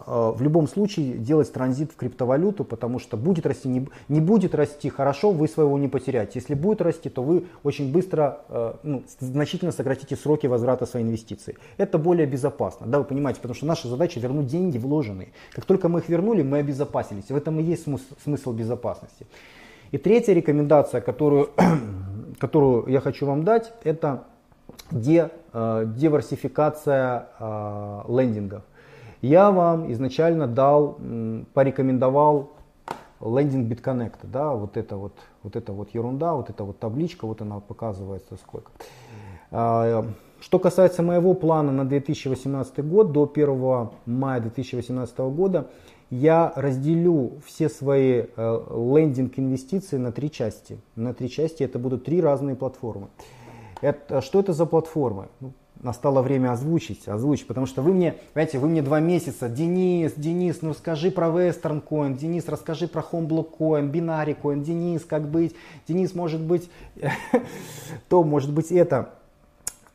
э, 0.00 0.02
в 0.06 0.42
любом 0.42 0.66
случае 0.66 1.18
делать 1.18 1.52
транзит 1.52 1.92
в 1.92 1.96
криптовалюту, 1.96 2.64
потому 2.64 2.98
что 2.98 3.16
будет 3.16 3.46
расти, 3.46 3.68
не, 3.68 3.86
не 4.08 4.20
будет 4.20 4.56
расти, 4.56 4.88
хорошо, 4.88 5.30
вы 5.30 5.46
своего 5.46 5.78
не 5.78 5.86
потеряете. 5.86 6.32
Если 6.40 6.54
будет 6.54 6.82
расти, 6.82 7.08
то 7.08 7.22
вы 7.22 7.46
очень 7.62 7.92
быстро, 7.92 8.76
ну, 8.82 9.04
значительно 9.20 9.70
сократите 9.70 10.16
сроки 10.16 10.48
возврата 10.48 10.86
своей 10.86 11.06
инвестиции. 11.06 11.56
Это 11.76 11.98
более 11.98 12.26
безопасно, 12.26 12.86
да, 12.88 12.98
вы 12.98 13.04
понимаете, 13.04 13.40
потому 13.40 13.54
что 13.54 13.66
наша 13.66 13.86
задача 13.86 14.18
вернуть 14.18 14.48
деньги 14.48 14.76
вложенные. 14.76 15.28
Как 15.52 15.66
только 15.66 15.88
мы 15.88 16.00
их 16.00 16.08
вернули, 16.08 16.42
мы 16.42 16.58
обезопасились. 16.58 17.28
В 17.28 17.36
этом 17.36 17.60
и 17.60 17.62
есть 17.62 17.86
смысл 18.24 18.52
безопасности. 18.52 19.26
И 19.92 19.98
третья 19.98 20.32
рекомендация, 20.32 21.02
которую, 21.02 21.50
которую 22.40 22.88
я 22.88 23.00
хочу 23.00 23.26
вам 23.26 23.44
дать, 23.44 23.74
это 23.84 24.24
де, 24.90 25.30
э, 25.52 25.84
диверсификация 25.86 27.28
э, 27.38 28.00
лендингов. 28.08 28.62
Я 29.20 29.50
вам 29.50 29.92
изначально 29.92 30.46
дал, 30.46 30.98
порекомендовал 31.52 32.52
лендинг 33.20 33.70
BitConnect, 33.70 34.18
да, 34.22 34.52
вот 34.52 34.78
это 34.78 34.96
вот, 34.96 35.12
вот 35.42 35.56
это 35.56 35.72
вот 35.72 35.90
ерунда, 35.94 36.34
вот 36.34 36.48
эта 36.48 36.64
вот 36.64 36.78
табличка, 36.78 37.26
вот 37.26 37.42
она 37.42 37.60
показывается 37.60 38.36
сколько. 38.36 38.72
Э, 39.50 40.04
что 40.40 40.58
касается 40.58 41.02
моего 41.02 41.34
плана 41.34 41.70
на 41.70 41.84
2018 41.84 42.82
год, 42.82 43.12
до 43.12 43.30
1 43.32 43.90
мая 44.06 44.40
2018 44.40 45.18
года, 45.18 45.68
я 46.12 46.52
разделю 46.56 47.40
все 47.46 47.70
свои 47.70 48.24
э, 48.36 48.60
лендинг 48.70 49.38
инвестиции 49.38 49.96
на 49.96 50.12
три 50.12 50.30
части. 50.30 50.78
На 50.94 51.14
три 51.14 51.30
части 51.30 51.62
это 51.62 51.78
будут 51.78 52.04
три 52.04 52.20
разные 52.20 52.54
платформы. 52.54 53.08
Это, 53.80 54.20
что 54.20 54.40
это 54.40 54.52
за 54.52 54.66
платформы? 54.66 55.28
Ну, 55.40 55.52
настало 55.80 56.20
время 56.20 56.52
озвучить, 56.52 57.08
озвучить, 57.08 57.46
потому 57.46 57.64
что 57.64 57.80
вы 57.80 57.94
мне, 57.94 58.16
знаете, 58.34 58.58
вы 58.58 58.68
мне 58.68 58.82
два 58.82 59.00
месяца, 59.00 59.48
Денис, 59.48 60.12
Денис, 60.14 60.60
ну 60.60 60.70
расскажи 60.70 61.10
про 61.10 61.28
Western 61.28 61.82
Coin, 61.82 62.14
Денис, 62.14 62.46
расскажи 62.46 62.88
про 62.88 63.00
Homeblock 63.00 63.48
Coin, 63.58 63.90
Binary 63.90 64.36
Coin, 64.38 64.62
Денис, 64.62 65.06
как 65.06 65.26
быть, 65.26 65.56
Денис, 65.88 66.14
может 66.14 66.42
быть, 66.42 66.70
то, 68.10 68.22
может 68.22 68.52
быть, 68.52 68.70
это. 68.70 69.14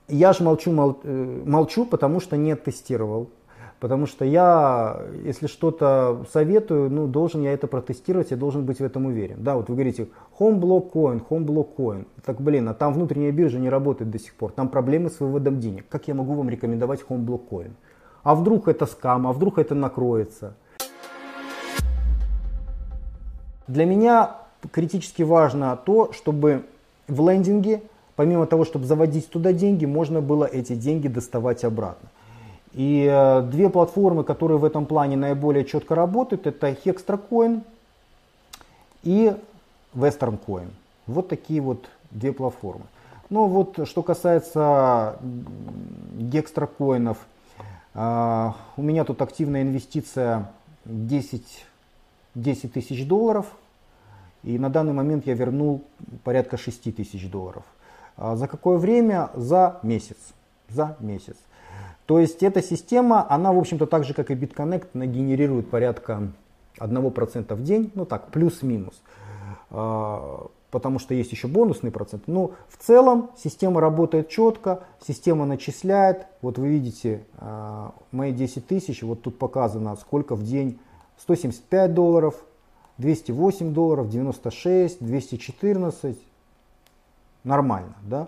Я 0.07 0.33
же 0.33 0.43
молчу, 0.43 0.71
мол, 0.71 0.99
э, 1.03 1.43
молчу, 1.45 1.85
потому 1.85 2.21
что 2.21 2.37
не 2.37 2.55
тестировал, 2.55 3.29
Потому 3.79 4.07
что 4.07 4.25
я, 4.25 5.01
если 5.23 5.45
что-то 5.45 6.25
советую, 6.33 6.89
ну, 6.89 7.05
должен 7.05 7.43
я 7.43 7.53
это 7.53 7.67
протестировать, 7.67 8.31
я 8.31 8.37
должен 8.37 8.65
быть 8.65 8.79
в 8.79 8.83
этом 8.83 9.05
уверен. 9.05 9.37
Да, 9.43 9.55
вот 9.55 9.69
вы 9.69 9.75
говорите, 9.75 10.07
home 10.39 10.59
block 10.59 10.91
coin, 10.91 11.21
home 11.29 11.45
block 11.45 11.75
coin. 11.77 12.07
Так, 12.25 12.41
блин, 12.41 12.67
а 12.69 12.73
там 12.73 12.93
внутренняя 12.93 13.31
биржа 13.31 13.59
не 13.59 13.69
работает 13.69 14.09
до 14.09 14.17
сих 14.17 14.33
пор. 14.33 14.51
Там 14.51 14.69
проблемы 14.69 15.11
с 15.11 15.19
выводом 15.19 15.59
денег. 15.59 15.85
Как 15.89 16.07
я 16.07 16.15
могу 16.15 16.33
вам 16.33 16.49
рекомендовать 16.49 17.01
home 17.07 17.23
block 17.23 17.41
coin? 17.51 17.71
А 18.23 18.33
вдруг 18.33 18.67
это 18.67 18.87
скам, 18.87 19.27
а 19.27 19.31
вдруг 19.31 19.59
это 19.59 19.75
накроется? 19.75 20.55
Для 23.67 23.85
меня 23.85 24.37
критически 24.71 25.21
важно 25.21 25.77
то, 25.77 26.11
чтобы 26.13 26.65
в 27.07 27.29
лендинге, 27.29 27.83
помимо 28.15 28.47
того, 28.47 28.65
чтобы 28.65 28.85
заводить 28.85 29.29
туда 29.29 29.53
деньги, 29.53 29.85
можно 29.85 30.19
было 30.19 30.45
эти 30.45 30.73
деньги 30.73 31.07
доставать 31.07 31.63
обратно. 31.63 32.09
И 32.77 33.09
э, 33.11 33.41
две 33.41 33.71
платформы, 33.71 34.23
которые 34.23 34.59
в 34.59 34.63
этом 34.63 34.85
плане 34.85 35.17
наиболее 35.17 35.65
четко 35.65 35.95
работают, 35.95 36.45
это 36.45 36.69
HextraCoin 36.69 37.63
и 39.01 39.35
WesternCoin. 39.95 40.67
Вот 41.07 41.27
такие 41.27 41.59
вот 41.59 41.89
две 42.11 42.31
платформы. 42.31 42.83
Ну 43.31 43.47
вот, 43.47 43.87
что 43.87 44.03
касается 44.03 45.17
гекстракоинов, 46.19 47.17
э, 47.95 48.51
у 48.77 48.81
меня 48.83 49.05
тут 49.05 49.23
активная 49.23 49.63
инвестиция 49.63 50.51
10, 50.85 51.65
10 52.35 52.73
тысяч 52.73 53.07
долларов. 53.07 53.47
И 54.43 54.59
на 54.59 54.69
данный 54.69 54.93
момент 54.93 55.25
я 55.25 55.33
вернул 55.33 55.81
порядка 56.23 56.57
6 56.57 56.95
тысяч 56.95 57.27
долларов. 57.27 57.63
А 58.17 58.35
за 58.35 58.47
какое 58.47 58.77
время? 58.77 59.31
За 59.33 59.79
месяц. 59.81 60.17
За 60.69 60.95
месяц. 60.99 61.37
То 62.05 62.19
есть 62.19 62.41
эта 62.41 62.61
система, 62.61 63.29
она, 63.29 63.51
в 63.51 63.57
общем-то, 63.57 63.85
так 63.85 64.05
же, 64.05 64.13
как 64.13 64.31
и 64.31 64.33
BitConnect, 64.33 64.87
она 64.93 65.05
генерирует 65.05 65.69
порядка 65.69 66.31
1% 66.79 67.53
в 67.53 67.63
день, 67.63 67.91
ну 67.95 68.05
так, 68.05 68.31
плюс-минус. 68.31 69.01
А, 69.71 70.47
потому 70.71 70.99
что 70.99 71.13
есть 71.13 71.31
еще 71.31 71.47
бонусный 71.47 71.91
процент. 71.91 72.23
Но 72.27 72.51
в 72.69 72.77
целом 72.77 73.31
система 73.37 73.81
работает 73.81 74.29
четко, 74.29 74.83
система 75.05 75.45
начисляет. 75.45 76.27
Вот 76.41 76.57
вы 76.57 76.69
видите 76.69 77.23
а, 77.37 77.93
мои 78.11 78.31
10 78.31 78.65
тысяч, 78.65 79.03
вот 79.03 79.21
тут 79.21 79.37
показано, 79.37 79.95
сколько 79.97 80.35
в 80.35 80.43
день. 80.43 80.79
175 81.19 81.93
долларов, 81.93 82.35
208 82.99 83.73
долларов, 83.73 84.09
96, 84.09 85.03
214. 85.03 86.17
Нормально, 87.43 87.95
да? 88.03 88.27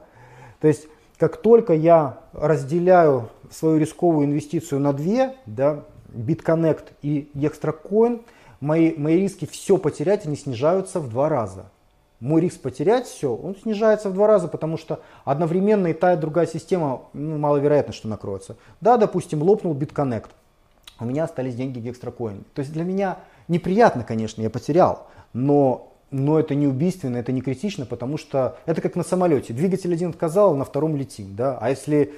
То 0.59 0.67
есть 0.67 0.87
как 1.19 1.37
только 1.37 1.73
я 1.73 2.19
разделяю 2.31 3.29
свою 3.51 3.77
рисковую 3.77 4.25
инвестицию 4.25 4.79
на 4.79 4.93
две, 4.93 5.35
да, 5.45 5.83
BitConnect 6.07 6.85
и 7.01 7.29
ExtraCoin, 7.35 8.23
мои, 8.61 8.95
мои 8.95 9.17
риски 9.17 9.45
все 9.45 9.77
потерять, 9.77 10.25
они 10.25 10.37
снижаются 10.37 10.99
в 10.99 11.09
два 11.09 11.27
раза. 11.27 11.65
Мой 12.21 12.41
риск 12.41 12.61
потерять 12.61 13.05
все, 13.05 13.33
он 13.33 13.55
снижается 13.55 14.09
в 14.09 14.13
два 14.13 14.27
раза, 14.27 14.47
потому 14.47 14.77
что 14.77 15.01
одновременно 15.25 15.87
и 15.87 15.93
та, 15.93 16.13
и 16.13 16.17
другая 16.17 16.47
система, 16.47 17.03
ну, 17.13 17.37
маловероятно, 17.37 17.93
что 17.93 18.07
накроется. 18.07 18.55
Да, 18.81 18.97
допустим, 18.97 19.41
лопнул 19.41 19.73
BitConnect, 19.73 20.27
у 21.01 21.05
меня 21.05 21.25
остались 21.25 21.55
деньги 21.55 21.79
в 21.79 21.85
ExtraCoin. 21.85 22.43
То 22.53 22.59
есть 22.61 22.71
для 22.71 22.83
меня 22.83 23.19
неприятно, 23.47 24.03
конечно, 24.03 24.41
я 24.41 24.49
потерял, 24.49 25.07
но 25.33 25.88
но 26.11 26.39
это 26.39 26.55
не 26.55 26.67
убийственно, 26.67 27.17
это 27.17 27.31
не 27.31 27.41
критично, 27.41 27.85
потому 27.85 28.17
что 28.17 28.57
это 28.65 28.81
как 28.81 28.95
на 28.95 29.03
самолете. 29.03 29.53
Двигатель 29.53 29.93
один 29.93 30.09
отказал, 30.09 30.55
на 30.55 30.65
втором 30.65 30.95
летим. 30.95 31.35
Да? 31.35 31.57
А, 31.59 31.69
если, 31.69 32.13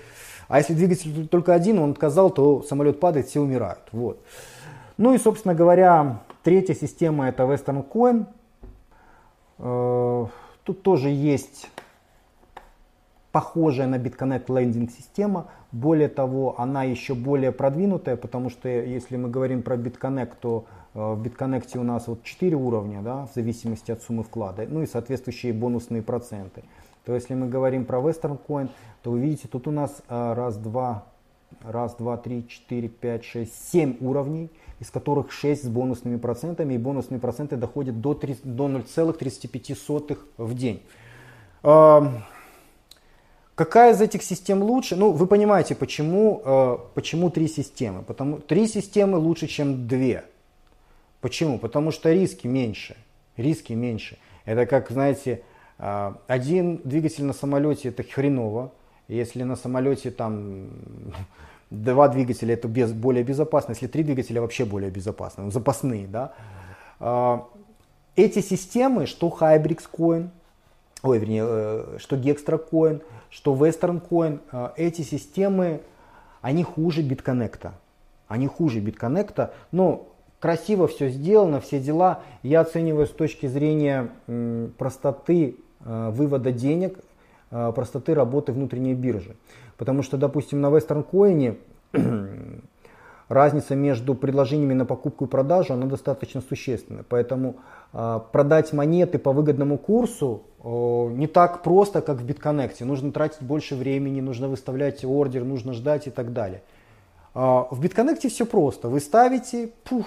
а 0.47 0.59
если 0.59 0.73
двигатель 0.73 1.27
только 1.27 1.53
один, 1.53 1.79
он 1.79 1.91
отказал, 1.91 2.29
то 2.29 2.63
самолет 2.63 2.99
падает, 2.99 3.27
все 3.27 3.41
умирают. 3.41 3.81
Вот. 3.91 4.21
Ну 4.97 5.13
и, 5.13 5.17
собственно 5.17 5.55
говоря, 5.55 6.21
третья 6.43 6.73
система 6.73 7.29
это 7.29 7.43
Western 7.43 7.85
Coin. 7.87 8.25
Э, 9.59 10.25
тут 10.63 10.83
тоже 10.83 11.09
есть 11.09 11.69
похожая 13.31 13.87
на 13.87 13.95
BitConnect 13.95 14.53
лендинг 14.53 14.91
система. 14.91 15.47
Более 15.71 16.09
того, 16.09 16.55
она 16.59 16.83
еще 16.83 17.15
более 17.15 17.51
продвинутая, 17.51 18.15
потому 18.15 18.49
что 18.49 18.67
если 18.67 19.17
мы 19.17 19.29
говорим 19.29 19.63
про 19.63 19.75
BitConnect, 19.75 20.33
то 20.39 20.65
Э, 20.93 21.13
в 21.13 21.21
BitConnect 21.21 21.77
у 21.77 21.83
нас 21.83 22.07
вот 22.07 22.23
4 22.23 22.55
уровня, 22.55 23.01
да, 23.01 23.25
в 23.25 23.33
зависимости 23.33 23.91
от 23.91 24.01
суммы 24.01 24.23
вклада, 24.23 24.65
ну 24.67 24.81
и 24.81 24.85
соответствующие 24.85 25.53
бонусные 25.53 26.01
проценты. 26.01 26.63
То 27.05 27.15
если 27.15 27.33
мы 27.33 27.47
говорим 27.47 27.85
про 27.85 27.99
Western 27.99 28.37
Coin, 28.47 28.69
то 29.01 29.11
вы 29.11 29.19
видите, 29.19 29.47
тут 29.47 29.67
у 29.67 29.71
нас 29.71 30.01
э, 30.07 30.33
раз, 30.33 30.57
два, 30.57 31.05
раз, 31.63 31.95
два, 31.95 32.17
три, 32.17 32.47
четыре, 32.47 32.89
пять, 32.89 33.23
шесть, 33.23 33.71
семь 33.71 33.97
уровней, 34.01 34.49
из 34.79 34.91
которых 34.91 35.31
6 35.31 35.63
с 35.63 35.67
бонусными 35.67 36.17
процентами, 36.17 36.73
и 36.75 36.77
бонусные 36.77 37.19
проценты 37.19 37.55
доходят 37.55 38.01
до, 38.01 38.13
до 38.13 38.67
0,35 38.67 40.17
в 40.37 40.53
день. 40.53 40.83
Какая 43.61 43.93
из 43.93 44.01
этих 44.01 44.23
систем 44.23 44.63
лучше? 44.63 44.95
Ну, 44.95 45.11
вы 45.11 45.27
понимаете, 45.27 45.75
почему, 45.75 46.41
э, 46.43 46.77
почему 46.95 47.29
три 47.29 47.47
системы. 47.47 48.01
Потому, 48.01 48.39
три 48.39 48.65
системы 48.65 49.19
лучше, 49.19 49.45
чем 49.45 49.87
две. 49.87 50.23
Почему? 51.19 51.59
Потому 51.59 51.91
что 51.91 52.11
риски 52.11 52.47
меньше. 52.47 52.97
Риски 53.37 53.73
меньше. 53.73 54.17
Это 54.45 54.65
как, 54.65 54.89
знаете, 54.89 55.43
а, 55.77 56.17
один 56.25 56.81
двигатель 56.83 57.23
на 57.23 57.33
самолете 57.33 57.89
это 57.89 58.01
хреново. 58.01 58.71
Если 59.07 59.43
на 59.43 59.55
самолете 59.55 60.09
там 60.09 60.69
два 61.69 62.07
двигателя 62.07 62.55
это 62.55 62.67
без, 62.67 62.91
более 62.91 63.23
безопасно, 63.23 63.73
если 63.73 63.85
три 63.85 64.01
двигателя 64.01 64.41
вообще 64.41 64.65
более 64.65 64.89
безопасно, 64.89 65.43
ну, 65.43 65.51
запасные, 65.51 66.07
да. 66.07 66.33
А, 66.99 67.47
эти 68.15 68.41
системы, 68.41 69.05
что 69.05 69.27
Hybrix 69.27 69.83
Coin, 69.95 70.29
ой, 71.03 71.19
вернее, 71.19 71.43
э, 71.45 71.97
что 71.99 72.15
Coin, 72.71 73.01
что 73.29 73.53
Coin, 74.09 74.39
э, 74.51 74.69
эти 74.77 75.01
системы, 75.01 75.81
они 76.41 76.63
хуже 76.63 77.01
BitConnect. 77.01 77.71
Они 78.27 78.47
хуже 78.47 78.79
BitConnect, 78.79 79.51
но 79.71 80.07
красиво 80.39 80.87
все 80.87 81.09
сделано, 81.09 81.59
все 81.59 81.79
дела. 81.79 82.21
Я 82.43 82.61
оцениваю 82.61 83.05
с 83.05 83.11
точки 83.11 83.47
зрения 83.47 84.09
простоты 84.77 85.57
э, 85.83 86.09
вывода 86.11 86.51
денег, 86.51 86.99
простоты 87.49 88.13
работы 88.13 88.53
внутренней 88.53 88.93
биржи. 88.93 89.35
Потому 89.77 90.03
что, 90.03 90.15
допустим, 90.17 90.61
на 90.61 90.69
Coin 91.11 91.57
разница 93.27 93.75
между 93.75 94.15
предложениями 94.15 94.73
на 94.73 94.85
покупку 94.85 95.25
и 95.25 95.27
продажу, 95.27 95.73
она 95.73 95.85
достаточно 95.85 96.41
существенная. 96.41 97.03
Поэтому 97.07 97.57
продать 97.91 98.73
монеты 98.73 99.17
по 99.19 99.31
выгодному 99.31 99.77
курсу 99.77 100.43
не 100.63 101.27
так 101.27 101.63
просто, 101.63 102.01
как 102.01 102.17
в 102.17 102.25
BitConnect. 102.25 102.83
Нужно 102.85 103.11
тратить 103.11 103.41
больше 103.41 103.75
времени, 103.75 104.21
нужно 104.21 104.47
выставлять 104.47 105.03
ордер, 105.03 105.43
нужно 105.43 105.73
ждать 105.73 106.07
и 106.07 106.09
так 106.09 106.33
далее. 106.33 106.61
В 107.33 107.79
BitConnect 107.81 108.29
все 108.29 108.45
просто. 108.45 108.89
Вы 108.89 108.99
ставите, 108.99 109.71
пух, 109.83 110.05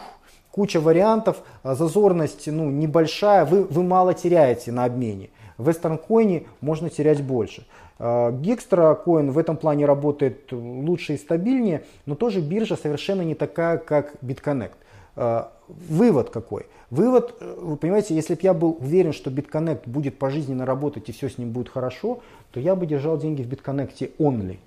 куча 0.50 0.80
вариантов, 0.80 1.42
а 1.62 1.74
зазорность 1.74 2.46
ну, 2.46 2.70
небольшая, 2.70 3.44
вы, 3.44 3.64
вы 3.64 3.82
мало 3.82 4.14
теряете 4.14 4.72
на 4.72 4.84
обмене. 4.84 5.30
В 5.58 5.68
Western 5.68 6.46
можно 6.60 6.90
терять 6.90 7.22
больше. 7.22 7.66
Gextra 7.98 8.98
Coin 9.04 9.30
в 9.30 9.38
этом 9.38 9.56
плане 9.56 9.86
работает 9.86 10.52
лучше 10.52 11.14
и 11.14 11.16
стабильнее, 11.16 11.84
но 12.06 12.14
тоже 12.14 12.40
биржа 12.40 12.76
совершенно 12.76 13.22
не 13.22 13.34
такая, 13.34 13.78
как 13.78 14.14
BitConnect. 14.22 14.72
А, 15.16 15.52
вывод 15.68 16.30
какой? 16.30 16.66
Вывод, 16.90 17.36
э, 17.40 17.56
вы 17.60 17.76
понимаете, 17.76 18.14
если 18.14 18.34
бы 18.34 18.40
я 18.42 18.54
был 18.54 18.76
уверен, 18.80 19.12
что 19.12 19.30
BitConnect 19.30 19.82
будет 19.86 20.18
пожизненно 20.18 20.66
работать 20.66 21.08
и 21.08 21.12
все 21.12 21.28
с 21.28 21.38
ним 21.38 21.50
будет 21.50 21.68
хорошо, 21.68 22.20
то 22.52 22.60
я 22.60 22.74
бы 22.74 22.86
держал 22.86 23.18
деньги 23.18 23.42
в 23.42 23.48
BitConnect 23.48 24.16
only 24.18 24.58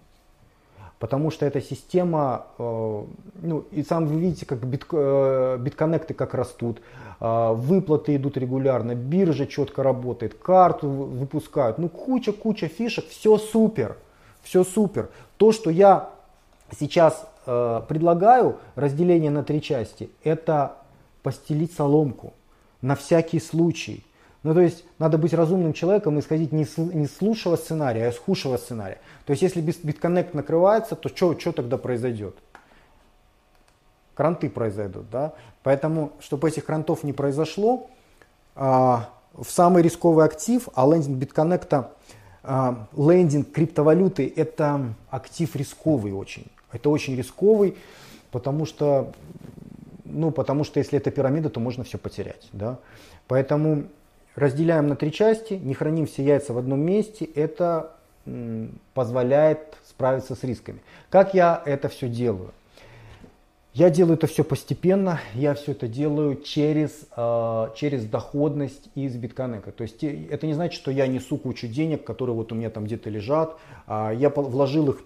потому 0.99 1.31
что 1.31 1.45
эта 1.45 1.61
система, 1.61 2.47
э, 2.57 3.03
ну 3.41 3.65
и 3.71 3.83
сам 3.83 4.07
вы 4.07 4.19
видите, 4.19 4.45
как 4.45 4.65
бит, 4.65 4.85
э, 4.91 5.57
битконнекты 5.59 6.13
как 6.13 6.33
растут, 6.33 6.81
э, 7.19 7.51
выплаты 7.53 8.15
идут 8.15 8.37
регулярно, 8.37 8.95
биржа 8.95 9.45
четко 9.45 9.83
работает, 9.83 10.33
карту 10.33 10.89
выпускают, 10.89 11.77
ну 11.77 11.89
куча-куча 11.89 12.67
фишек, 12.67 13.07
все 13.09 13.37
супер, 13.37 13.97
все 14.41 14.63
супер. 14.63 15.09
То, 15.37 15.51
что 15.51 15.69
я 15.69 16.09
сейчас 16.79 17.27
предлагаю, 17.87 18.59
разделение 18.75 19.31
на 19.31 19.43
три 19.43 19.61
части, 19.61 20.09
это 20.23 20.77
постелить 21.23 21.73
соломку 21.73 22.33
на 22.81 22.95
всякий 22.95 23.39
случай. 23.39 24.03
Ну, 24.43 24.53
то 24.53 24.61
есть 24.61 24.85
надо 24.99 25.17
быть 25.17 25.33
разумным 25.33 25.73
человеком 25.73 26.17
и 26.17 26.21
исходить 26.21 26.51
не 26.51 26.65
с, 26.65 26.77
не 26.77 27.07
с 27.07 27.21
лучшего 27.21 27.55
сценария, 27.55 28.07
а 28.07 28.11
с 28.11 28.17
худшего 28.17 28.57
сценария. 28.57 28.99
То 29.25 29.31
есть 29.31 29.41
если 29.41 29.61
битконнект 29.61 30.33
накрывается, 30.33 30.95
то 30.95 31.09
что 31.09 31.51
тогда 31.51 31.77
произойдет? 31.77 32.35
Кранты 34.13 34.49
произойдут, 34.49 35.09
да? 35.09 35.33
Поэтому, 35.63 36.13
чтобы 36.19 36.47
этих 36.47 36.65
крантов 36.65 37.03
не 37.03 37.13
произошло, 37.13 37.89
а, 38.55 39.09
в 39.33 39.49
самый 39.49 39.83
рисковый 39.83 40.25
актив, 40.25 40.67
а 40.73 40.87
лендинг 40.87 41.17
битконнекта, 41.17 41.91
а, 42.43 42.87
лендинг 42.95 43.51
криптовалюты 43.51 44.31
это 44.35 44.93
актив 45.09 45.55
рисковый 45.55 46.13
очень. 46.13 46.47
Это 46.71 46.89
очень 46.89 47.15
рисковый, 47.15 47.75
потому 48.31 48.65
что, 48.65 49.13
ну, 50.05 50.31
потому 50.31 50.63
что 50.63 50.79
если 50.79 50.97
это 50.97 51.11
пирамида, 51.11 51.49
то 51.49 51.59
можно 51.59 51.83
все 51.83 51.97
потерять. 51.97 52.47
Да? 52.51 52.79
Поэтому 53.27 53.85
разделяем 54.35 54.87
на 54.87 54.95
три 54.95 55.11
части, 55.11 55.53
не 55.53 55.73
храним 55.73 56.05
все 56.05 56.23
яйца 56.23 56.53
в 56.53 56.57
одном 56.57 56.81
месте, 56.81 57.25
это 57.25 57.93
позволяет 58.93 59.77
справиться 59.87 60.35
с 60.35 60.43
рисками. 60.43 60.79
Как 61.09 61.33
я 61.33 61.61
это 61.65 61.87
все 61.87 62.09
делаю? 62.09 62.51
Я 63.73 63.91
делаю 63.91 64.15
это 64.15 64.25
все 64.25 64.43
постепенно, 64.43 65.19
я 65.35 65.53
все 65.53 65.73
это 65.73 65.87
делаю 65.87 66.41
через, 66.41 67.05
э, 67.15 67.67
через 67.75 68.05
доходность 68.05 68.89
из 68.95 69.15
битконнекта. 69.15 69.71
То 69.71 69.83
есть 69.83 70.03
э, 70.03 70.25
это 70.31 70.47
не 70.47 70.55
значит, 70.55 70.73
что 70.81 70.89
я 70.89 71.05
несу 71.05 71.37
кучу 71.37 71.67
денег, 71.67 72.03
которые 72.03 72.35
вот 72.35 72.51
у 72.51 72.55
меня 72.55 72.71
там 72.71 72.85
где-то 72.85 73.11
лежат. 73.11 73.55
А 73.85 74.11
я 74.11 74.31
вложил 74.31 74.89
их, 74.89 75.03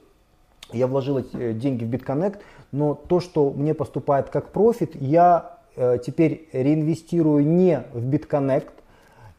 я 0.74 0.88
вложил 0.88 1.20
э, 1.20 1.54
деньги 1.54 1.84
в 1.84 1.88
битконнект, 1.88 2.42
но 2.72 2.94
то, 2.96 3.20
что 3.20 3.52
мне 3.52 3.74
поступает 3.74 4.30
как 4.30 4.52
профит, 4.52 4.96
я 4.96 5.58
теперь 6.06 6.50
реинвестирую 6.52 7.46
не 7.46 7.84
в 7.94 8.04
битконнект, 8.04 8.74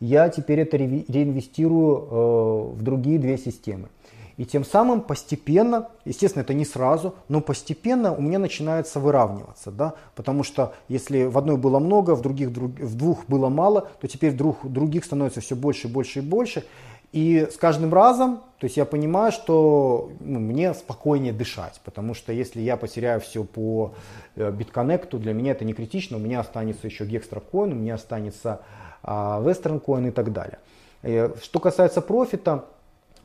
я 0.01 0.31
теперь 0.31 0.61
это 0.61 0.79
реинвестирую 0.79 2.73
в 2.73 2.83
другие 2.83 3.19
две 3.19 3.37
системы. 3.37 3.89
И 4.37 4.45
тем 4.45 4.65
самым 4.65 5.03
постепенно, 5.03 5.89
естественно, 6.05 6.43
это 6.43 6.55
не 6.55 6.65
сразу, 6.65 7.15
но 7.29 7.41
постепенно 7.41 8.15
у 8.15 8.21
меня 8.21 8.39
начинается 8.39 8.99
выравниваться. 8.99 9.71
Да? 9.71 9.95
Потому 10.15 10.43
что 10.43 10.75
если 10.89 11.25
в 11.25 11.37
одной 11.37 11.57
было 11.57 11.79
много, 11.79 12.15
в, 12.15 12.23
других, 12.23 12.49
в 12.49 12.97
двух 12.97 13.27
было 13.27 13.49
мало, 13.49 13.89
то 14.01 14.09
теперь 14.09 14.33
в 14.33 14.69
других 14.69 15.05
становится 15.05 15.41
все 15.41 15.55
больше, 15.55 15.89
больше 15.89 16.21
и 16.21 16.23
больше. 16.23 16.65
И 17.13 17.47
с 17.51 17.57
каждым 17.57 17.93
разом, 17.93 18.39
то 18.59 18.65
есть 18.65 18.79
я 18.79 18.87
понимаю, 18.87 19.33
что 19.33 20.13
ну, 20.21 20.41
мне 20.41 20.73
спокойнее 20.73 21.35
дышать, 21.35 21.81
потому 21.85 22.15
что 22.15 22.33
если 22.33 22.61
я 22.63 22.79
потеряю 22.79 23.21
все 23.21 23.45
по 23.45 23.93
э, 24.35 24.51
битконнекту, 24.51 25.19
для 25.19 25.35
меня 25.35 25.53
это 25.53 25.65
не 25.67 25.75
критично, 25.75 26.17
у 26.17 26.21
меня 26.21 26.41
останется 26.41 26.87
еще 26.87 27.05
гекстракоин, 27.05 27.73
у 27.73 27.77
меня 27.77 27.95
останется 27.95 28.63
а, 29.03 29.43
Western 29.43 29.83
Coin 29.85 30.09
и 30.09 30.11
так 30.11 30.33
далее. 30.33 30.59
Э, 31.03 31.35
что 31.43 31.61
касается 31.61 32.01
профита, 32.01 32.65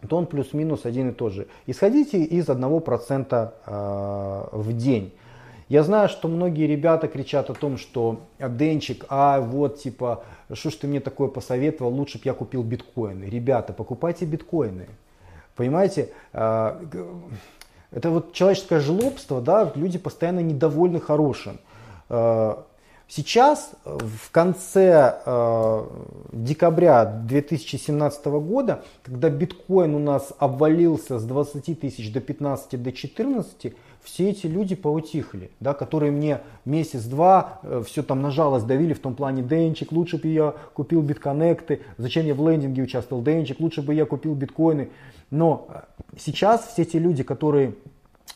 то 0.07 0.17
он 0.17 0.25
плюс-минус 0.25 0.85
один 0.85 1.09
и 1.09 1.13
тот 1.13 1.33
же. 1.33 1.47
Исходите 1.65 2.21
из 2.23 2.49
1% 2.49 3.51
э, 3.65 4.43
в 4.51 4.77
день. 4.77 5.13
Я 5.69 5.83
знаю, 5.83 6.07
что 6.07 6.29
многие 6.29 6.65
ребята 6.65 7.07
кричат 7.07 7.49
о 7.49 7.53
том, 7.53 7.77
что 7.77 8.21
Денчик, 8.39 9.05
а 9.09 9.41
вот 9.41 9.79
типа, 9.79 10.23
что 10.53 10.69
ж 10.69 10.75
ты 10.75 10.87
мне 10.87 11.01
такое 11.01 11.27
посоветовал, 11.27 11.93
лучше 11.93 12.19
бы 12.19 12.23
я 12.25 12.33
купил 12.33 12.63
биткоины. 12.63 13.25
Ребята, 13.25 13.73
покупайте 13.73 14.25
биткоины. 14.25 14.87
Понимаете, 15.55 16.09
э, 16.31 16.85
это 17.91 18.09
вот 18.09 18.31
человеческое 18.31 18.79
жлобство, 18.79 19.41
да, 19.41 19.71
люди 19.75 19.97
постоянно 19.97 20.39
недовольны 20.39 21.01
хорошим. 21.01 21.59
Э, 22.09 22.55
Сейчас, 23.09 23.71
в 23.85 24.31
конце 24.31 25.21
э, 25.25 25.85
декабря 26.33 27.05
2017 27.05 28.25
года, 28.25 28.83
когда 29.01 29.29
биткоин 29.29 29.95
у 29.95 29.99
нас 29.99 30.33
обвалился 30.39 31.17
с 31.17 31.23
20 31.23 31.79
тысяч 31.79 32.11
до 32.11 32.19
15, 32.19 32.83
до 32.83 32.91
14, 32.91 33.73
все 34.07 34.29
эти 34.29 34.47
люди 34.47 34.73
поутихли, 34.73 35.51
да, 35.59 35.73
которые 35.73 36.13
мне 36.13 36.39
месяц-два 36.63 37.59
э, 37.61 37.83
все 37.85 38.03
там 38.03 38.21
нажалось, 38.21 38.63
давили 38.63 38.93
в 38.93 38.99
том 38.99 39.15
плане, 39.15 39.43
Денчик, 39.43 39.91
лучше 39.91 40.17
бы 40.17 40.29
я 40.29 40.53
купил 40.73 41.01
битконнекты, 41.01 41.81
зачем 41.97 42.25
я 42.25 42.33
в 42.33 42.49
лендинге 42.49 42.83
участвовал, 42.83 43.21
Денчик, 43.21 43.59
лучше 43.59 43.81
бы 43.81 43.93
я 43.93 44.05
купил 44.05 44.33
биткоины. 44.33 44.91
Но 45.29 45.67
э, 45.69 45.81
сейчас 46.17 46.67
все 46.67 46.83
эти 46.83 46.95
люди, 46.95 47.23
которые 47.23 47.73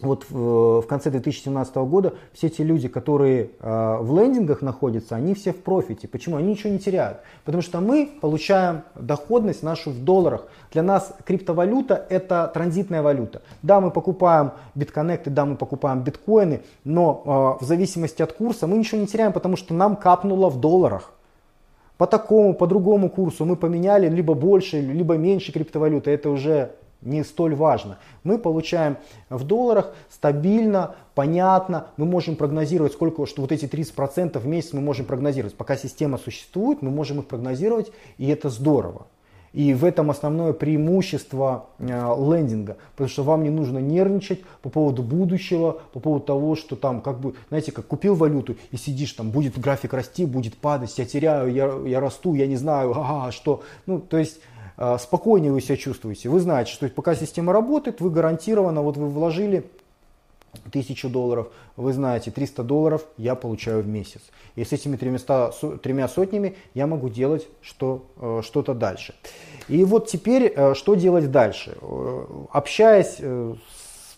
вот 0.02 0.26
в, 0.30 0.82
в 0.82 0.88
конце 0.88 1.10
2017 1.10 1.76
года 1.76 2.14
все 2.34 2.50
те 2.50 2.64
люди, 2.64 2.88
которые 2.88 3.52
э, 3.60 3.98
в 4.02 4.18
лендингах 4.18 4.62
находятся, 4.62 5.16
они 5.16 5.34
все 5.34 5.54
в 5.54 5.58
профите. 5.58 6.08
Почему? 6.08 6.38
Они 6.38 6.52
ничего 6.52 6.72
не 6.72 6.80
теряют. 6.80 7.20
Потому 7.46 7.62
что 7.62 7.80
мы 7.80 8.10
получаем 8.22 8.84
доходность 8.96 9.64
нашу 9.64 9.92
в 9.92 10.04
долларах. 10.04 10.48
Для 10.72 10.84
нас 10.84 11.14
криптовалюта 11.26 12.06
это 12.10 12.50
транзитная 12.54 13.02
валюта. 13.02 13.42
Да, 13.62 13.82
мы 13.82 13.92
покупаем 13.92 14.52
битконнекты, 14.76 15.30
да, 15.30 15.46
мы 15.46 15.56
покупаем 15.56 16.02
биткоины, 16.02 16.62
но 16.84 17.58
э, 17.60 17.64
в 17.64 17.68
зависимости 17.68 18.22
от 18.22 18.34
курса 18.34 18.68
мы 18.68 18.78
ничего 18.78 19.02
не 19.02 19.08
теряем, 19.08 19.34
потому 19.34 19.56
что 19.56 19.74
нам 19.74 19.96
капнуло 19.96 20.50
в 20.50 20.60
долларах. 20.60 21.12
По 21.98 22.08
такому, 22.08 22.56
по 22.56 22.66
другому 22.66 23.12
курсу 23.12 23.46
мы 23.46 23.56
поменяли 23.56 24.10
либо 24.10 24.34
больше, 24.34 24.82
либо 24.82 25.18
меньше 25.18 25.52
криптовалюты. 25.52 26.10
Это 26.10 26.32
уже 26.32 26.72
не 27.02 27.24
столь 27.24 27.56
важно. 27.56 27.98
Мы 28.24 28.38
получаем 28.38 28.98
в 29.30 29.44
долларах 29.44 29.94
стабильно, 30.10 30.96
понятно, 31.16 31.88
мы 31.98 32.06
можем 32.06 32.36
прогнозировать, 32.36 32.94
сколько, 32.94 33.26
что 33.26 33.42
вот 33.42 33.52
эти 33.52 33.66
30% 33.66 34.38
в 34.40 34.48
месяц 34.48 34.74
мы 34.74 34.82
можем 34.82 35.06
прогнозировать. 35.06 35.56
Пока 35.56 35.76
система 35.78 36.18
существует, 36.18 36.82
мы 36.82 36.92
можем 36.92 37.20
их 37.20 37.28
прогнозировать, 37.28 37.92
и 38.18 38.28
это 38.28 38.50
здорово. 38.50 39.06
И 39.54 39.74
в 39.74 39.84
этом 39.84 40.10
основное 40.10 40.54
преимущество 40.54 41.66
э, 41.78 41.86
лендинга, 41.86 42.78
потому 42.94 43.10
что 43.10 43.24
вам 43.24 43.44
не 43.44 43.50
нужно 43.50 43.80
нервничать 43.80 44.42
по 44.62 44.70
поводу 44.70 45.04
будущего, 45.04 45.82
по 45.92 46.00
поводу 46.00 46.26
того, 46.26 46.56
что 46.56 46.78
там, 46.78 47.02
как 47.02 47.20
бы, 47.20 47.34
знаете, 47.50 47.74
как 47.74 47.86
купил 47.86 48.16
валюту 48.16 48.56
и 48.72 48.78
сидишь, 48.78 49.12
там 49.12 49.30
будет 49.30 49.60
график 49.60 49.94
расти, 49.94 50.26
будет 50.26 50.56
падать, 50.56 50.98
я 50.98 51.06
теряю, 51.06 51.54
я, 51.54 51.70
я 51.86 52.00
расту, 52.00 52.34
я 52.34 52.48
не 52.48 52.56
знаю, 52.56 52.92
ага, 52.96 53.34
что. 53.34 53.64
Ну, 53.86 54.00
то 54.00 54.18
есть 54.18 54.40
а, 54.40 54.51
спокойнее 55.00 55.52
вы 55.52 55.62
себя 55.62 55.78
чувствуете. 55.78 56.30
Вы 56.30 56.40
знаете, 56.40 56.72
что 56.72 56.88
пока 56.90 57.16
система 57.16 57.54
работает, 57.54 58.02
вы 58.02 58.10
гарантированно, 58.10 58.82
вот 58.82 58.98
вы 58.98 59.10
вложили 59.10 59.66
тысячу 60.72 61.10
долларов, 61.10 61.48
вы 61.76 61.94
знаете, 61.94 62.32
300 62.32 62.64
долларов 62.64 63.06
я 63.18 63.36
получаю 63.36 63.84
в 63.84 63.88
месяц. 63.88 64.22
И 64.56 64.64
с 64.64 64.72
этими 64.72 64.96
тремя, 64.98 65.20
тремя 65.82 66.08
сотнями 66.08 66.56
я 66.74 66.88
могу 66.88 67.10
делать 67.10 67.48
что, 67.62 68.06
э, 68.18 68.42
что-то 68.44 68.74
дальше. 68.74 69.16
И 69.68 69.84
вот 69.86 70.08
теперь, 70.08 70.52
э, 70.56 70.74
что 70.74 70.96
делать 70.96 71.32
дальше? 71.32 71.78
Э, 71.82 72.26
общаясь 72.52 73.18
с, 73.18 74.18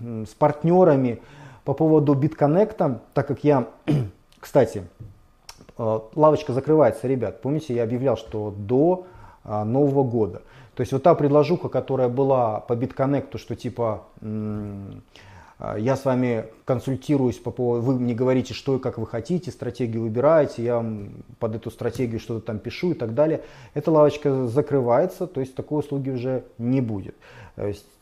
с 0.00 0.34
партнерами 0.34 1.20
по 1.64 1.74
поводу 1.74 2.14
битконнекта, 2.14 3.02
так 3.12 3.26
как 3.26 3.44
я, 3.44 3.68
кстати, 4.40 4.84
лавочка 5.76 6.52
закрывается, 6.52 7.08
ребят, 7.08 7.42
помните, 7.42 7.74
я 7.74 7.82
объявлял, 7.82 8.16
что 8.16 8.54
до 8.56 9.06
Нового 9.44 10.04
года. 10.04 10.42
То 10.74 10.80
есть 10.80 10.92
вот 10.92 11.02
та 11.02 11.14
предложуха, 11.14 11.68
которая 11.68 12.08
была 12.08 12.60
по 12.60 12.72
BitConnect, 12.72 13.38
что 13.38 13.54
типа 13.54 14.04
а, 15.58 15.76
я 15.78 15.96
с 15.96 16.04
вами 16.04 16.46
консультируюсь 16.64 17.38
по 17.38 17.50
поводу, 17.50 17.82
вы 17.82 17.98
мне 17.98 18.14
говорите, 18.14 18.54
что 18.54 18.76
и 18.76 18.78
как 18.80 18.98
вы 18.98 19.06
хотите, 19.06 19.50
стратегию 19.50 20.02
выбираете, 20.02 20.64
я 20.64 20.76
вам 20.76 21.10
под 21.38 21.56
эту 21.56 21.70
стратегию 21.70 22.18
что-то 22.18 22.44
там 22.44 22.58
пишу 22.58 22.92
и 22.92 22.94
так 22.94 23.14
далее. 23.14 23.42
Эта 23.74 23.90
лавочка 23.90 24.46
закрывается, 24.46 25.26
то 25.26 25.40
есть 25.40 25.54
такой 25.54 25.80
услуги 25.80 26.10
уже 26.10 26.44
не 26.58 26.80
будет. 26.80 27.14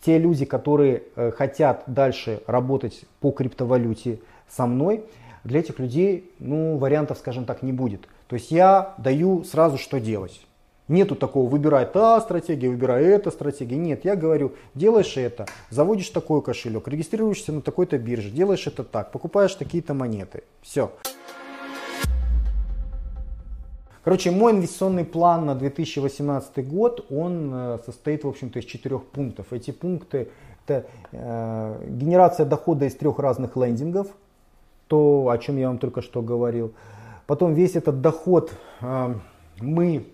Те 0.00 0.18
люди, 0.18 0.46
которые 0.46 1.02
э, 1.14 1.30
хотят 1.30 1.84
дальше 1.86 2.42
работать 2.46 3.04
по 3.20 3.32
криптовалюте 3.32 4.20
со 4.48 4.66
мной, 4.66 5.04
для 5.44 5.60
этих 5.60 5.78
людей 5.78 6.32
ну, 6.38 6.78
вариантов, 6.78 7.18
скажем 7.18 7.44
так, 7.44 7.62
не 7.62 7.72
будет. 7.72 8.08
То 8.28 8.36
есть 8.36 8.50
я 8.50 8.94
даю 8.96 9.44
сразу, 9.44 9.76
что 9.76 10.00
делать. 10.00 10.40
Нету 10.88 11.14
такого, 11.14 11.48
выбирай 11.48 11.86
та 11.86 12.20
стратегия, 12.20 12.68
выбирай 12.68 13.04
эта 13.04 13.30
стратегия. 13.30 13.76
Нет, 13.76 14.04
я 14.04 14.16
говорю, 14.16 14.52
делаешь 14.74 15.16
это, 15.16 15.46
заводишь 15.70 16.10
такой 16.10 16.42
кошелек, 16.42 16.88
регистрируешься 16.88 17.52
на 17.52 17.62
такой-то 17.62 17.98
бирже, 17.98 18.30
делаешь 18.30 18.66
это 18.66 18.82
так, 18.82 19.12
покупаешь 19.12 19.54
такие-то 19.54 19.94
монеты. 19.94 20.42
Все. 20.60 20.90
Короче, 24.04 24.32
мой 24.32 24.52
инвестиционный 24.52 25.04
план 25.04 25.46
на 25.46 25.54
2018 25.54 26.68
год, 26.68 27.06
он 27.08 27.50
э, 27.54 27.78
состоит, 27.86 28.24
в 28.24 28.28
общем-то, 28.28 28.58
из 28.58 28.64
четырех 28.64 29.04
пунктов. 29.04 29.52
Эти 29.52 29.70
пункты 29.70 30.28
это 30.66 30.86
э, 31.12 31.86
генерация 31.88 32.46
дохода 32.46 32.86
из 32.86 32.96
трех 32.96 33.20
разных 33.20 33.56
лендингов, 33.56 34.08
то, 34.88 35.28
о 35.28 35.38
чем 35.38 35.56
я 35.56 35.68
вам 35.68 35.78
только 35.78 36.02
что 36.02 36.20
говорил. 36.20 36.72
Потом 37.26 37.54
весь 37.54 37.76
этот 37.76 38.00
доход 38.00 38.52
э, 38.80 39.14
мы 39.60 40.06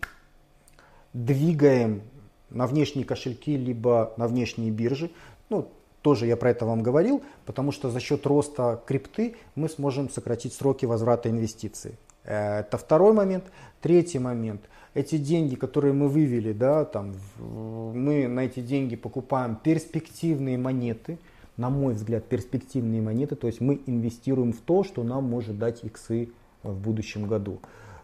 двигаем 1.13 2.03
на 2.51 2.67
внешние 2.67 3.05
кошельки, 3.05 3.57
либо 3.57 4.13
на 4.17 4.27
внешние 4.27 4.71
биржи. 4.71 5.11
Ну, 5.51 5.69
тоже 6.03 6.27
я 6.27 6.37
про 6.37 6.51
это 6.51 6.65
вам 6.65 6.83
говорил, 6.83 7.23
потому 7.45 7.73
что 7.73 7.91
за 7.91 8.01
счет 8.01 8.27
роста 8.27 8.83
крипты 8.87 9.37
мы 9.55 9.69
сможем 9.69 10.09
сократить 10.09 10.53
сроки 10.55 10.87
возврата 10.87 11.29
инвестиций. 11.29 11.99
Э, 12.25 12.61
это 12.61 12.79
второй 12.79 13.13
момент. 13.13 13.45
Третий 13.81 14.19
момент. 14.19 14.63
Эти 14.95 15.19
деньги, 15.19 15.55
которые 15.55 15.93
мы 15.93 16.09
вывели, 16.09 16.53
да, 16.53 16.85
там, 16.85 17.15
мы 17.39 18.27
на 18.27 18.41
эти 18.41 18.61
деньги 18.61 18.97
покупаем 18.97 19.57
перспективные 19.57 20.59
монеты, 20.59 21.19
на 21.57 21.71
мой 21.71 21.95
взгляд, 21.95 22.25
перспективные 22.25 23.03
монеты, 23.03 23.37
то 23.37 23.47
есть 23.47 23.61
мы 23.61 23.81
инвестируем 23.87 24.53
в 24.53 24.61
то, 24.61 24.85
что 24.85 25.03
нам 25.03 25.25
может 25.25 25.59
дать 25.59 25.85
иксы 25.85 26.31
в 26.63 26.81
будущем 26.81 27.27
году. 27.27 27.61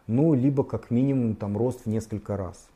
Ну, 0.07 0.35
либо 0.35 0.63
как 0.63 0.91
минимум 0.91 1.35
там 1.37 1.57
рост 1.57 1.85
в 1.85 1.89
несколько 1.89 2.37
раз. 2.37 2.69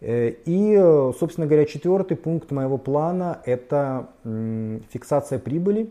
Э, 0.00 0.30
и, 0.44 0.76
собственно 1.18 1.46
говоря, 1.46 1.64
четвертый 1.64 2.16
пункт 2.16 2.50
моего 2.50 2.78
плана– 2.78 3.40
это 3.44 4.08
фиксация 4.24 5.38
прибыли. 5.38 5.90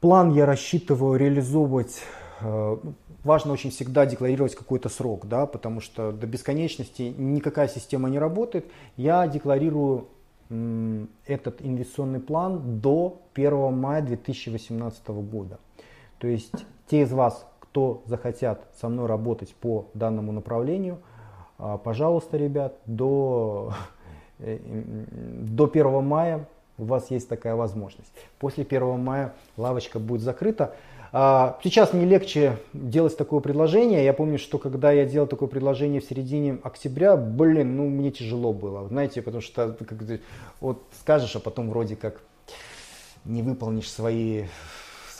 План 0.00 0.32
я 0.32 0.46
рассчитываю 0.46 1.18
реализовывать 1.18 2.00
э, 2.40 2.76
важно 3.24 3.52
очень 3.52 3.70
всегда 3.70 4.06
декларировать 4.06 4.54
какой-то 4.54 4.88
срок, 4.88 5.26
да, 5.26 5.46
потому 5.46 5.80
что 5.80 6.12
до 6.12 6.26
бесконечности 6.26 7.14
никакая 7.16 7.68
система 7.68 8.08
не 8.08 8.18
работает. 8.18 8.66
Я 8.96 9.26
декларирую 9.26 10.08
этот 11.26 11.62
инвестиционный 11.62 12.18
план 12.18 12.80
до 12.80 13.22
1 13.34 13.72
мая 13.72 14.02
2018 14.02 15.08
года. 15.08 15.60
То 16.18 16.26
есть 16.26 16.66
те 16.88 17.02
из 17.02 17.12
вас, 17.12 17.46
кто 17.60 18.02
захотят 18.06 18.66
со 18.80 18.88
мной 18.88 19.06
работать 19.06 19.54
по 19.54 19.86
данному 19.94 20.32
направлению, 20.32 20.98
пожалуйста, 21.84 22.36
ребят, 22.36 22.76
до, 22.86 23.72
э, 24.38 24.58
до 24.62 25.66
1 25.66 26.02
мая 26.02 26.46
у 26.78 26.84
вас 26.84 27.10
есть 27.10 27.28
такая 27.28 27.54
возможность. 27.54 28.12
После 28.38 28.64
1 28.64 28.98
мая 28.98 29.34
лавочка 29.56 29.98
будет 29.98 30.22
закрыта. 30.22 30.74
А, 31.12 31.58
сейчас 31.62 31.92
мне 31.92 32.06
легче 32.06 32.56
делать 32.72 33.16
такое 33.16 33.40
предложение. 33.40 34.04
Я 34.04 34.12
помню, 34.12 34.38
что 34.38 34.58
когда 34.58 34.92
я 34.92 35.04
делал 35.04 35.26
такое 35.26 35.48
предложение 35.48 36.00
в 36.00 36.04
середине 36.04 36.58
октября, 36.62 37.16
блин, 37.16 37.76
ну 37.76 37.88
мне 37.88 38.10
тяжело 38.10 38.52
было, 38.52 38.86
знаете, 38.88 39.20
потому 39.20 39.42
что 39.42 39.72
как, 39.72 39.98
вот 40.60 40.82
скажешь, 41.00 41.34
а 41.34 41.40
потом 41.40 41.70
вроде 41.70 41.96
как 41.96 42.20
не 43.24 43.42
выполнишь 43.42 43.90
свои 43.90 44.44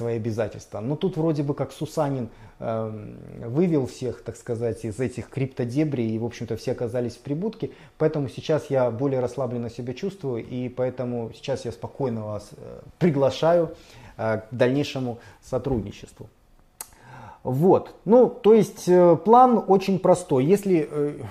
свои 0.01 0.17
обязательства. 0.17 0.81
Но 0.81 0.97
тут 0.97 1.17
вроде 1.17 1.43
бы 1.43 1.55
как 1.55 1.73
Сусанин 1.73 2.29
э, 2.59 3.15
вывел 3.47 3.87
всех, 3.87 4.23
так 4.23 4.37
сказать, 4.37 4.85
из 4.85 4.99
этих 4.99 5.29
криптодебрей, 5.29 6.11
и, 6.11 6.19
в 6.19 6.25
общем-то, 6.25 6.57
все 6.57 6.73
оказались 6.73 7.17
в 7.17 7.21
прибудке. 7.21 7.71
Поэтому 7.99 8.29
сейчас 8.29 8.71
я 8.71 8.91
более 8.91 9.21
расслабленно 9.21 9.71
себя 9.71 9.95
чувствую, 9.95 10.45
и 10.45 10.69
поэтому 10.69 11.31
сейчас 11.35 11.65
я 11.65 11.73
спокойно 11.73 12.25
вас 12.25 12.51
э, 12.57 12.81
приглашаю 12.99 13.75
Э, 14.21 14.41
к 14.41 14.55
дальнейшему 14.55 15.19
сотрудничеству. 15.43 16.29
Вот, 17.43 17.95
ну, 18.05 18.29
то 18.29 18.53
есть 18.53 18.87
э, 18.87 19.17
план 19.17 19.65
очень 19.67 19.99
простой. 19.99 20.45
Если, 20.45 20.87
э, 20.91 21.23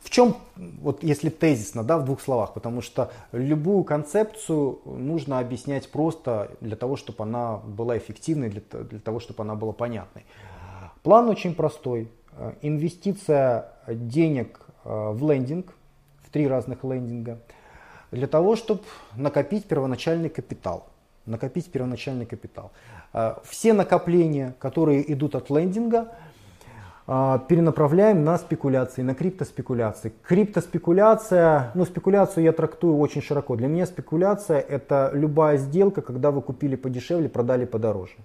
в 0.00 0.10
чем, 0.10 0.34
вот 0.56 1.04
если 1.04 1.28
тезисно, 1.28 1.84
да, 1.84 1.96
в 1.98 2.04
двух 2.04 2.20
словах, 2.20 2.54
потому 2.54 2.80
что 2.82 3.12
любую 3.30 3.84
концепцию 3.84 4.80
нужно 4.84 5.38
объяснять 5.38 5.92
просто 5.92 6.50
для 6.60 6.74
того, 6.74 6.96
чтобы 6.96 7.22
она 7.22 7.58
была 7.58 7.96
эффективной, 7.96 8.48
для, 8.48 8.62
для 8.82 8.98
того, 8.98 9.20
чтобы 9.20 9.44
она 9.44 9.54
была 9.54 9.72
понятной. 9.72 10.24
План 11.04 11.28
очень 11.28 11.54
простой. 11.54 12.10
Инвестиция 12.60 13.72
денег 13.86 14.60
в 14.84 15.30
лендинг, 15.30 15.72
в 16.24 16.30
три 16.30 16.48
разных 16.48 16.82
лендинга, 16.82 17.38
для 18.10 18.26
того, 18.26 18.56
чтобы 18.56 18.82
накопить 19.14 19.66
первоначальный 19.66 20.30
капитал– 20.30 20.88
накопить 21.28 21.70
первоначальный 21.70 22.26
капитал. 22.26 22.72
А, 23.12 23.40
все 23.44 23.72
накопления, 23.72 24.54
которые 24.58 25.12
идут 25.12 25.34
от 25.34 25.50
лендинга, 25.50 26.12
а, 27.06 27.38
перенаправляем 27.38 28.22
на 28.22 28.36
спекуляции, 28.36 29.02
на 29.02 29.14
криптоспекуляции. 29.14 30.12
Криптоспекуляция, 30.22 31.70
ну 31.74 31.84
спекуляцию 31.86 32.44
я 32.44 32.52
трактую 32.52 32.98
очень 32.98 33.22
широко. 33.22 33.56
Для 33.56 33.68
меня 33.68 33.86
спекуляция 33.86 34.60
это 34.60 35.10
любая 35.14 35.56
сделка, 35.56 36.02
когда 36.02 36.30
вы 36.30 36.42
купили 36.42 36.76
подешевле, 36.76 37.28
продали 37.28 37.64
подороже. 37.64 38.16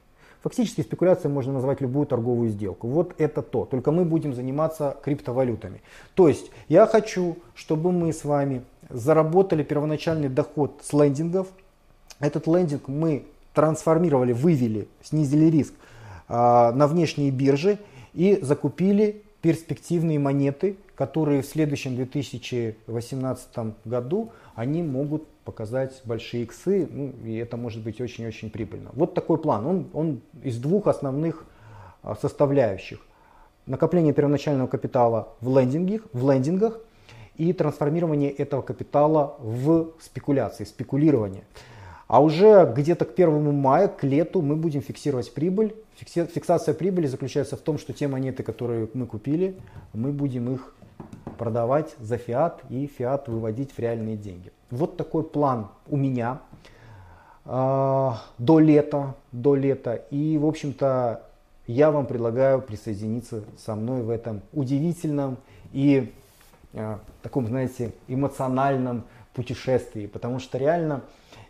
Фактически 0.41 0.82
спекуляцией 0.82 1.34
можно 1.34 1.54
назвать 1.54 1.80
любую 1.80 2.06
торговую 2.06 2.49
сделку. 2.49 2.89
Вот 2.89 3.14
это 3.18 3.41
то. 3.41 3.64
Только 3.64 3.93
мы 3.93 4.04
будем 4.04 4.34
заниматься 4.34 4.97
криптовалютами. 5.01 5.82
То 6.16 6.28
есть 6.28 6.51
я 6.68 6.86
хочу, 6.86 7.38
чтобы 7.56 7.93
мы 7.93 8.12
с 8.12 8.26
вами 8.26 8.64
заработали 8.89 9.64
первоначальный 9.64 10.28
доход 10.28 10.82
с 10.84 10.91
лендингов, 10.91 11.47
этот 12.24 12.47
лендинг 12.47 12.88
мы 12.88 13.26
трансформировали, 13.53 14.34
вывели, 14.34 14.88
снизили 15.01 15.45
риск 15.45 15.74
а, 16.28 16.71
на 16.71 16.88
внешние 16.88 17.32
биржи 17.32 17.80
и 18.13 18.39
закупили 18.41 19.24
перспективные 19.41 20.19
монеты, 20.19 20.78
которые 20.95 21.41
в 21.41 21.45
следующем 21.45 21.95
2018 21.95 23.49
году 23.86 24.32
они 24.55 24.82
могут 24.82 25.28
показать 25.43 26.01
большие 26.05 26.43
иксы, 26.43 26.88
ну, 26.89 27.11
и 27.26 27.36
это 27.36 27.57
может 27.57 27.84
быть 27.84 27.99
очень-очень 27.99 28.49
прибыльно. 28.49 28.91
Вот 28.93 29.13
такой 29.13 29.38
план. 29.38 29.65
Он, 29.65 29.88
он 29.93 30.21
из 30.41 30.57
двух 30.57 30.88
основных 30.88 31.45
а, 32.01 32.15
составляющих. 32.15 32.99
Накопление 33.65 34.13
первоначального 34.13 34.67
капитала 34.67 35.30
в, 35.41 35.57
лендингах, 35.57 36.03
в 36.13 36.32
лендингах 36.32 36.80
и 37.36 37.51
трансформирование 37.51 38.32
этого 38.32 38.61
капитала 38.61 39.36
в 39.39 39.91
спекуляции, 39.99 40.63
спекулирование. 40.63 41.43
А 42.08 42.22
уже 42.22 42.72
где-то 42.76 43.06
к 43.06 43.14
1 43.14 43.54
мая, 43.54 43.88
к 43.88 44.04
лету 44.04 44.41
мы 44.41 44.56
будем 44.56 44.82
фиксировать 44.82 45.34
прибыль. 45.34 45.74
Фиксация 45.95 46.74
прибыли 46.74 47.08
заключается 47.08 47.56
в 47.56 47.62
том, 47.62 47.78
что 47.78 47.93
те 47.93 48.08
монеты, 48.08 48.43
которые 48.43 48.89
мы 48.93 49.06
купили, 49.06 49.56
мы 49.93 50.12
будем 50.12 50.54
их 50.54 50.76
продавать 51.38 51.95
за 51.99 52.18
фиат 52.18 52.62
и 52.70 52.88
фиат 52.88 53.28
выводить 53.28 53.72
в 53.72 53.80
реальные 53.80 54.18
деньги. 54.18 54.51
Вот 54.70 54.97
такой 54.97 55.24
план 55.24 55.68
у 55.88 55.97
меня 55.97 56.39
э, 57.45 58.12
до 58.38 58.60
лета, 58.60 59.16
до 59.32 59.56
лета. 59.56 59.95
И, 60.10 60.38
в 60.38 60.45
общем-то, 60.45 61.24
я 61.68 61.91
вам 61.91 62.06
предлагаю 62.06 62.62
присоединиться 62.62 63.43
со 63.58 63.76
мной 63.76 64.01
в 64.01 64.10
этом 64.10 64.41
удивительном 64.51 65.38
и 65.72 66.12
э, 66.74 66.97
таком, 67.22 67.47
знаете, 67.47 67.93
эмоциональном 68.08 69.04
путешествии, 69.34 70.06
потому 70.06 70.39
что 70.39 70.58
реально 70.58 71.01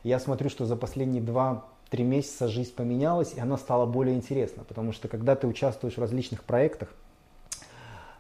я 0.04 0.20
смотрю, 0.20 0.50
что 0.50 0.66
за 0.66 0.76
последние 0.76 1.24
2-3 1.24 1.62
месяца 2.04 2.48
жизнь 2.48 2.74
поменялась, 2.76 3.34
и 3.36 3.40
она 3.40 3.58
стала 3.58 3.86
более 3.86 4.16
интересна, 4.16 4.64
потому 4.64 4.92
что 4.92 5.08
когда 5.08 5.36
ты 5.36 5.48
участвуешь 5.48 5.96
в 5.96 6.02
различных 6.02 6.44
проектах, 6.44 6.90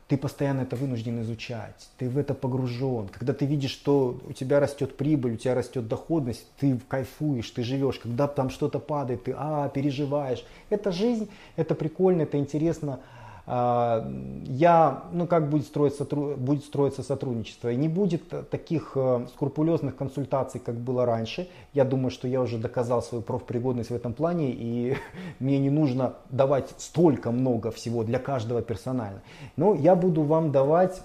ты 0.07 0.17
постоянно 0.17 0.61
это 0.61 0.75
вынужден 0.75 1.21
изучать, 1.21 1.89
ты 1.97 2.09
в 2.09 2.17
это 2.17 2.33
погружен. 2.33 3.07
Когда 3.07 3.33
ты 3.33 3.45
видишь, 3.45 3.71
что 3.71 4.19
у 4.27 4.33
тебя 4.33 4.59
растет 4.59 4.97
прибыль, 4.97 5.33
у 5.33 5.37
тебя 5.37 5.55
растет 5.55 5.87
доходность, 5.87 6.45
ты 6.59 6.79
кайфуешь, 6.87 7.49
ты 7.49 7.63
живешь. 7.63 7.99
Когда 7.99 8.27
там 8.27 8.49
что-то 8.49 8.79
падает, 8.79 9.23
ты 9.23 9.33
а, 9.35 9.69
переживаешь. 9.69 10.45
Это 10.69 10.91
жизнь, 10.91 11.29
это 11.55 11.73
прикольно, 11.73 12.23
это 12.23 12.37
интересно. 12.37 12.99
А, 13.45 14.09
я, 14.45 15.03
ну 15.11 15.27
как 15.27 15.49
будет 15.49 15.65
строиться, 15.65 16.05
будет 16.05 16.63
строиться 16.63 17.03
сотрудничество. 17.03 17.71
И 17.71 17.75
не 17.75 17.89
будет 17.89 18.49
таких 18.49 18.93
э, 18.95 19.27
скрупулезных 19.33 19.95
консультаций, 19.95 20.61
как 20.63 20.75
было 20.75 21.05
раньше. 21.05 21.49
Я 21.73 21.83
думаю, 21.83 22.09
что 22.09 22.27
я 22.27 22.41
уже 22.41 22.57
доказал 22.57 23.01
свою 23.01 23.21
профпригодность 23.21 23.89
в 23.89 23.95
этом 23.95 24.13
плане, 24.13 24.51
и 24.51 24.95
мне 25.39 25.59
не 25.59 25.69
нужно 25.69 26.13
давать 26.29 26.73
столько 26.77 27.31
много 27.31 27.71
всего 27.71 28.03
для 28.03 28.19
каждого 28.19 28.61
персонально. 28.61 29.21
Но 29.57 29.75
я 29.75 29.95
буду 29.95 30.21
вам 30.21 30.51
давать 30.51 31.01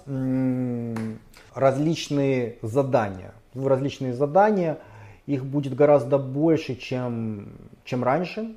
различные 1.53 2.55
задания. 2.61 3.33
Различные 3.53 4.13
задания, 4.13 4.77
их 5.25 5.45
будет 5.45 5.75
гораздо 5.75 6.17
больше, 6.17 6.75
чем, 6.75 7.49
чем 7.83 8.03
раньше. 8.03 8.55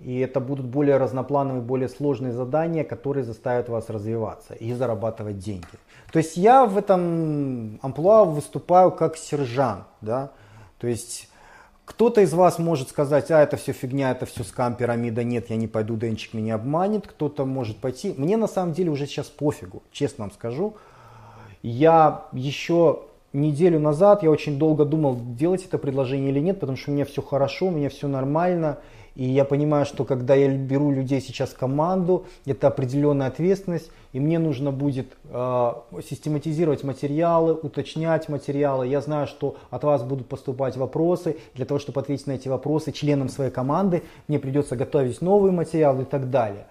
И 0.00 0.18
это 0.18 0.40
будут 0.40 0.66
более 0.66 0.96
разноплановые, 0.96 1.62
более 1.62 1.88
сложные 1.88 2.32
задания, 2.32 2.84
которые 2.84 3.24
заставят 3.24 3.68
вас 3.68 3.88
развиваться 3.88 4.54
и 4.54 4.72
зарабатывать 4.72 5.38
деньги. 5.38 5.66
То 6.12 6.18
есть 6.18 6.36
я 6.36 6.66
в 6.66 6.76
этом 6.76 7.78
амплуа 7.82 8.24
выступаю 8.24 8.90
как 8.90 9.16
сержант. 9.16 9.84
Да? 10.00 10.32
То 10.78 10.88
есть 10.88 11.28
кто-то 11.84 12.22
из 12.22 12.32
вас 12.32 12.58
может 12.58 12.88
сказать, 12.88 13.30
а 13.30 13.40
это 13.40 13.56
все 13.56 13.72
фигня, 13.72 14.10
это 14.10 14.26
все 14.26 14.42
скам, 14.42 14.74
пирамида, 14.74 15.22
нет, 15.22 15.50
я 15.50 15.56
не 15.56 15.68
пойду, 15.68 15.96
Денчик 15.96 16.34
меня 16.34 16.56
обманет. 16.56 17.06
Кто-то 17.06 17.44
может 17.44 17.78
пойти. 17.78 18.14
Мне 18.16 18.36
на 18.36 18.48
самом 18.48 18.72
деле 18.72 18.90
уже 18.90 19.06
сейчас 19.06 19.26
пофигу, 19.26 19.82
честно 19.92 20.24
вам 20.24 20.32
скажу. 20.32 20.74
Я 21.62 22.26
еще 22.32 23.00
неделю 23.32 23.80
назад, 23.80 24.22
я 24.22 24.30
очень 24.30 24.58
долго 24.58 24.84
думал, 24.84 25.18
делать 25.36 25.64
это 25.64 25.78
предложение 25.78 26.30
или 26.30 26.40
нет, 26.40 26.60
потому 26.60 26.76
что 26.76 26.90
у 26.90 26.94
меня 26.94 27.04
все 27.04 27.20
хорошо, 27.20 27.66
у 27.66 27.70
меня 27.70 27.90
все 27.90 28.08
нормально. 28.08 28.78
И 29.14 29.24
я 29.24 29.44
понимаю, 29.44 29.86
что 29.86 30.04
когда 30.04 30.34
я 30.34 30.48
беру 30.48 30.90
людей 30.90 31.20
сейчас 31.20 31.50
в 31.50 31.56
команду, 31.56 32.26
это 32.46 32.66
определенная 32.66 33.28
ответственность, 33.28 33.90
и 34.12 34.18
мне 34.18 34.40
нужно 34.40 34.72
будет 34.72 35.12
э, 35.24 35.72
систематизировать 36.08 36.82
материалы, 36.82 37.54
уточнять 37.54 38.28
материалы. 38.28 38.88
Я 38.88 39.00
знаю, 39.00 39.28
что 39.28 39.56
от 39.70 39.84
вас 39.84 40.02
будут 40.02 40.28
поступать 40.28 40.76
вопросы. 40.76 41.36
Для 41.54 41.64
того, 41.64 41.78
чтобы 41.78 42.00
ответить 42.00 42.26
на 42.26 42.32
эти 42.32 42.48
вопросы 42.48 42.90
членам 42.90 43.28
своей 43.28 43.52
команды, 43.52 44.02
мне 44.26 44.40
придется 44.40 44.74
готовить 44.74 45.20
новые 45.20 45.52
материалы 45.52 46.02
и 46.02 46.06
так 46.06 46.30
далее. 46.30 46.66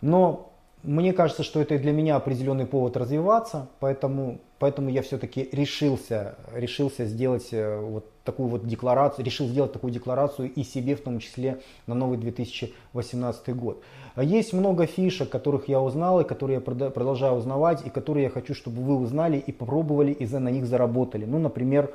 Но 0.00 0.52
мне 0.82 1.12
кажется, 1.12 1.44
что 1.44 1.60
это 1.60 1.78
для 1.78 1.92
меня 1.92 2.16
определенный 2.16 2.66
повод 2.66 2.96
развиваться, 2.96 3.68
поэтому, 3.78 4.40
поэтому 4.58 4.90
я 4.90 5.02
все-таки 5.02 5.48
решился, 5.52 6.36
решился 6.52 7.04
сделать 7.06 7.48
э, 7.52 7.80
вот 7.80 8.06
такую 8.26 8.48
вот 8.48 8.66
декларацию, 8.66 9.24
решил 9.24 9.46
сделать 9.46 9.72
такую 9.72 9.92
декларацию 9.92 10.52
и 10.52 10.62
себе 10.62 10.96
в 10.96 11.00
том 11.00 11.20
числе 11.20 11.60
на 11.86 11.94
новый 11.94 12.18
2018 12.18 13.56
год. 13.56 13.82
Есть 14.16 14.52
много 14.52 14.86
фишек, 14.86 15.30
которых 15.30 15.68
я 15.68 15.80
узнал 15.80 16.20
и 16.20 16.24
которые 16.24 16.56
я 16.56 16.90
продолжаю 16.90 17.34
узнавать 17.34 17.86
и 17.86 17.90
которые 17.90 18.24
я 18.24 18.30
хочу, 18.30 18.54
чтобы 18.54 18.82
вы 18.82 18.96
узнали 18.96 19.38
и 19.38 19.52
попробовали 19.52 20.12
и 20.12 20.26
на 20.26 20.50
них 20.50 20.66
заработали. 20.66 21.24
Ну, 21.24 21.38
например, 21.38 21.90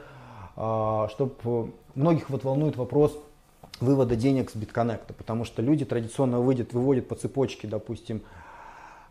а, 0.56 1.08
чтобы 1.10 1.72
многих 1.96 2.30
вот 2.30 2.44
волнует 2.44 2.78
вопрос 2.78 3.18
вывода 3.80 4.16
денег 4.16 4.50
с 4.52 4.56
битконнекта, 4.56 5.14
потому 5.14 5.46
что 5.46 5.62
люди 5.62 5.86
традиционно 5.86 6.38
выводят, 6.38 6.74
выводят 6.74 7.08
по 7.08 7.16
цепочке, 7.16 7.68
допустим, 7.68 8.22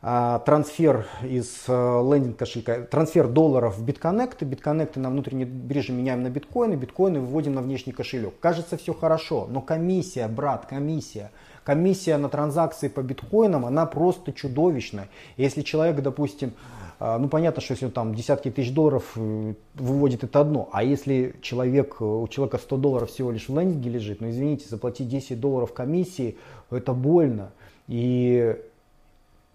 трансфер 0.01 1.07
из 1.23 1.65
э, 1.69 1.73
лендинг 1.73 2.39
кошелька, 2.39 2.81
трансфер 2.83 3.29
долларов 3.29 3.77
в 3.77 3.85
битконнекты, 3.85 4.47
битконнекты 4.47 4.99
на 4.99 5.11
внутренней 5.11 5.45
бирже 5.45 5.93
меняем 5.93 6.23
на 6.23 6.31
биткоины, 6.31 6.75
биткоины 6.75 7.21
выводим 7.21 7.55
на 7.55 7.61
внешний 7.61 7.93
кошелек. 7.93 8.33
Кажется 8.41 8.79
все 8.79 8.95
хорошо, 8.95 9.47
но 9.51 9.61
комиссия, 9.61 10.27
брат, 10.27 10.65
комиссия, 10.65 11.31
комиссия 11.65 12.17
на 12.17 12.31
транзакции 12.31 12.89
по 12.89 13.03
биткоинам, 13.03 13.67
она 13.67 13.85
просто 13.85 14.33
чудовищная. 14.33 15.11
Если 15.37 15.61
человек, 15.61 16.01
допустим, 16.01 16.55
а, 16.99 17.19
ну 17.19 17.29
понятно, 17.29 17.61
что 17.61 17.73
если 17.73 17.87
он 17.87 17.93
там 17.93 18.15
десятки 18.15 18.51
тысяч 18.51 18.73
долларов 18.73 19.05
э, 19.17 19.55
выводит, 19.75 20.25
это 20.25 20.41
одно. 20.41 20.71
А 20.73 20.83
если 20.83 21.35
человек, 21.43 22.01
у 22.01 22.27
человека 22.29 22.57
100 22.57 22.77
долларов 22.79 23.11
всего 23.11 23.33
лишь 23.33 23.51
в 23.51 23.59
лендинге 23.59 23.91
лежит, 23.91 24.23
ну 24.23 24.31
извините, 24.31 24.67
заплатить 24.67 25.09
10 25.09 25.39
долларов 25.39 25.75
комиссии, 25.75 26.39
это 26.71 26.95
больно. 26.95 27.53
И 27.87 28.57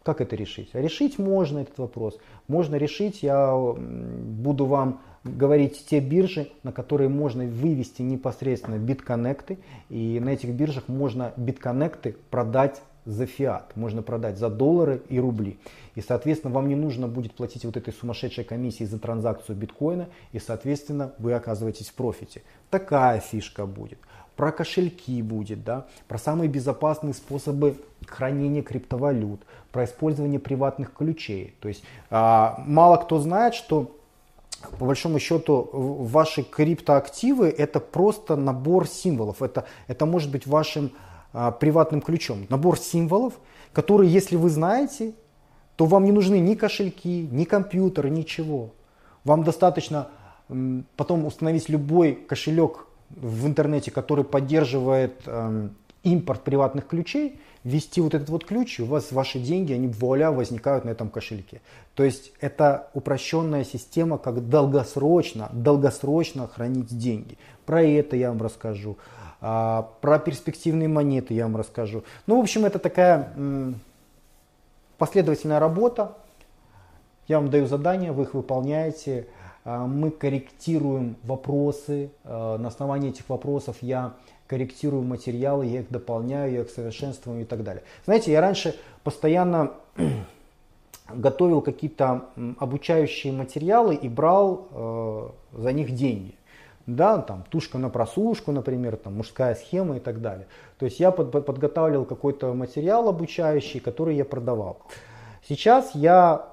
как 0.06 0.22
это 0.22 0.36
решить? 0.36 0.70
Решить 0.74 1.18
можно 1.18 1.60
этот 1.60 1.80
вопрос. 1.80 2.20
Можно 2.48 2.76
решить, 2.76 3.24
я 3.24 3.56
буду 3.56 4.66
вам 4.66 5.02
говорить 5.24 5.84
те 5.90 6.00
биржи, 6.00 6.52
на 6.62 6.72
которые 6.72 7.10
можно 7.10 7.44
вывести 7.44 8.04
непосредственно 8.04 8.78
битконнекты. 8.78 9.58
И 9.90 10.20
на 10.20 10.30
этих 10.30 10.52
биржах 10.52 10.88
можно 10.90 11.34
битконнекты 11.38 12.16
продать 12.30 12.84
за 13.06 13.26
фиат. 13.26 13.76
Можно 13.76 14.04
продать 14.04 14.38
за 14.38 14.52
доллары 14.52 15.02
и 15.10 15.20
рубли. 15.20 15.58
И, 15.96 16.02
соответственно, 16.02 16.54
вам 16.54 16.68
не 16.68 16.76
нужно 16.76 17.08
будет 17.08 17.34
платить 17.34 17.66
вот 17.66 17.76
этой 17.76 17.92
сумасшедшей 17.92 18.44
комиссии 18.44 18.84
за 18.84 19.00
транзакцию 19.00 19.58
биткоина. 19.58 20.10
И, 20.34 20.40
соответственно, 20.40 21.14
вы 21.18 21.34
оказываетесь 21.34 21.90
в 21.90 21.96
профите. 21.96 22.44
Такая 22.70 23.20
фишка 23.20 23.66
будет 23.66 23.98
про 24.36 24.52
кошельки 24.52 25.22
будет, 25.22 25.64
да, 25.64 25.86
про 26.08 26.18
самые 26.18 26.50
безопасные 26.50 27.14
способы 27.14 27.78
хранения 28.06 28.62
криптовалют, 28.62 29.42
про 29.76 29.84
использование 29.84 30.40
приватных 30.40 30.94
ключей. 30.94 31.54
То 31.60 31.68
есть 31.68 31.84
а, 32.10 32.64
мало 32.66 32.96
кто 32.96 33.20
знает, 33.20 33.54
что 33.54 33.98
по 34.80 34.86
большому 34.86 35.20
счету 35.20 35.70
ваши 35.74 36.44
криптоактивы 36.44 37.50
это 37.50 37.82
просто 37.82 38.38
набор 38.38 38.88
символов. 38.88 39.42
Это, 39.42 39.66
это 39.88 40.06
может 40.06 40.32
быть 40.32 40.48
вашим 40.48 40.92
а, 41.34 41.52
приватным 41.52 42.00
ключом. 42.00 42.46
Набор 42.48 42.80
символов, 42.80 43.34
которые, 43.74 44.10
если 44.10 44.38
вы 44.38 44.50
знаете, 44.50 45.14
то 45.76 45.84
вам 45.88 46.06
не 46.06 46.14
нужны 46.14 46.40
ни 46.40 46.56
кошельки, 46.56 47.28
ни 47.30 47.44
компьютеры, 47.44 48.10
ничего. 48.10 48.70
Вам 49.26 49.44
достаточно 49.44 50.08
потом 50.96 51.26
установить 51.26 51.68
любой 51.68 52.14
кошелек 52.14 52.88
в 53.10 53.46
интернете, 53.46 53.92
который 53.92 54.24
поддерживает 54.24 55.24
э, 55.26 55.68
импорт 56.06 56.44
приватных 56.44 56.88
ключей, 56.88 57.40
ввести 57.64 58.00
вот 58.00 58.14
этот 58.14 58.30
вот 58.30 58.46
ключ, 58.46 58.80
и 58.80 58.84
у 58.84 58.86
вас 58.86 59.12
ваши 59.12 59.40
деньги, 59.40 59.74
они 59.74 59.88
вуаля 59.88 60.32
возникают 60.32 60.86
на 60.86 60.92
этом 60.92 61.10
кошельке. 61.10 61.62
То 61.96 62.04
есть 62.04 62.32
это 62.40 62.90
упрощенная 62.94 63.64
система, 63.64 64.18
как 64.18 64.48
долгосрочно, 64.48 65.50
долгосрочно 65.52 66.48
хранить 66.48 66.96
деньги. 66.98 67.38
Про 67.66 67.82
это 67.82 68.16
я 68.16 68.30
вам 68.30 68.42
расскажу. 68.42 68.98
А, 69.42 69.90
про 70.02 70.20
перспективные 70.20 70.88
монеты 70.88 71.34
я 71.34 71.44
вам 71.44 71.58
расскажу. 71.58 72.04
Ну, 72.28 72.38
в 72.38 72.42
общем, 72.42 72.66
это 72.66 72.78
такая 72.78 73.34
последовательная 74.98 75.60
работа. 75.60 76.14
Я 77.28 77.40
вам 77.40 77.50
даю 77.50 77.66
задания, 77.66 78.14
вы 78.14 78.24
их 78.24 78.36
выполняете. 78.36 79.28
А, 79.66 79.88
мы 79.88 80.12
корректируем 80.12 81.18
вопросы. 81.24 82.12
А, 82.24 82.58
на 82.58 82.68
основании 82.68 83.10
этих 83.10 83.28
вопросов 83.28 83.78
я 83.82 84.14
корректирую 84.48 85.04
материалы, 85.04 85.66
я 85.66 85.82
их 85.82 85.90
дополняю, 85.90 86.54
я 86.54 86.62
их 86.62 86.70
совершенствую 86.70 87.42
и 87.42 87.46
так 87.46 87.64
далее. 87.64 87.84
Знаете, 88.06 88.32
я 88.32 88.42
раньше 88.42 88.76
постоянно 89.04 89.72
готовил 91.14 91.62
какие-то 91.62 92.26
обучающие 92.60 93.34
материалы 93.34 93.96
и 93.96 94.08
брал 94.08 94.68
э, 94.72 95.30
за 95.54 95.74
них 95.74 95.96
деньги. 95.96 96.36
Да, 96.86 97.18
там 97.18 97.44
тушка 97.50 97.80
на 97.80 97.90
просушку, 97.90 98.52
например, 98.52 98.96
там 98.98 99.16
мужская 99.16 99.56
схема 99.56 99.98
и 99.98 100.00
так 100.00 100.22
далее. 100.22 100.46
То 100.78 100.86
есть 100.86 101.00
я 101.00 101.10
под, 101.10 101.32
подготавливал 101.32 102.06
какой-то 102.06 102.54
материал 102.54 103.10
обучающий, 103.10 103.80
который 103.80 104.16
я 104.16 104.26
продавал. 104.26 104.78
Сейчас 105.48 105.94
я 105.94 106.48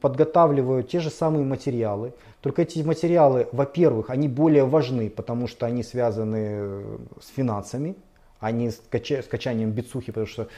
подготавливаю 0.00 0.82
те 0.82 1.00
же 1.00 1.10
самые 1.10 1.44
материалы, 1.44 2.14
только 2.40 2.62
эти 2.62 2.80
материалы, 2.80 3.48
во-первых, 3.52 4.08
они 4.08 4.28
более 4.28 4.64
важны, 4.64 5.10
потому 5.10 5.48
что 5.48 5.66
они 5.66 5.82
связаны 5.82 6.38
э, 6.40 6.98
с 7.20 7.28
финансами, 7.28 7.96
а 8.40 8.52
не 8.52 8.70
с, 8.70 8.80
кача- 8.90 9.22
с 9.22 9.26
качанием 9.26 9.72
бицухи, 9.72 10.12
потому 10.12 10.26
что 10.26 10.48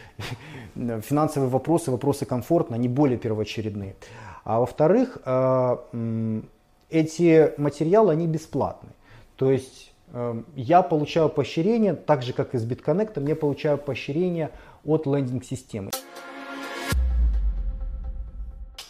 финансовые 0.75 1.51
вопросы, 1.51 1.91
вопросы 1.91 2.27
комфортно, 2.27 2.77
они 2.77 2.89
более 2.89 3.19
первоочередные. 3.19 3.97
А 4.45 4.61
во-вторых, 4.61 5.19
э, 5.25 6.43
эти 6.91 7.55
материалы, 7.57 8.13
они 8.13 8.29
бесплатны. 8.29 8.91
То 9.35 9.51
есть 9.51 9.93
э, 10.13 10.43
я 10.55 10.83
получаю 10.83 11.29
поощрение, 11.29 11.95
так 11.95 12.23
же 12.23 12.35
как 12.35 12.55
и 12.55 12.59
с 12.59 12.65
BitConnect, 12.65 13.27
я 13.27 13.35
получаю 13.35 13.79
поощрение 13.79 14.51
от 14.85 15.07
лендинг-системы. 15.07 15.91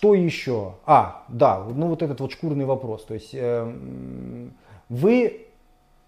Что 0.00 0.14
еще? 0.14 0.76
А, 0.86 1.24
да, 1.28 1.62
ну 1.62 1.88
вот 1.88 2.02
этот 2.02 2.22
вот 2.22 2.32
шкурный 2.32 2.64
вопрос. 2.64 3.04
То 3.04 3.12
есть 3.12 3.34
э, 3.34 3.70
вы 4.88 5.46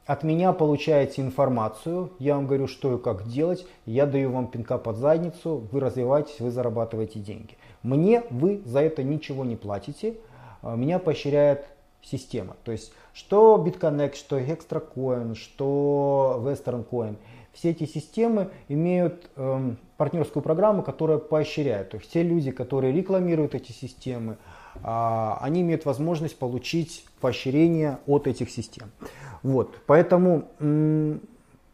от 0.07 0.22
меня 0.22 0.55
получаете 0.55 1.20
информацию, 1.20 2.11
я 2.18 2.36
вам 2.36 2.47
говорю, 2.47 2.68
что 2.68 2.95
и 2.95 2.99
как 2.99 3.28
делать, 3.28 3.66
я 3.84 4.07
даю 4.07 4.32
вам 4.32 4.47
пинка 4.47 4.78
под 4.78 4.97
задницу, 4.97 5.68
вы 5.70 5.80
развиваетесь, 5.80 6.40
вы 6.40 6.51
зарабатываете 6.51 7.20
деньги. 7.20 7.59
Мне 7.82 8.22
вы 8.30 8.62
за 8.64 8.80
это 8.80 9.03
ничего 9.03 9.45
не 9.45 9.57
платите, 9.57 10.16
а 10.62 10.74
меня 10.74 10.99
поощряет 10.99 11.66
система. 12.01 12.57
То 12.64 12.72
есть 12.72 12.95
что 13.12 13.62
BitConnect, 13.62 14.14
что 14.14 14.38
ExtraCoin, 14.38 15.34
что 15.34 16.40
Western 16.43 16.82
Coin– 16.88 17.16
все 17.53 17.70
эти 17.70 17.84
системы 17.84 18.51
имеют 18.68 19.30
э, 19.36 19.74
партнерскую 20.03 20.43
программу, 20.43 20.83
которая 20.83 21.19
поощряет. 21.19 21.91
То 21.91 21.97
есть 21.99 22.11
те 22.11 22.25
люди, 22.25 22.51
которые 22.51 22.93
рекламируют 22.93 23.55
эти 23.55 23.71
системы, 23.71 24.37
э, 24.75 24.81
они 24.83 25.61
имеют 25.61 25.85
возможность 25.85 26.37
получить 26.37 27.05
поощрение 27.21 27.99
от 28.09 28.27
этих 28.27 28.51
систем. 28.51 28.91
Вот. 29.45 29.77
Поэтому 29.87 30.49
э, 30.59 31.19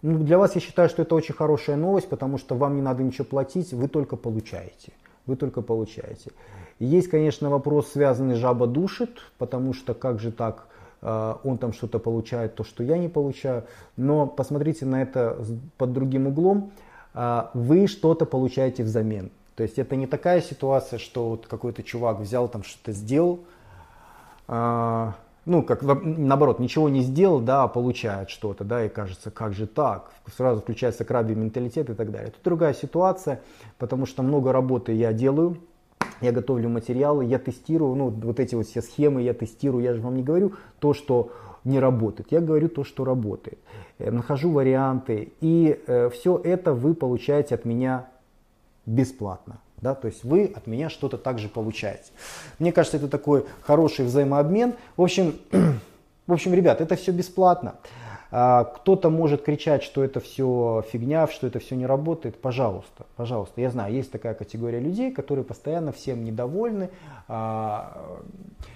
для 0.02 0.36
вас 0.36 0.54
я 0.56 0.60
считаю, 0.60 0.90
что 0.90 1.00
это 1.00 1.14
очень 1.14 1.34
хорошая 1.34 1.76
новость, 1.76 2.10
потому 2.10 2.36
что 2.36 2.54
вам 2.54 2.76
не 2.76 2.82
надо 2.82 3.02
ничего 3.02 3.24
платить, 3.24 3.72
вы 3.72 3.88
только 3.88 4.16
получаете. 4.16 4.92
Вы 5.24 5.36
только 5.36 5.62
получаете. 5.62 6.30
Есть, 6.80 7.08
конечно, 7.08 7.48
вопрос, 7.48 7.92
связанный 7.92 8.34
жаба 8.34 8.66
душит, 8.66 9.20
потому 9.38 9.72
что 9.72 9.94
как 9.94 10.20
же 10.20 10.32
так, 10.32 10.68
а, 11.00 11.40
он 11.44 11.56
там 11.56 11.72
что-то 11.72 11.98
получает, 11.98 12.56
то, 12.56 12.64
что 12.64 12.84
я 12.84 12.98
не 12.98 13.08
получаю. 13.08 13.64
Но 13.96 14.26
посмотрите 14.26 14.84
на 14.84 15.00
это 15.00 15.38
под 15.78 15.94
другим 15.94 16.26
углом. 16.26 16.72
А, 17.20 17.50
вы 17.52 17.88
что-то 17.88 18.26
получаете 18.26 18.84
взамен. 18.84 19.32
То 19.56 19.64
есть 19.64 19.76
это 19.76 19.96
не 19.96 20.06
такая 20.06 20.40
ситуация, 20.40 21.00
что 21.00 21.30
вот 21.30 21.48
какой-то 21.48 21.82
чувак 21.82 22.20
взял 22.20 22.46
там 22.46 22.62
что-то 22.62 22.92
сделал, 22.92 23.40
а, 24.46 25.14
ну, 25.44 25.64
как 25.64 25.82
наоборот, 25.82 26.60
ничего 26.60 26.88
не 26.88 27.00
сделал, 27.02 27.40
да, 27.40 27.64
а 27.64 27.68
получает 27.68 28.30
что-то, 28.30 28.62
да, 28.62 28.84
и 28.84 28.88
кажется, 28.88 29.32
как 29.32 29.52
же 29.52 29.66
так? 29.66 30.12
Сразу 30.36 30.60
включается 30.60 31.04
крабий 31.04 31.34
менталитет 31.34 31.90
и 31.90 31.94
так 31.94 32.12
далее. 32.12 32.30
Тут 32.30 32.44
другая 32.44 32.72
ситуация, 32.72 33.40
потому 33.78 34.06
что 34.06 34.22
много 34.22 34.52
работы 34.52 34.92
я 34.92 35.12
делаю, 35.12 35.58
я 36.20 36.32
готовлю 36.32 36.68
материалы, 36.68 37.24
я 37.24 37.38
тестирую, 37.38 37.94
ну, 37.94 38.10
вот 38.10 38.40
эти 38.40 38.54
вот 38.54 38.66
все 38.66 38.82
схемы 38.82 39.22
я 39.22 39.34
тестирую, 39.34 39.84
я 39.84 39.94
же 39.94 40.00
вам 40.00 40.16
не 40.16 40.22
говорю 40.22 40.52
то, 40.78 40.94
что 40.94 41.32
не 41.64 41.78
работает, 41.78 42.32
я 42.32 42.40
говорю 42.40 42.68
то, 42.68 42.84
что 42.84 43.04
работает. 43.04 43.58
Э, 43.98 44.10
нахожу 44.10 44.50
варианты, 44.50 45.32
и 45.40 45.80
э, 45.86 46.10
все 46.10 46.40
это 46.42 46.72
вы 46.72 46.94
получаете 46.94 47.54
от 47.54 47.64
меня 47.64 48.08
бесплатно. 48.86 49.60
Да, 49.80 49.94
то 49.94 50.08
есть 50.08 50.24
вы 50.24 50.52
от 50.56 50.66
меня 50.66 50.90
что-то 50.90 51.18
также 51.18 51.48
получаете. 51.48 52.10
Мне 52.58 52.72
кажется, 52.72 52.96
это 52.96 53.06
такой 53.06 53.44
хороший 53.60 54.04
взаимообмен. 54.04 54.74
В 54.96 55.02
общем, 55.02 55.36
в 56.26 56.32
общем, 56.32 56.52
ребят, 56.54 56.80
это 56.80 56.96
все 56.96 57.12
бесплатно. 57.12 57.76
А, 58.30 58.64
кто-то 58.64 59.10
может 59.10 59.42
кричать, 59.42 59.82
что 59.82 60.04
это 60.04 60.20
все 60.20 60.84
фигня, 60.90 61.26
что 61.28 61.46
это 61.46 61.58
все 61.58 61.76
не 61.76 61.86
работает. 61.86 62.40
Пожалуйста, 62.40 63.06
пожалуйста. 63.16 63.60
Я 63.60 63.70
знаю, 63.70 63.94
есть 63.94 64.10
такая 64.10 64.34
категория 64.34 64.80
людей, 64.80 65.12
которые 65.12 65.44
постоянно 65.44 65.92
всем 65.92 66.24
недовольны. 66.24 66.90
А, 67.26 68.20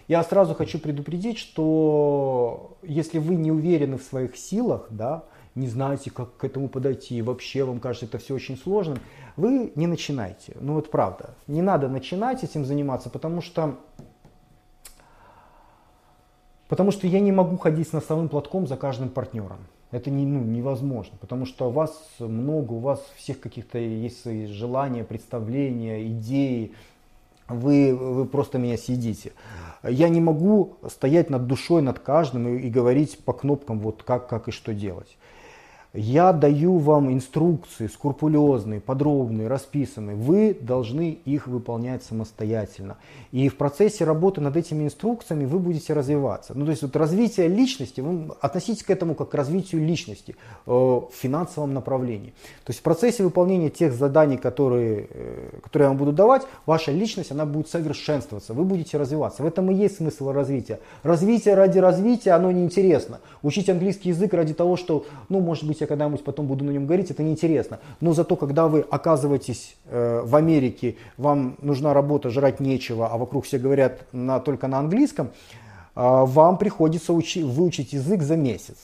я 0.08 0.22
сразу 0.22 0.54
хочу 0.54 0.78
предупредить, 0.78 1.38
что 1.38 2.76
если 2.82 3.18
вы 3.18 3.34
не 3.34 3.52
уверены 3.52 3.98
в 3.98 4.02
своих 4.02 4.36
силах, 4.36 4.86
да, 4.90 5.24
не 5.54 5.68
знаете, 5.68 6.10
как 6.10 6.36
к 6.38 6.44
этому 6.44 6.68
подойти, 6.68 7.20
вообще 7.20 7.64
вам 7.64 7.78
кажется 7.78 8.06
это 8.06 8.18
все 8.18 8.34
очень 8.34 8.56
сложным, 8.56 8.98
вы 9.36 9.72
не 9.74 9.86
начинайте. 9.86 10.56
Ну 10.60 10.74
вот 10.74 10.90
правда, 10.90 11.34
не 11.46 11.60
надо 11.60 11.88
начинать 11.88 12.42
этим 12.42 12.64
заниматься, 12.64 13.10
потому 13.10 13.42
что 13.42 13.76
Потому 16.68 16.90
что 16.90 17.06
я 17.06 17.20
не 17.20 17.32
могу 17.32 17.56
ходить 17.58 17.88
с 17.88 17.92
носовым 17.92 18.28
платком 18.28 18.66
за 18.66 18.76
каждым 18.76 19.08
партнером. 19.08 19.58
Это 19.90 20.10
не, 20.10 20.24
ну, 20.24 20.42
невозможно, 20.42 21.18
потому 21.20 21.44
что 21.44 21.68
у 21.68 21.70
вас 21.70 21.92
много, 22.18 22.72
у 22.72 22.78
вас 22.78 23.04
всех 23.16 23.40
каких-то 23.40 23.78
есть 23.78 24.24
желания, 24.48 25.04
представления, 25.04 26.06
идеи. 26.06 26.72
Вы, 27.46 27.94
вы 27.94 28.24
просто 28.24 28.56
меня 28.56 28.78
съедите. 28.78 29.32
Я 29.82 30.08
не 30.08 30.20
могу 30.20 30.76
стоять 30.88 31.28
над 31.28 31.46
душой, 31.46 31.82
над 31.82 31.98
каждым 31.98 32.48
и, 32.48 32.60
и 32.60 32.70
говорить 32.70 33.18
по 33.18 33.34
кнопкам, 33.34 33.80
вот 33.80 34.02
как, 34.02 34.28
как 34.28 34.48
и 34.48 34.52
что 34.52 34.72
делать. 34.72 35.18
Я 35.94 36.32
даю 36.32 36.78
вам 36.78 37.12
инструкции 37.12 37.86
скрупулезные, 37.86 38.80
подробные, 38.80 39.46
расписанные. 39.46 40.16
Вы 40.16 40.56
должны 40.58 41.10
их 41.10 41.46
выполнять 41.46 42.02
самостоятельно. 42.02 42.96
И 43.30 43.50
в 43.50 43.58
процессе 43.58 44.04
работы 44.04 44.40
над 44.40 44.56
этими 44.56 44.84
инструкциями 44.84 45.44
вы 45.44 45.58
будете 45.58 45.92
развиваться. 45.92 46.54
Ну, 46.56 46.64
то 46.64 46.70
есть 46.70 46.80
вот 46.80 46.96
развитие 46.96 47.48
личности, 47.48 48.00
вы 48.00 48.34
относитесь 48.40 48.82
к 48.82 48.88
этому 48.88 49.14
как 49.14 49.28
к 49.28 49.34
развитию 49.34 49.84
личности 49.84 50.34
э, 50.64 50.70
в 50.70 51.10
финансовом 51.12 51.74
направлении. 51.74 52.30
То 52.64 52.70
есть 52.70 52.80
в 52.80 52.82
процессе 52.82 53.22
выполнения 53.22 53.68
тех 53.68 53.92
заданий, 53.92 54.38
которые, 54.38 55.08
э, 55.10 55.58
которые 55.62 55.84
я 55.84 55.88
вам 55.90 55.98
буду 55.98 56.12
давать, 56.12 56.46
ваша 56.64 56.90
личность 56.90 57.32
она 57.32 57.44
будет 57.44 57.68
совершенствоваться, 57.68 58.54
вы 58.54 58.64
будете 58.64 58.96
развиваться. 58.96 59.42
В 59.42 59.46
этом 59.46 59.70
и 59.70 59.74
есть 59.74 59.98
смысл 59.98 60.32
развития. 60.32 60.80
Развитие 61.02 61.54
ради 61.54 61.78
развития, 61.78 62.30
оно 62.30 62.50
неинтересно. 62.50 63.20
Учить 63.42 63.68
английский 63.68 64.08
язык 64.08 64.32
ради 64.32 64.54
того, 64.54 64.78
что, 64.78 65.04
ну, 65.28 65.40
может 65.40 65.64
быть, 65.64 65.81
я 65.82 65.86
когда-нибудь 65.86 66.24
потом 66.24 66.46
буду 66.46 66.64
на 66.64 66.70
нем 66.70 66.86
говорить, 66.86 67.10
это 67.10 67.22
неинтересно. 67.22 67.78
Но 68.00 68.12
зато, 68.12 68.36
когда 68.36 68.68
вы 68.68 68.80
оказываетесь 68.80 69.76
э, 69.86 70.22
в 70.24 70.34
Америке, 70.34 70.96
вам 71.16 71.56
нужна 71.60 71.92
работа, 71.94 72.30
жрать 72.30 72.60
нечего, 72.60 73.08
а 73.08 73.18
вокруг 73.18 73.44
все 73.44 73.58
говорят 73.58 74.06
на, 74.12 74.40
только 74.40 74.68
на 74.68 74.78
английском, 74.78 75.26
э, 75.26 75.30
вам 75.94 76.58
приходится 76.58 77.12
учи, 77.12 77.42
выучить 77.42 77.92
язык 77.92 78.22
за 78.22 78.36
месяц. 78.36 78.76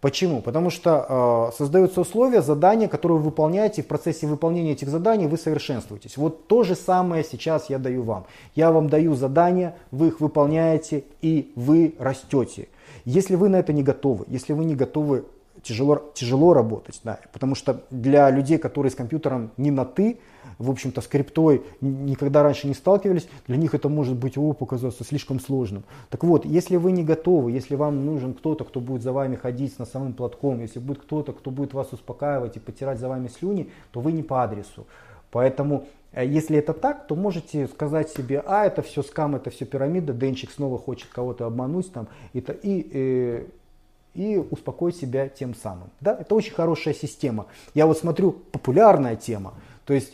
Почему? 0.00 0.40
Потому 0.40 0.70
что 0.70 1.50
э, 1.52 1.56
создаются 1.56 2.00
условия, 2.00 2.40
задания, 2.40 2.88
которые 2.88 3.18
вы 3.18 3.24
выполняете, 3.24 3.82
и 3.82 3.84
в 3.84 3.86
процессе 3.86 4.26
выполнения 4.26 4.72
этих 4.72 4.88
заданий 4.88 5.26
вы 5.26 5.36
совершенствуетесь. 5.36 6.16
Вот 6.16 6.46
то 6.46 6.62
же 6.62 6.74
самое 6.74 7.22
сейчас 7.22 7.68
я 7.68 7.78
даю 7.78 8.02
вам. 8.02 8.24
Я 8.54 8.72
вам 8.72 8.88
даю 8.88 9.14
задания, 9.14 9.76
вы 9.90 10.08
их 10.08 10.20
выполняете 10.20 11.04
и 11.20 11.52
вы 11.54 11.94
растете. 11.98 12.68
Если 13.04 13.34
вы 13.34 13.50
на 13.50 13.56
это 13.56 13.74
не 13.74 13.82
готовы, 13.82 14.24
если 14.28 14.54
вы 14.54 14.64
не 14.64 14.74
готовы 14.74 15.24
тяжело, 15.62 16.10
тяжело 16.14 16.52
работать, 16.52 17.00
да, 17.04 17.20
потому 17.32 17.54
что 17.54 17.82
для 17.90 18.30
людей, 18.30 18.58
которые 18.58 18.90
с 18.90 18.94
компьютером 18.94 19.50
не 19.56 19.70
на 19.70 19.84
«ты», 19.84 20.18
в 20.58 20.70
общем-то, 20.70 21.00
с 21.00 21.06
криптой 21.06 21.62
никогда 21.80 22.42
раньше 22.42 22.66
не 22.66 22.74
сталкивались, 22.74 23.28
для 23.46 23.56
них 23.56 23.74
это 23.74 23.88
может 23.88 24.16
быть, 24.16 24.36
о, 24.36 24.52
показаться 24.52 25.04
слишком 25.04 25.40
сложным. 25.40 25.84
Так 26.10 26.22
вот, 26.22 26.44
если 26.44 26.76
вы 26.76 26.92
не 26.92 27.02
готовы, 27.02 27.52
если 27.52 27.76
вам 27.76 28.04
нужен 28.04 28.34
кто-то, 28.34 28.64
кто 28.64 28.80
будет 28.80 29.02
за 29.02 29.12
вами 29.12 29.36
ходить 29.36 29.74
с 29.74 29.78
носовым 29.78 30.12
платком, 30.12 30.60
если 30.60 30.78
будет 30.78 30.98
кто-то, 30.98 31.32
кто 31.32 31.50
будет 31.50 31.72
вас 31.72 31.92
успокаивать 31.92 32.56
и 32.56 32.60
потирать 32.60 32.98
за 32.98 33.08
вами 33.08 33.28
слюни, 33.28 33.70
то 33.90 34.00
вы 34.00 34.12
не 34.12 34.22
по 34.22 34.42
адресу. 34.42 34.86
Поэтому, 35.30 35.86
э, 36.12 36.26
если 36.26 36.58
это 36.58 36.74
так, 36.74 37.06
то 37.06 37.14
можете 37.14 37.66
сказать 37.68 38.10
себе, 38.10 38.42
а, 38.44 38.66
это 38.66 38.82
все 38.82 39.02
скам, 39.02 39.36
это 39.36 39.50
все 39.50 39.64
пирамида, 39.64 40.12
Денчик 40.12 40.50
снова 40.50 40.78
хочет 40.78 41.08
кого-то 41.08 41.46
обмануть 41.46 41.92
там, 41.92 42.08
и, 42.32 42.40
и, 42.62 42.90
э, 42.92 43.46
и 44.14 44.36
успокоить 44.36 44.96
себя 44.96 45.28
тем 45.28 45.54
самым. 45.54 45.90
Да? 46.00 46.16
Это 46.18 46.34
очень 46.34 46.52
хорошая 46.52 46.94
система. 46.94 47.46
Я 47.74 47.86
вот 47.86 47.98
смотрю, 47.98 48.32
популярная 48.32 49.16
тема. 49.16 49.54
То 49.84 49.94
есть 49.94 50.12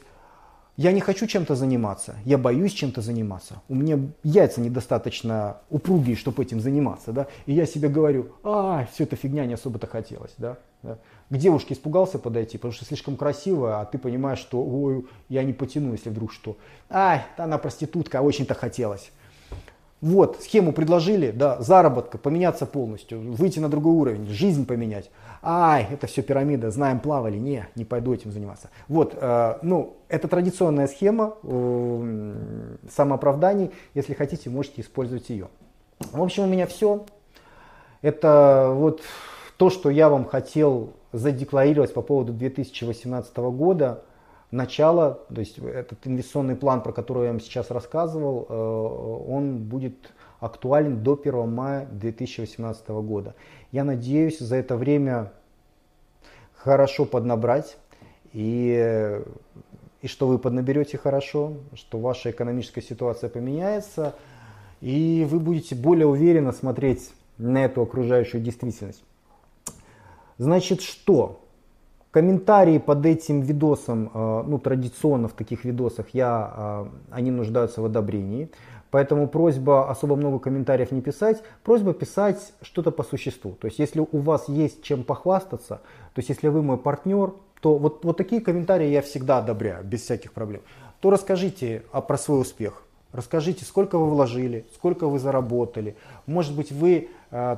я 0.76 0.92
не 0.92 1.00
хочу 1.00 1.26
чем-то 1.26 1.54
заниматься, 1.54 2.16
я 2.26 2.36
боюсь 2.36 2.72
чем-то 2.72 3.00
заниматься. 3.00 3.62
У 3.68 3.74
меня 3.74 3.98
яйца 4.22 4.60
недостаточно 4.60 5.56
упругие, 5.70 6.16
чтобы 6.16 6.42
этим 6.42 6.60
заниматься. 6.60 7.12
Да? 7.12 7.28
И 7.46 7.54
я 7.54 7.64
себе 7.64 7.88
говорю, 7.88 8.32
а, 8.42 8.86
все 8.92 9.04
это 9.04 9.16
фигня, 9.16 9.46
не 9.46 9.54
особо-то 9.54 9.86
хотелось. 9.86 10.34
Да? 10.36 10.58
Да? 10.82 10.98
К 11.30 11.36
девушке 11.38 11.72
испугался 11.72 12.18
подойти, 12.18 12.58
потому 12.58 12.74
что 12.74 12.84
слишком 12.84 13.16
красиво, 13.16 13.80
а 13.80 13.86
ты 13.86 13.96
понимаешь, 13.96 14.38
что 14.38 14.62
ой, 14.62 15.06
я 15.30 15.44
не 15.44 15.54
потяну, 15.54 15.92
если 15.92 16.10
вдруг 16.10 16.30
что. 16.30 16.58
Ай, 16.90 17.22
она 17.38 17.56
проститутка, 17.56 18.20
очень-то 18.20 18.52
хотелось. 18.52 19.10
Вот, 20.02 20.42
схему 20.42 20.72
предложили, 20.72 21.30
да, 21.30 21.60
заработка, 21.62 22.18
поменяться 22.18 22.66
полностью, 22.66 23.18
выйти 23.32 23.60
на 23.60 23.70
другой 23.70 23.94
уровень, 23.94 24.26
жизнь 24.28 24.66
поменять. 24.66 25.10
Ай, 25.42 25.88
это 25.90 26.06
все 26.06 26.22
пирамида, 26.22 26.70
знаем, 26.70 27.00
плавали, 27.00 27.38
не, 27.38 27.66
не 27.76 27.86
пойду 27.86 28.12
этим 28.12 28.30
заниматься. 28.30 28.68
Вот, 28.88 29.16
э, 29.18 29.58
ну, 29.62 29.96
это 30.08 30.28
традиционная 30.28 30.86
схема 30.86 31.36
э, 31.42 32.34
самооправданий, 32.90 33.70
если 33.94 34.12
хотите, 34.12 34.50
можете 34.50 34.82
использовать 34.82 35.30
ее. 35.30 35.48
В 36.12 36.22
общем, 36.22 36.44
у 36.44 36.46
меня 36.46 36.66
все. 36.66 37.06
Это 38.02 38.72
вот 38.74 39.00
то, 39.56 39.70
что 39.70 39.88
я 39.88 40.10
вам 40.10 40.26
хотел 40.26 40.92
задекларировать 41.12 41.94
по 41.94 42.02
поводу 42.02 42.34
2018 42.34 43.34
года 43.36 44.02
начало, 44.50 45.20
то 45.32 45.40
есть 45.40 45.58
этот 45.58 46.06
инвестиционный 46.06 46.56
план, 46.56 46.82
про 46.82 46.92
который 46.92 47.24
я 47.24 47.30
вам 47.30 47.40
сейчас 47.40 47.70
рассказывал, 47.70 48.46
э, 48.48 49.32
он 49.32 49.58
будет 49.58 50.12
актуален 50.40 51.02
до 51.02 51.18
1 51.20 51.48
мая 51.48 51.86
2018 51.92 52.88
года. 52.88 53.34
Я 53.72 53.84
надеюсь 53.84 54.38
за 54.38 54.56
это 54.56 54.76
время 54.76 55.32
хорошо 56.54 57.04
поднабрать 57.04 57.76
и, 58.32 59.20
и 60.02 60.06
что 60.06 60.28
вы 60.28 60.38
поднаберете 60.38 60.98
хорошо, 60.98 61.54
что 61.74 61.98
ваша 61.98 62.30
экономическая 62.30 62.82
ситуация 62.82 63.30
поменяется 63.30 64.14
и 64.80 65.26
вы 65.28 65.40
будете 65.40 65.74
более 65.74 66.06
уверенно 66.06 66.52
смотреть 66.52 67.12
на 67.38 67.64
эту 67.64 67.82
окружающую 67.82 68.42
действительность. 68.42 69.02
Значит, 70.38 70.82
что? 70.82 71.45
Комментарии 72.16 72.78
под 72.78 73.04
этим 73.04 73.42
видосом, 73.42 74.10
э, 74.14 74.44
ну 74.46 74.58
традиционно 74.58 75.28
в 75.28 75.34
таких 75.34 75.66
видосах, 75.66 76.06
я, 76.14 76.54
э, 76.56 76.86
они 77.10 77.30
нуждаются 77.30 77.82
в 77.82 77.84
одобрении. 77.84 78.48
Поэтому 78.90 79.28
просьба 79.28 79.90
особо 79.90 80.16
много 80.16 80.38
комментариев 80.38 80.92
не 80.92 81.02
писать, 81.02 81.42
просьба 81.62 81.92
писать 81.92 82.54
что-то 82.62 82.90
по 82.90 83.02
существу. 83.02 83.52
То 83.60 83.66
есть 83.66 83.78
если 83.78 84.00
у 84.00 84.18
вас 84.18 84.48
есть 84.48 84.82
чем 84.82 85.04
похвастаться, 85.04 85.82
то 86.14 86.18
есть 86.18 86.30
если 86.30 86.48
вы 86.48 86.62
мой 86.62 86.78
партнер, 86.78 87.34
то 87.60 87.76
вот, 87.76 88.02
вот 88.02 88.16
такие 88.16 88.40
комментарии 88.40 88.88
я 88.88 89.02
всегда 89.02 89.36
одобряю, 89.36 89.84
без 89.84 90.00
всяких 90.00 90.32
проблем. 90.32 90.62
То 91.00 91.10
расскажите 91.10 91.82
а, 91.92 92.00
про 92.00 92.16
свой 92.16 92.40
успех. 92.40 92.85
Расскажите, 93.16 93.64
сколько 93.64 93.96
вы 93.98 94.10
вложили, 94.10 94.66
сколько 94.74 95.08
вы 95.08 95.18
заработали. 95.18 95.96
Может 96.26 96.54
быть, 96.54 96.70
вы 96.70 97.08
э, 97.30 97.56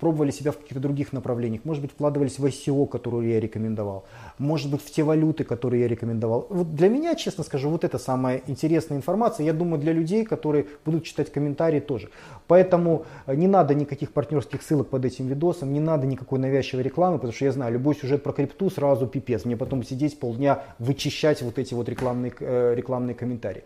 пробовали 0.00 0.32
себя 0.32 0.50
в 0.50 0.58
каких-то 0.58 0.80
других 0.80 1.12
направлениях. 1.12 1.64
Может 1.64 1.82
быть, 1.82 1.92
вкладывались 1.92 2.40
в 2.40 2.44
ICO, 2.44 2.88
которую 2.88 3.28
я 3.28 3.38
рекомендовал. 3.38 4.04
Может 4.38 4.68
быть, 4.72 4.82
в 4.82 4.90
те 4.90 5.04
валюты, 5.04 5.44
которые 5.44 5.82
я 5.82 5.88
рекомендовал. 5.88 6.48
Вот 6.50 6.74
для 6.74 6.88
меня, 6.88 7.14
честно 7.14 7.44
скажу, 7.44 7.70
вот 7.70 7.84
это 7.84 7.98
самая 7.98 8.42
интересная 8.48 8.98
информация. 8.98 9.46
Я 9.46 9.52
думаю, 9.52 9.80
для 9.80 9.92
людей, 9.92 10.24
которые 10.24 10.66
будут 10.84 11.04
читать 11.04 11.30
комментарии 11.30 11.78
тоже. 11.78 12.10
Поэтому 12.48 13.04
э, 13.26 13.36
не 13.36 13.46
надо 13.46 13.74
никаких 13.74 14.12
партнерских 14.12 14.62
ссылок 14.62 14.88
под 14.88 15.04
этим 15.04 15.28
видосом, 15.28 15.72
не 15.72 15.80
надо 15.80 16.04
никакой 16.08 16.40
навязчивой 16.40 16.82
рекламы, 16.82 17.18
потому 17.18 17.32
что 17.32 17.44
я 17.44 17.52
знаю, 17.52 17.72
любой 17.74 17.94
сюжет 17.94 18.24
про 18.24 18.32
крипту 18.32 18.70
сразу 18.70 19.06
пипец. 19.06 19.44
Мне 19.44 19.56
потом 19.56 19.84
сидеть 19.84 20.18
полдня 20.18 20.64
вычищать 20.80 21.42
вот 21.42 21.58
эти 21.58 21.74
вот 21.74 21.88
рекламные, 21.88 22.32
э, 22.40 22.74
рекламные 22.74 23.14
комментарии. 23.14 23.62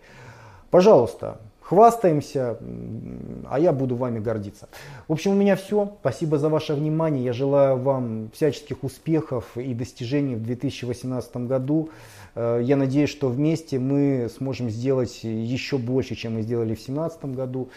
Пожалуйста, 0.73 1.37
хвастаемся, 1.61 2.57
а 3.51 3.61
я 3.61 3.73
буду 3.75 3.95
вами 3.95 4.21
гордиться. 4.21 4.71
В 5.07 5.13
общем, 5.13 5.33
у 5.33 5.35
меня 5.35 5.55
все. 5.55 5.93
Спасибо 6.01 6.39
за 6.39 6.49
ваше 6.49 6.73
внимание. 6.73 7.23
Я 7.23 7.35
желаю 7.35 7.77
вам 7.77 8.31
всяческих 8.33 8.83
успехов 8.83 9.59
и 9.59 9.75
достижений 9.75 10.35
в 10.35 10.43
2018 10.43 11.37
году. 11.47 11.91
Э, 12.35 12.59
я 12.63 12.77
надеюсь, 12.77 13.11
что 13.11 13.29
вместе 13.29 13.79
мы 13.79 14.31
сможем 14.35 14.71
сделать 14.71 15.25
еще 15.25 15.77
больше, 15.77 16.15
чем 16.15 16.37
мы 16.37 16.43
сделали 16.43 16.73
в 16.73 16.81
2017 16.81 17.27
году. 17.27 17.69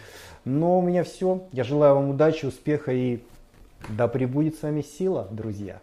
Но 0.46 0.80
у 0.80 0.82
меня 0.82 1.04
все. 1.04 1.43
Я 1.52 1.66
желаю 1.66 1.96
вам 1.96 2.12
удачи, 2.12 2.46
успеха 2.46 2.93
и 2.93 3.20
да 3.89 4.08
пребудет 4.08 4.56
с 4.56 4.62
вами 4.62 4.84
сила, 4.84 5.28
друзья. 5.32 5.74